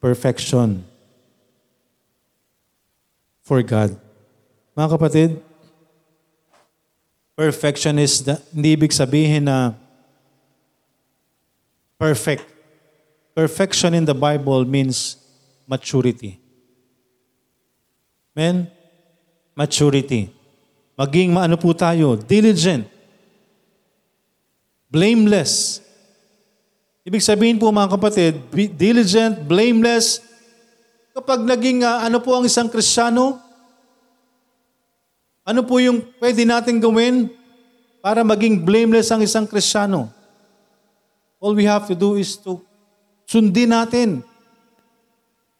Perfection 0.00 0.88
for 3.44 3.60
God. 3.60 4.00
Mga 4.72 4.88
kapatid, 4.88 5.30
perfection 7.36 8.00
is 8.00 8.24
the, 8.24 8.40
hindi 8.48 8.80
ibig 8.80 8.96
sabihin 8.96 9.44
na 9.44 9.76
perfect. 12.00 12.53
Perfection 13.34 13.98
in 13.98 14.06
the 14.06 14.14
Bible 14.14 14.62
means 14.62 15.18
maturity. 15.66 16.38
Men, 18.30 18.70
maturity. 19.58 20.30
Maging 20.94 21.34
maano 21.34 21.58
po 21.58 21.74
tayo, 21.74 22.14
diligent, 22.14 22.86
blameless. 24.86 25.82
Ibig 27.02 27.26
sabihin 27.26 27.58
po 27.58 27.74
mga 27.74 27.90
kapatid, 27.98 28.38
be 28.54 28.70
diligent, 28.70 29.42
blameless, 29.42 30.22
kapag 31.10 31.42
naging 31.42 31.82
ah, 31.82 32.06
ano 32.06 32.22
po 32.22 32.38
ang 32.38 32.46
isang 32.46 32.70
Kristiyano, 32.70 33.42
ano 35.42 35.60
po 35.66 35.82
yung 35.82 36.06
pwede 36.22 36.46
natin 36.46 36.78
gawin 36.78 37.30
para 37.98 38.22
maging 38.22 38.62
blameless 38.62 39.10
ang 39.10 39.22
isang 39.22 39.46
Kristiyano? 39.46 40.10
All 41.42 41.58
we 41.58 41.66
have 41.66 41.90
to 41.90 41.98
do 41.98 42.14
is 42.14 42.38
to 42.38 42.62
sundin 43.24 43.72
natin 43.72 44.20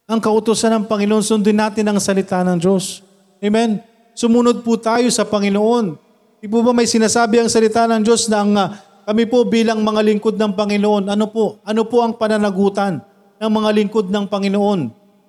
ang 0.05 0.21
kautosan 0.21 0.73
ng 0.81 0.85
Panginoon, 0.85 1.25
sundin 1.25 1.57
natin 1.57 1.89
ang 1.89 1.99
salita 1.99 2.45
ng 2.45 2.61
Diyos. 2.61 3.01
Amen? 3.41 3.81
Sumunod 4.13 4.61
po 4.61 4.77
tayo 4.77 5.09
sa 5.09 5.25
Panginoon. 5.25 5.97
Di 6.39 6.47
po 6.47 6.61
ba 6.61 6.77
may 6.77 6.85
sinasabi 6.85 7.41
ang 7.41 7.49
salita 7.49 7.89
ng 7.89 8.05
Diyos 8.05 8.29
na 8.29 8.37
ang, 8.45 8.53
ah, 8.55 8.69
kami 9.09 9.25
po 9.25 9.49
bilang 9.49 9.81
mga 9.81 10.01
lingkod 10.05 10.37
ng 10.37 10.53
Panginoon, 10.53 11.09
ano 11.09 11.27
po? 11.33 11.61
Ano 11.65 11.89
po 11.89 12.05
ang 12.05 12.17
pananagutan 12.17 13.01
ng 13.41 13.51
mga 13.51 13.71
lingkod 13.73 14.07
ng 14.13 14.29
Panginoon? 14.29 14.81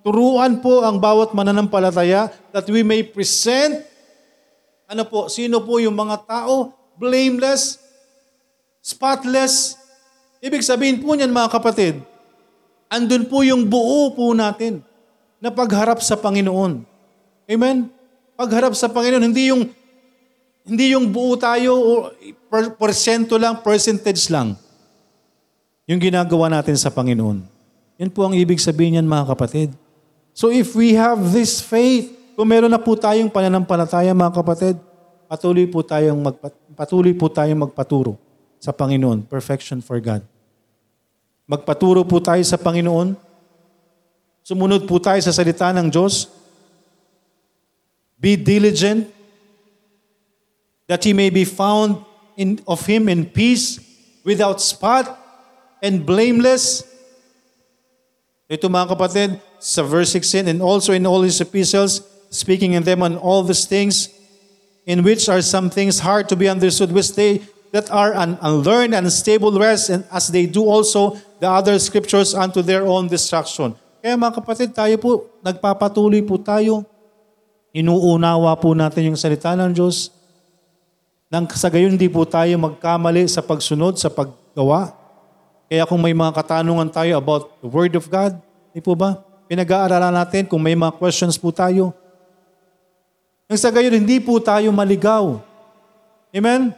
Turuan 0.06 0.60
po 0.60 0.86
ang 0.86 1.00
bawat 1.00 1.34
mananampalataya 1.34 2.30
that 2.52 2.68
we 2.68 2.84
may 2.86 3.02
present 3.02 3.96
ano 4.86 5.02
po, 5.10 5.26
sino 5.34 5.66
po 5.66 5.82
yung 5.82 5.98
mga 5.98 6.30
tao? 6.30 6.70
Blameless, 7.02 7.82
spotless. 8.86 9.82
Ibig 10.46 10.62
sabihin 10.62 11.02
po 11.02 11.18
niyan 11.18 11.34
mga 11.34 11.58
kapatid, 11.58 12.06
andun 12.96 13.28
po 13.28 13.44
yung 13.44 13.68
buo 13.68 14.16
po 14.16 14.32
natin 14.32 14.80
na 15.44 15.52
pagharap 15.52 16.00
sa 16.00 16.16
Panginoon. 16.16 16.82
Amen? 17.46 17.92
Pagharap 18.40 18.74
sa 18.74 18.88
Panginoon, 18.88 19.24
hindi 19.28 19.52
yung 19.52 19.68
hindi 20.66 20.98
yung 20.98 21.14
buo 21.14 21.38
tayo 21.38 21.78
o 21.78 21.92
per, 22.50 22.74
persento 22.74 23.38
lang, 23.38 23.62
percentage 23.62 24.34
lang. 24.34 24.58
Yung 25.86 26.02
ginagawa 26.02 26.50
natin 26.50 26.74
sa 26.74 26.90
Panginoon. 26.90 27.46
Yan 28.02 28.10
po 28.10 28.26
ang 28.26 28.34
ibig 28.34 28.58
sabihin 28.58 28.98
niyan 28.98 29.06
mga 29.06 29.30
kapatid. 29.38 29.70
So 30.34 30.50
if 30.50 30.74
we 30.74 30.98
have 30.98 31.22
this 31.30 31.62
faith, 31.62 32.10
kung 32.34 32.50
meron 32.50 32.74
na 32.74 32.82
po 32.82 32.98
tayong 32.98 33.30
pananampalataya 33.30 34.12
mga 34.12 34.34
kapatid, 34.36 34.76
patuloy 35.30 35.70
po 35.70 35.86
tayong 35.86 36.20
magpa, 36.20 36.50
patuloy 36.76 37.14
po 37.14 37.30
tayong 37.30 37.70
magpaturo 37.70 38.18
sa 38.58 38.74
Panginoon. 38.74 39.30
Perfection 39.30 39.80
for 39.80 40.02
God. 40.02 40.26
Magpaturo 41.46 42.02
po 42.02 42.18
tayo 42.18 42.42
sa 42.42 42.58
Panginoon. 42.58 43.14
Sumunod 44.42 44.90
po 44.90 44.98
tayo 44.98 45.22
sa 45.22 45.34
salita 45.34 45.70
ng 45.74 45.94
Diyos. 45.94 46.30
Be 48.18 48.34
diligent 48.34 49.10
that 50.90 51.06
he 51.06 51.14
may 51.14 51.30
be 51.30 51.46
found 51.46 52.02
in, 52.38 52.62
of 52.66 52.86
him 52.86 53.10
in 53.10 53.26
peace, 53.26 53.78
without 54.26 54.62
spot, 54.62 55.18
and 55.82 56.06
blameless. 56.06 56.86
Ito 58.50 58.70
mga 58.70 58.98
kapatid, 58.98 59.30
sa 59.58 59.82
verse 59.82 60.14
16, 60.14 60.50
and 60.50 60.62
also 60.62 60.94
in 60.94 61.06
all 61.06 61.22
his 61.22 61.42
epistles, 61.42 62.02
speaking 62.30 62.74
in 62.74 62.86
them 62.86 63.02
on 63.02 63.18
all 63.18 63.42
these 63.42 63.66
things, 63.66 64.10
in 64.86 65.02
which 65.02 65.30
are 65.30 65.42
some 65.42 65.70
things 65.70 66.02
hard 66.02 66.30
to 66.30 66.36
be 66.38 66.50
understood, 66.50 66.94
which 66.94 67.14
they 67.14 67.42
that 67.74 67.90
are 67.92 68.14
un- 68.14 68.38
unlearned 68.42 68.94
and 68.94 69.10
unstable 69.10 69.52
rest, 69.58 69.90
and 69.90 70.06
as 70.08 70.30
they 70.30 70.46
do 70.46 70.64
also 70.64 71.18
the 71.46 71.52
other 71.54 71.78
scriptures 71.78 72.34
unto 72.34 72.66
their 72.66 72.82
own 72.90 73.06
destruction. 73.06 73.78
Kaya 74.02 74.18
mga 74.18 74.42
kapatid, 74.42 74.74
tayo 74.74 74.98
po, 74.98 75.30
nagpapatuloy 75.46 76.26
po 76.26 76.42
tayo. 76.42 76.82
Inuunawa 77.70 78.58
po 78.58 78.74
natin 78.74 79.14
yung 79.14 79.20
salita 79.20 79.54
ng 79.54 79.70
Diyos. 79.70 80.10
Nang 81.30 81.46
sa 81.54 81.70
gayon, 81.70 81.94
hindi 81.94 82.10
po 82.10 82.26
tayo 82.26 82.50
magkamali 82.58 83.30
sa 83.30 83.46
pagsunod, 83.46 84.02
sa 84.02 84.10
paggawa. 84.10 84.98
Kaya 85.70 85.86
kung 85.86 86.02
may 86.02 86.18
mga 86.18 86.34
katanungan 86.34 86.90
tayo 86.90 87.14
about 87.22 87.54
the 87.62 87.70
Word 87.70 87.94
of 87.94 88.10
God, 88.10 88.42
di 88.74 88.82
po 88.82 88.98
ba? 88.98 89.22
Pinag-aaralan 89.46 90.18
natin 90.18 90.50
kung 90.50 90.66
may 90.66 90.74
mga 90.74 90.98
questions 90.98 91.38
po 91.38 91.54
tayo. 91.54 91.94
Nang 93.46 93.62
sa 93.62 93.70
gayon, 93.70 93.94
hindi 93.94 94.18
po 94.18 94.42
tayo 94.42 94.74
maligaw. 94.74 95.38
Amen? 96.34 96.74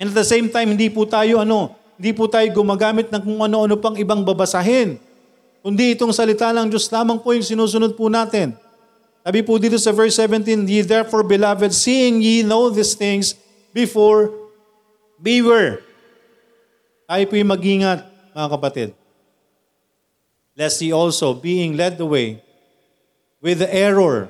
And 0.00 0.08
at 0.08 0.16
the 0.16 0.24
same 0.24 0.48
time, 0.48 0.72
hindi 0.72 0.88
po 0.88 1.04
tayo 1.04 1.44
ano, 1.44 1.76
hindi 1.96 2.10
po 2.16 2.26
tayo 2.26 2.46
gumagamit 2.50 3.12
ng 3.12 3.22
kung 3.22 3.40
ano-ano 3.40 3.76
pang 3.78 3.96
ibang 3.96 4.24
babasahin. 4.24 4.98
Kundi 5.62 5.94
itong 5.94 6.10
salita 6.10 6.50
ng 6.50 6.66
Diyos 6.66 6.90
lamang 6.90 7.22
po 7.22 7.30
yung 7.30 7.46
sinusunod 7.46 7.94
po 7.94 8.10
natin. 8.10 8.58
Sabi 9.22 9.46
po 9.46 9.54
dito 9.54 9.78
sa 9.78 9.94
verse 9.94 10.18
17, 10.18 10.66
Ye 10.66 10.82
therefore, 10.82 11.22
beloved, 11.22 11.70
seeing 11.70 12.18
ye 12.18 12.42
know 12.42 12.66
these 12.74 12.98
things 12.98 13.38
before, 13.70 14.34
beware. 15.22 15.86
Tayo 17.06 17.24
po 17.30 17.34
yung 17.38 17.54
mag-ingat, 17.54 18.02
mga 18.34 18.48
kapatid. 18.50 18.88
Lest 20.58 20.82
ye 20.82 20.90
also, 20.90 21.38
being 21.38 21.78
led 21.78 22.02
away 22.02 22.42
with 23.38 23.62
the 23.62 23.70
error, 23.70 24.26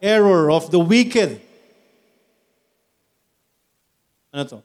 error 0.00 0.48
of 0.48 0.72
the 0.72 0.80
wicked. 0.80 1.36
Ano 4.32 4.48
to? 4.48 4.58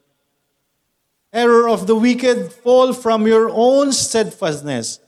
Error 1.33 1.67
of 1.67 1.85
the 1.85 1.95
wicked 1.95 2.55
fall 2.63 2.95
from 2.95 3.27
your 3.27 3.51
own 3.51 3.91
steadfastness. 3.91 5.03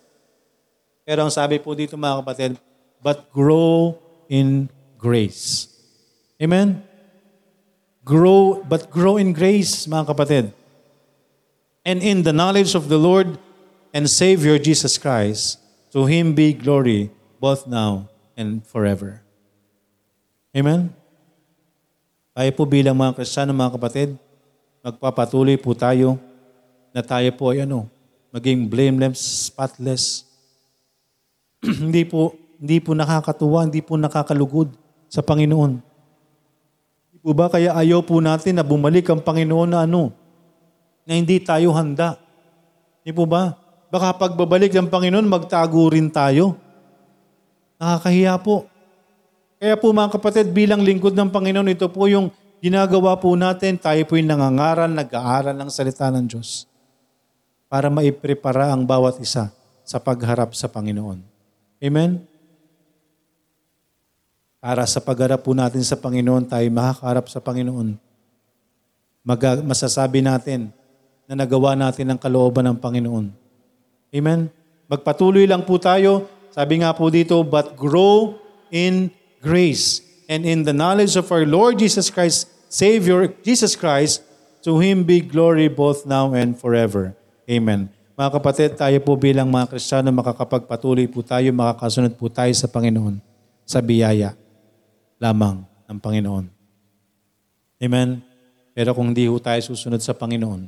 Pero 1.07 1.25
ang 1.25 1.33
sabi 1.33 1.57
po 1.57 1.73
dito 1.73 1.95
mga 1.95 2.21
kapatid, 2.21 2.51
but 2.99 3.31
grow 3.31 3.97
in 4.27 4.67
grace. 4.99 5.71
Amen? 6.37 6.83
Grow, 8.03 8.61
but 8.67 8.91
grow 8.91 9.15
in 9.15 9.31
grace, 9.31 9.87
mga 9.87 10.05
kapatid. 10.11 10.45
And 11.87 12.03
in 12.03 12.27
the 12.27 12.35
knowledge 12.35 12.75
of 12.75 12.91
the 12.91 12.99
Lord 12.99 13.39
and 13.95 14.05
Savior 14.05 14.59
Jesus 14.59 14.99
Christ, 14.99 15.57
to 15.95 16.05
Him 16.05 16.35
be 16.35 16.53
glory 16.53 17.09
both 17.39 17.65
now 17.65 18.11
and 18.35 18.61
forever. 18.61 19.23
Amen? 20.53 20.93
Tayo 22.35 22.51
po 22.53 22.63
bilang 22.69 22.95
mga 22.99 23.17
Kristiyano, 23.17 23.51
mga 23.55 23.75
kapatid, 23.79 24.09
magpapatuloy 24.79 25.59
po 25.59 25.75
tayo 25.75 26.15
na 26.95 27.03
tayo 27.03 27.29
po 27.35 27.51
ay 27.51 27.67
ano, 27.67 27.85
maging 28.31 28.69
blameless, 28.69 29.51
spotless. 29.51 30.25
hindi 31.83 32.07
po 32.07 32.35
hindi 32.59 32.83
po 32.83 32.91
nakakatuwa, 32.91 33.63
hindi 33.63 33.79
po 33.79 33.95
nakakalugod 33.95 34.75
sa 35.07 35.23
Panginoon. 35.23 35.79
Hindi 37.07 37.17
po 37.23 37.31
ba 37.31 37.47
kaya 37.47 37.71
ayaw 37.71 38.03
po 38.03 38.19
natin 38.19 38.59
na 38.59 38.67
bumalik 38.67 39.07
ang 39.07 39.23
Panginoon 39.23 39.69
na 39.71 39.87
ano, 39.87 40.11
na 41.07 41.15
hindi 41.15 41.39
tayo 41.39 41.71
handa. 41.71 42.19
Hindi 42.99 43.15
po 43.15 43.23
ba? 43.23 43.55
Baka 43.89 44.11
pagbabalik 44.27 44.75
ng 44.75 44.91
Panginoon, 44.91 45.25
magtago 45.25 45.87
rin 45.89 46.11
tayo. 46.11 46.59
Nakakahiya 47.79 48.35
po. 48.43 48.67
Kaya 49.59 49.75
po 49.79 49.91
mga 49.95 50.13
kapatid, 50.19 50.51
bilang 50.51 50.83
lingkod 50.83 51.15
ng 51.15 51.31
Panginoon, 51.31 51.73
ito 51.73 51.87
po 51.87 52.11
yung 52.11 52.29
ginagawa 52.59 53.15
po 53.19 53.33
natin. 53.35 53.79
Tayo 53.79 54.03
po 54.07 54.19
yung 54.19 54.29
nangangaral, 54.31 54.91
nag-aaral 54.91 55.55
ng 55.55 55.71
salita 55.71 56.07
ng 56.11 56.27
Diyos 56.27 56.67
para 57.71 57.87
maiprepara 57.87 58.71
ang 58.71 58.83
bawat 58.83 59.19
isa 59.23 59.51
sa 59.85 59.97
pagharap 59.97 60.53
sa 60.53 60.67
Panginoon. 60.67 61.21
Amen? 61.79 62.19
Para 64.59 64.83
sa 64.83 64.99
pagharap 64.99 65.47
po 65.47 65.55
natin 65.55 65.79
sa 65.87 65.95
Panginoon, 65.95 66.43
tayo 66.51 66.67
makakaharap 66.67 67.25
sa 67.31 67.39
Panginoon. 67.39 67.95
Mag- 69.23 69.63
masasabi 69.63 70.19
natin 70.19 70.73
na 71.29 71.39
nagawa 71.39 71.77
natin 71.77 72.11
ang 72.11 72.19
kalooban 72.19 72.67
ng 72.67 72.77
Panginoon. 72.81 73.31
Amen? 74.11 74.51
Magpatuloy 74.89 75.45
lang 75.47 75.63
po 75.63 75.79
tayo. 75.79 76.27
Sabi 76.49 76.81
nga 76.81 76.91
po 76.91 77.07
dito, 77.13 77.39
but 77.45 77.77
grow 77.77 78.35
in 78.73 79.13
grace 79.39 80.08
and 80.29 80.45
in 80.45 80.61
the 80.61 80.71
knowledge 80.71 81.17
of 81.17 81.25
our 81.33 81.43
Lord 81.43 81.81
Jesus 81.81 82.13
Christ, 82.13 82.45
Savior 82.69 83.33
Jesus 83.41 83.73
Christ, 83.73 84.21
to 84.61 84.77
Him 84.77 85.01
be 85.01 85.25
glory 85.25 85.65
both 85.65 86.05
now 86.05 86.37
and 86.37 86.53
forever. 86.53 87.17
Amen. 87.49 87.89
Mga 88.13 88.29
kapatid, 88.37 88.69
tayo 88.77 89.01
po 89.01 89.17
bilang 89.17 89.49
mga 89.49 89.73
Kristiyano, 89.73 90.13
makakapagpatuloy 90.13 91.09
po 91.09 91.25
tayo, 91.25 91.49
makakasunod 91.49 92.13
po 92.13 92.29
tayo 92.29 92.53
sa 92.53 92.69
Panginoon 92.69 93.17
sa 93.65 93.81
biyaya 93.81 94.37
lamang 95.17 95.65
ng 95.89 95.97
Panginoon. 95.97 96.45
Amen? 97.81 98.21
Pero 98.75 98.93
kung 98.93 99.15
di 99.15 99.25
ho 99.25 99.39
tayo 99.41 99.57
susunod 99.65 100.03
sa 100.03 100.13
Panginoon, 100.13 100.61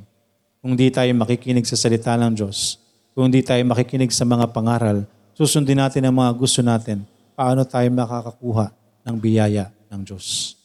kung 0.58 0.74
di 0.74 0.90
tayo 0.90 1.12
makikinig 1.14 1.68
sa 1.68 1.78
salita 1.78 2.16
ng 2.18 2.34
Diyos, 2.34 2.80
kung 3.12 3.28
di 3.28 3.44
tayo 3.44 3.62
makikinig 3.68 4.10
sa 4.10 4.24
mga 4.24 4.48
pangaral, 4.50 5.04
susundin 5.36 5.78
natin 5.78 6.08
ang 6.08 6.16
mga 6.16 6.32
gusto 6.34 6.64
natin, 6.64 7.04
paano 7.36 7.68
tayo 7.68 7.86
makakakuha 7.92 8.81
ng 9.02 9.16
biyaya 9.18 9.70
ng 9.90 10.00
Diyos? 10.02 10.58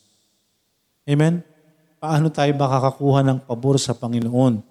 Amen? 1.07 1.43
Paano 1.97 2.29
tayo 2.29 2.51
makakakuha 2.53 3.25
ng 3.25 3.37
pabor 3.43 3.81
sa 3.81 3.97
Panginoon? 3.97 4.61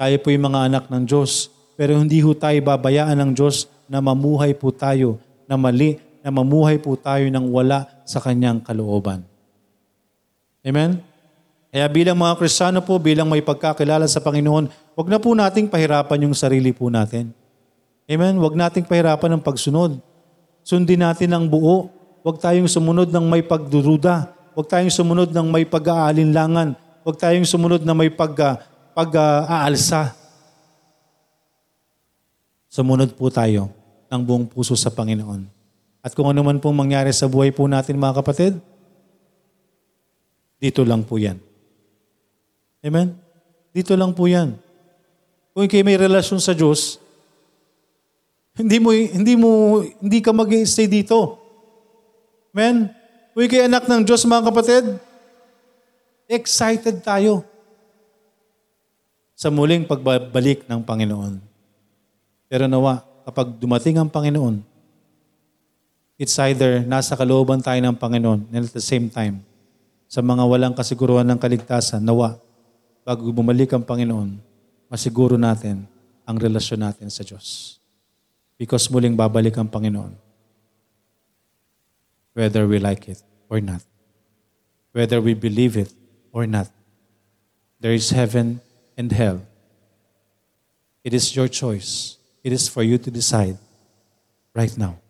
Tayo 0.00 0.16
po 0.18 0.32
yung 0.32 0.48
mga 0.48 0.60
anak 0.66 0.84
ng 0.88 1.04
Diyos, 1.04 1.52
pero 1.76 1.94
hindi 1.94 2.18
ho 2.24 2.32
tayo 2.34 2.58
babayaan 2.64 3.18
ng 3.22 3.30
Diyos 3.36 3.68
na 3.86 4.00
mamuhay 4.00 4.56
po 4.56 4.72
tayo 4.72 5.20
na 5.44 5.60
mali, 5.60 6.00
na 6.24 6.32
mamuhay 6.32 6.80
po 6.80 6.96
tayo 6.96 7.28
ng 7.28 7.46
wala 7.52 7.84
sa 8.08 8.18
kanyang 8.18 8.64
kalooban. 8.64 9.22
Amen? 10.62 11.02
Kaya 11.72 11.88
bilang 11.88 12.20
mga 12.20 12.36
Kristiyano 12.36 12.84
po, 12.84 13.00
bilang 13.00 13.28
may 13.32 13.40
pagkakilala 13.40 14.04
sa 14.04 14.20
Panginoon, 14.20 14.68
huwag 14.92 15.08
na 15.08 15.16
po 15.16 15.32
nating 15.32 15.72
pahirapan 15.72 16.28
yung 16.28 16.36
sarili 16.36 16.68
po 16.70 16.92
natin. 16.92 17.32
Amen? 18.04 18.36
Huwag 18.36 18.52
nating 18.52 18.84
pahirapan 18.84 19.36
ng 19.36 19.42
pagsunod. 19.42 19.96
Sundin 20.62 21.02
natin 21.02 21.30
ang 21.34 21.50
buo. 21.50 21.90
Huwag 22.22 22.38
tayong 22.38 22.70
sumunod 22.70 23.10
ng 23.10 23.26
may 23.26 23.42
pagduruda. 23.42 24.30
Huwag 24.54 24.70
tayong 24.70 24.94
sumunod 24.94 25.34
ng 25.34 25.46
may 25.50 25.66
pag-aalinlangan. 25.66 26.78
Huwag 27.02 27.16
tayong 27.18 27.46
sumunod 27.46 27.82
na 27.82 27.94
may 27.98 28.14
pag, 28.14 28.34
ah, 28.38 28.56
pag-aalsa. 28.94 30.14
Sumunod 32.70 33.18
po 33.18 33.26
tayo 33.28 33.74
ng 34.06 34.22
buong 34.22 34.46
puso 34.46 34.78
sa 34.78 34.94
Panginoon. 34.94 35.50
At 36.02 36.14
kung 36.14 36.30
ano 36.30 36.46
man 36.46 36.62
pong 36.62 36.78
mangyari 36.78 37.10
sa 37.10 37.26
buhay 37.26 37.50
po 37.50 37.66
natin 37.66 37.98
mga 37.98 38.22
kapatid, 38.22 38.62
dito 40.62 40.86
lang 40.86 41.02
po 41.02 41.18
yan. 41.18 41.42
Amen? 42.86 43.18
Dito 43.74 43.98
lang 43.98 44.14
po 44.14 44.30
yan. 44.30 44.54
Kung 45.50 45.66
kayo 45.66 45.82
may 45.82 45.98
relasyon 45.98 46.38
sa 46.38 46.54
Diyos, 46.54 47.01
hindi 48.52 48.76
mo 48.76 48.88
hindi 48.92 49.34
mo 49.34 49.80
hindi 50.00 50.18
ka 50.20 50.30
mag-stay 50.32 50.88
dito. 50.88 51.40
Amen? 52.52 52.92
Kung 53.32 53.48
kayo 53.48 53.64
anak 53.64 53.88
ng 53.88 54.04
Diyos 54.04 54.28
mga 54.28 54.44
kapatid, 54.52 54.84
excited 56.28 57.00
tayo 57.00 57.48
sa 59.32 59.48
muling 59.48 59.88
pagbabalik 59.88 60.68
ng 60.68 60.80
Panginoon. 60.84 61.40
Pero 62.52 62.68
nawa, 62.68 63.00
kapag 63.24 63.56
dumating 63.56 63.96
ang 63.96 64.12
Panginoon, 64.12 64.60
it's 66.20 66.36
either 66.44 66.84
nasa 66.84 67.16
kalooban 67.16 67.64
tayo 67.64 67.80
ng 67.80 67.96
Panginoon 67.96 68.52
and 68.52 68.68
at 68.68 68.74
the 68.76 68.84
same 68.84 69.08
time, 69.08 69.40
sa 70.12 70.20
mga 70.20 70.44
walang 70.44 70.76
kasiguruhan 70.76 71.24
ng 71.24 71.40
kaligtasan, 71.40 72.04
nawa, 72.04 72.36
bago 73.02 73.32
bumalik 73.32 73.72
ang 73.72 73.82
Panginoon, 73.82 74.36
masiguro 74.92 75.40
natin 75.40 75.88
ang 76.28 76.36
relasyon 76.36 76.84
natin 76.84 77.08
sa 77.08 77.24
Diyos. 77.24 77.81
Because 78.62 78.86
muling 78.86 79.18
babalik 79.18 79.58
ang 79.58 79.66
Panginoon. 79.66 80.14
Whether 82.30 82.62
we 82.62 82.78
like 82.78 83.10
it 83.10 83.18
or 83.50 83.58
not. 83.58 83.82
Whether 84.94 85.18
we 85.18 85.34
believe 85.34 85.74
it 85.74 85.90
or 86.30 86.46
not. 86.46 86.70
There 87.82 87.90
is 87.90 88.14
heaven 88.14 88.62
and 88.94 89.10
hell. 89.10 89.42
It 91.02 91.10
is 91.10 91.34
your 91.34 91.50
choice. 91.50 92.22
It 92.46 92.54
is 92.54 92.70
for 92.70 92.86
you 92.86 93.02
to 93.02 93.10
decide 93.10 93.58
right 94.54 94.70
now. 94.78 95.02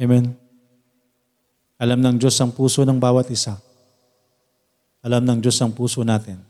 Amen. 0.00 0.40
Alam 1.76 2.00
ng 2.00 2.16
Diyos 2.16 2.40
ang 2.40 2.48
puso 2.48 2.80
ng 2.88 2.96
bawat 2.96 3.28
isa. 3.28 3.60
Alam 5.04 5.28
ng 5.28 5.44
Diyos 5.44 5.60
ang 5.60 5.76
puso 5.76 6.00
natin. 6.00 6.40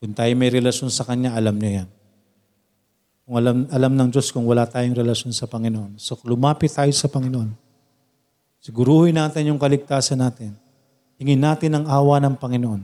Kung 0.00 0.16
tayo 0.16 0.32
may 0.32 0.48
relasyon 0.48 0.88
sa 0.88 1.04
Kanya, 1.04 1.36
alam 1.36 1.60
niya 1.60 1.84
yan. 1.84 1.95
Kung 3.26 3.42
alam, 3.42 3.66
alam 3.74 3.92
ng 3.98 4.08
Diyos 4.14 4.30
kung 4.30 4.46
wala 4.46 4.70
tayong 4.70 4.94
relasyon 4.94 5.34
sa 5.34 5.50
Panginoon. 5.50 5.98
So 5.98 6.14
lumapit 6.22 6.70
tayo 6.70 6.94
sa 6.94 7.10
Panginoon. 7.10 7.50
Siguruhin 8.62 9.18
natin 9.18 9.50
yung 9.50 9.58
kaligtasan 9.58 10.22
natin. 10.22 10.54
Hingin 11.18 11.42
natin 11.42 11.74
ang 11.74 11.84
awa 11.90 12.22
ng 12.22 12.38
Panginoon. 12.38 12.82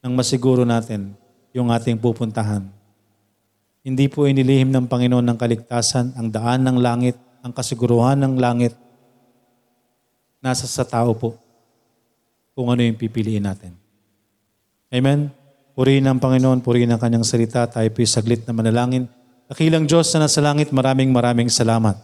Nang 0.00 0.14
masiguro 0.16 0.64
natin 0.64 1.12
yung 1.52 1.68
ating 1.68 2.00
pupuntahan. 2.00 2.64
Hindi 3.84 4.08
po 4.08 4.24
inilihim 4.24 4.72
ng 4.72 4.88
Panginoon 4.88 5.26
ng 5.32 5.38
kaligtasan 5.38 6.16
ang 6.16 6.32
daan 6.32 6.64
ng 6.64 6.80
langit, 6.80 7.16
ang 7.44 7.52
kasiguruhan 7.52 8.16
ng 8.24 8.40
langit. 8.40 8.72
Nasa 10.40 10.64
sa 10.64 10.88
tao 10.88 11.12
po 11.12 11.36
kung 12.56 12.72
ano 12.72 12.80
yung 12.80 12.96
pipiliin 12.96 13.44
natin. 13.44 13.76
Amen? 14.88 15.37
Purihin 15.78 16.10
ang 16.10 16.18
Panginoon, 16.18 16.58
purihin 16.58 16.90
ang 16.90 16.98
kanyang 16.98 17.22
salita. 17.22 17.62
Tayo 17.70 17.86
po'y 17.94 18.02
saglit 18.02 18.42
na 18.42 18.50
manalangin. 18.50 19.06
Kakilang 19.46 19.86
Diyos 19.86 20.10
na 20.10 20.26
nasa 20.26 20.42
langit, 20.42 20.74
maraming 20.74 21.14
maraming 21.14 21.46
salamat 21.46 21.94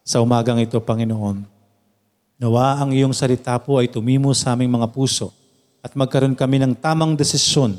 sa 0.00 0.24
umagang 0.24 0.56
ito, 0.56 0.80
Panginoon. 0.80 1.44
Nawa 2.40 2.80
ang 2.80 2.96
iyong 2.96 3.12
salita 3.12 3.60
po 3.60 3.76
ay 3.76 3.92
tumimo 3.92 4.32
sa 4.32 4.56
aming 4.56 4.72
mga 4.72 4.88
puso 4.88 5.36
at 5.84 5.92
magkaroon 5.92 6.32
kami 6.32 6.64
ng 6.64 6.72
tamang 6.80 7.12
desisyon 7.12 7.76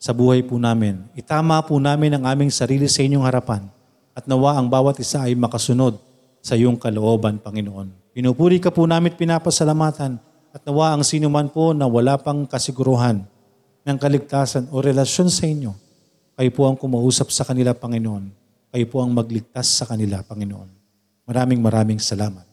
sa 0.00 0.16
buhay 0.16 0.40
po 0.40 0.56
namin. 0.56 1.04
Itama 1.12 1.60
po 1.60 1.76
namin 1.76 2.16
ang 2.16 2.24
aming 2.24 2.48
sarili 2.48 2.88
sa 2.88 3.04
inyong 3.04 3.28
harapan 3.28 3.68
at 4.16 4.24
nawa 4.24 4.56
ang 4.56 4.72
bawat 4.72 4.96
isa 5.04 5.20
ay 5.20 5.36
makasunod 5.36 6.00
sa 6.40 6.56
iyong 6.56 6.80
kalooban, 6.80 7.36
Panginoon. 7.36 8.16
Pinupuri 8.16 8.56
ka 8.56 8.72
po 8.72 8.88
namin 8.88 9.12
at 9.12 9.20
pinapasalamatan 9.20 10.16
at 10.56 10.64
nawa 10.64 10.96
ang 10.96 11.04
sino 11.04 11.28
man 11.28 11.52
po 11.52 11.76
na 11.76 11.84
wala 11.84 12.16
pang 12.16 12.48
kasiguruhan 12.48 13.28
ng 13.84 13.96
kaligtasan 13.96 14.68
o 14.72 14.80
relasyon 14.84 15.28
sa 15.32 15.44
inyo, 15.48 15.72
kayo 16.40 16.50
po 16.56 16.64
ang 16.64 16.76
kumausap 16.76 17.28
sa 17.28 17.44
kanila, 17.44 17.76
Panginoon. 17.76 18.32
Kayo 18.72 18.86
po 18.88 19.04
ang 19.04 19.12
magligtas 19.12 19.68
sa 19.68 19.84
kanila, 19.84 20.24
Panginoon. 20.24 20.72
Maraming 21.28 21.60
maraming 21.60 22.00
salamat. 22.00 22.48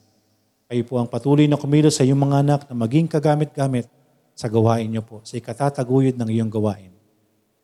Kayo 0.68 0.84
po 0.84 1.00
ang 1.00 1.08
patuloy 1.08 1.48
na 1.48 1.56
kumilos 1.56 1.96
sa 1.96 2.04
iyong 2.04 2.20
mga 2.20 2.44
anak 2.44 2.62
na 2.68 2.76
maging 2.76 3.08
kagamit-gamit 3.08 3.88
sa 4.36 4.52
gawain 4.52 4.92
niyo 4.92 5.02
po, 5.02 5.24
sa 5.24 5.40
ikatataguyod 5.40 6.20
ng 6.20 6.30
iyong 6.30 6.52
gawain. 6.52 6.92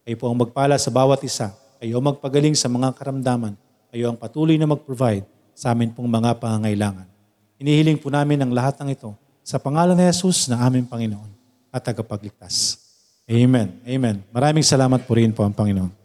Kayo 0.08 0.16
po 0.16 0.32
ang 0.32 0.40
magpala 0.40 0.80
sa 0.80 0.88
bawat 0.88 1.20
isa. 1.28 1.52
Kayo 1.84 2.00
ang 2.00 2.16
magpagaling 2.16 2.56
sa 2.56 2.72
mga 2.72 2.96
karamdaman. 2.96 3.60
Kayo 3.92 4.12
ang 4.12 4.18
patuloy 4.18 4.56
na 4.56 4.68
mag-provide 4.68 5.28
sa 5.52 5.76
amin 5.76 5.92
pong 5.92 6.08
mga 6.08 6.40
pangangailangan. 6.40 7.08
Inihiling 7.60 8.00
po 8.00 8.10
namin 8.10 8.42
ang 8.42 8.52
lahat 8.52 8.80
ng 8.82 8.90
ito 8.92 9.12
sa 9.44 9.60
pangalan 9.60 9.96
ni 9.96 10.08
Jesus 10.08 10.48
na 10.48 10.64
aming 10.64 10.88
Panginoon 10.88 11.32
at 11.72 11.84
tagapagligtas. 11.84 12.83
Amen. 13.24 13.80
Amen. 13.88 14.20
Maraming 14.36 14.68
salamat 14.68 15.08
po 15.08 15.16
rin 15.16 15.32
po 15.32 15.48
ang 15.48 15.56
Panginoon. 15.56 16.03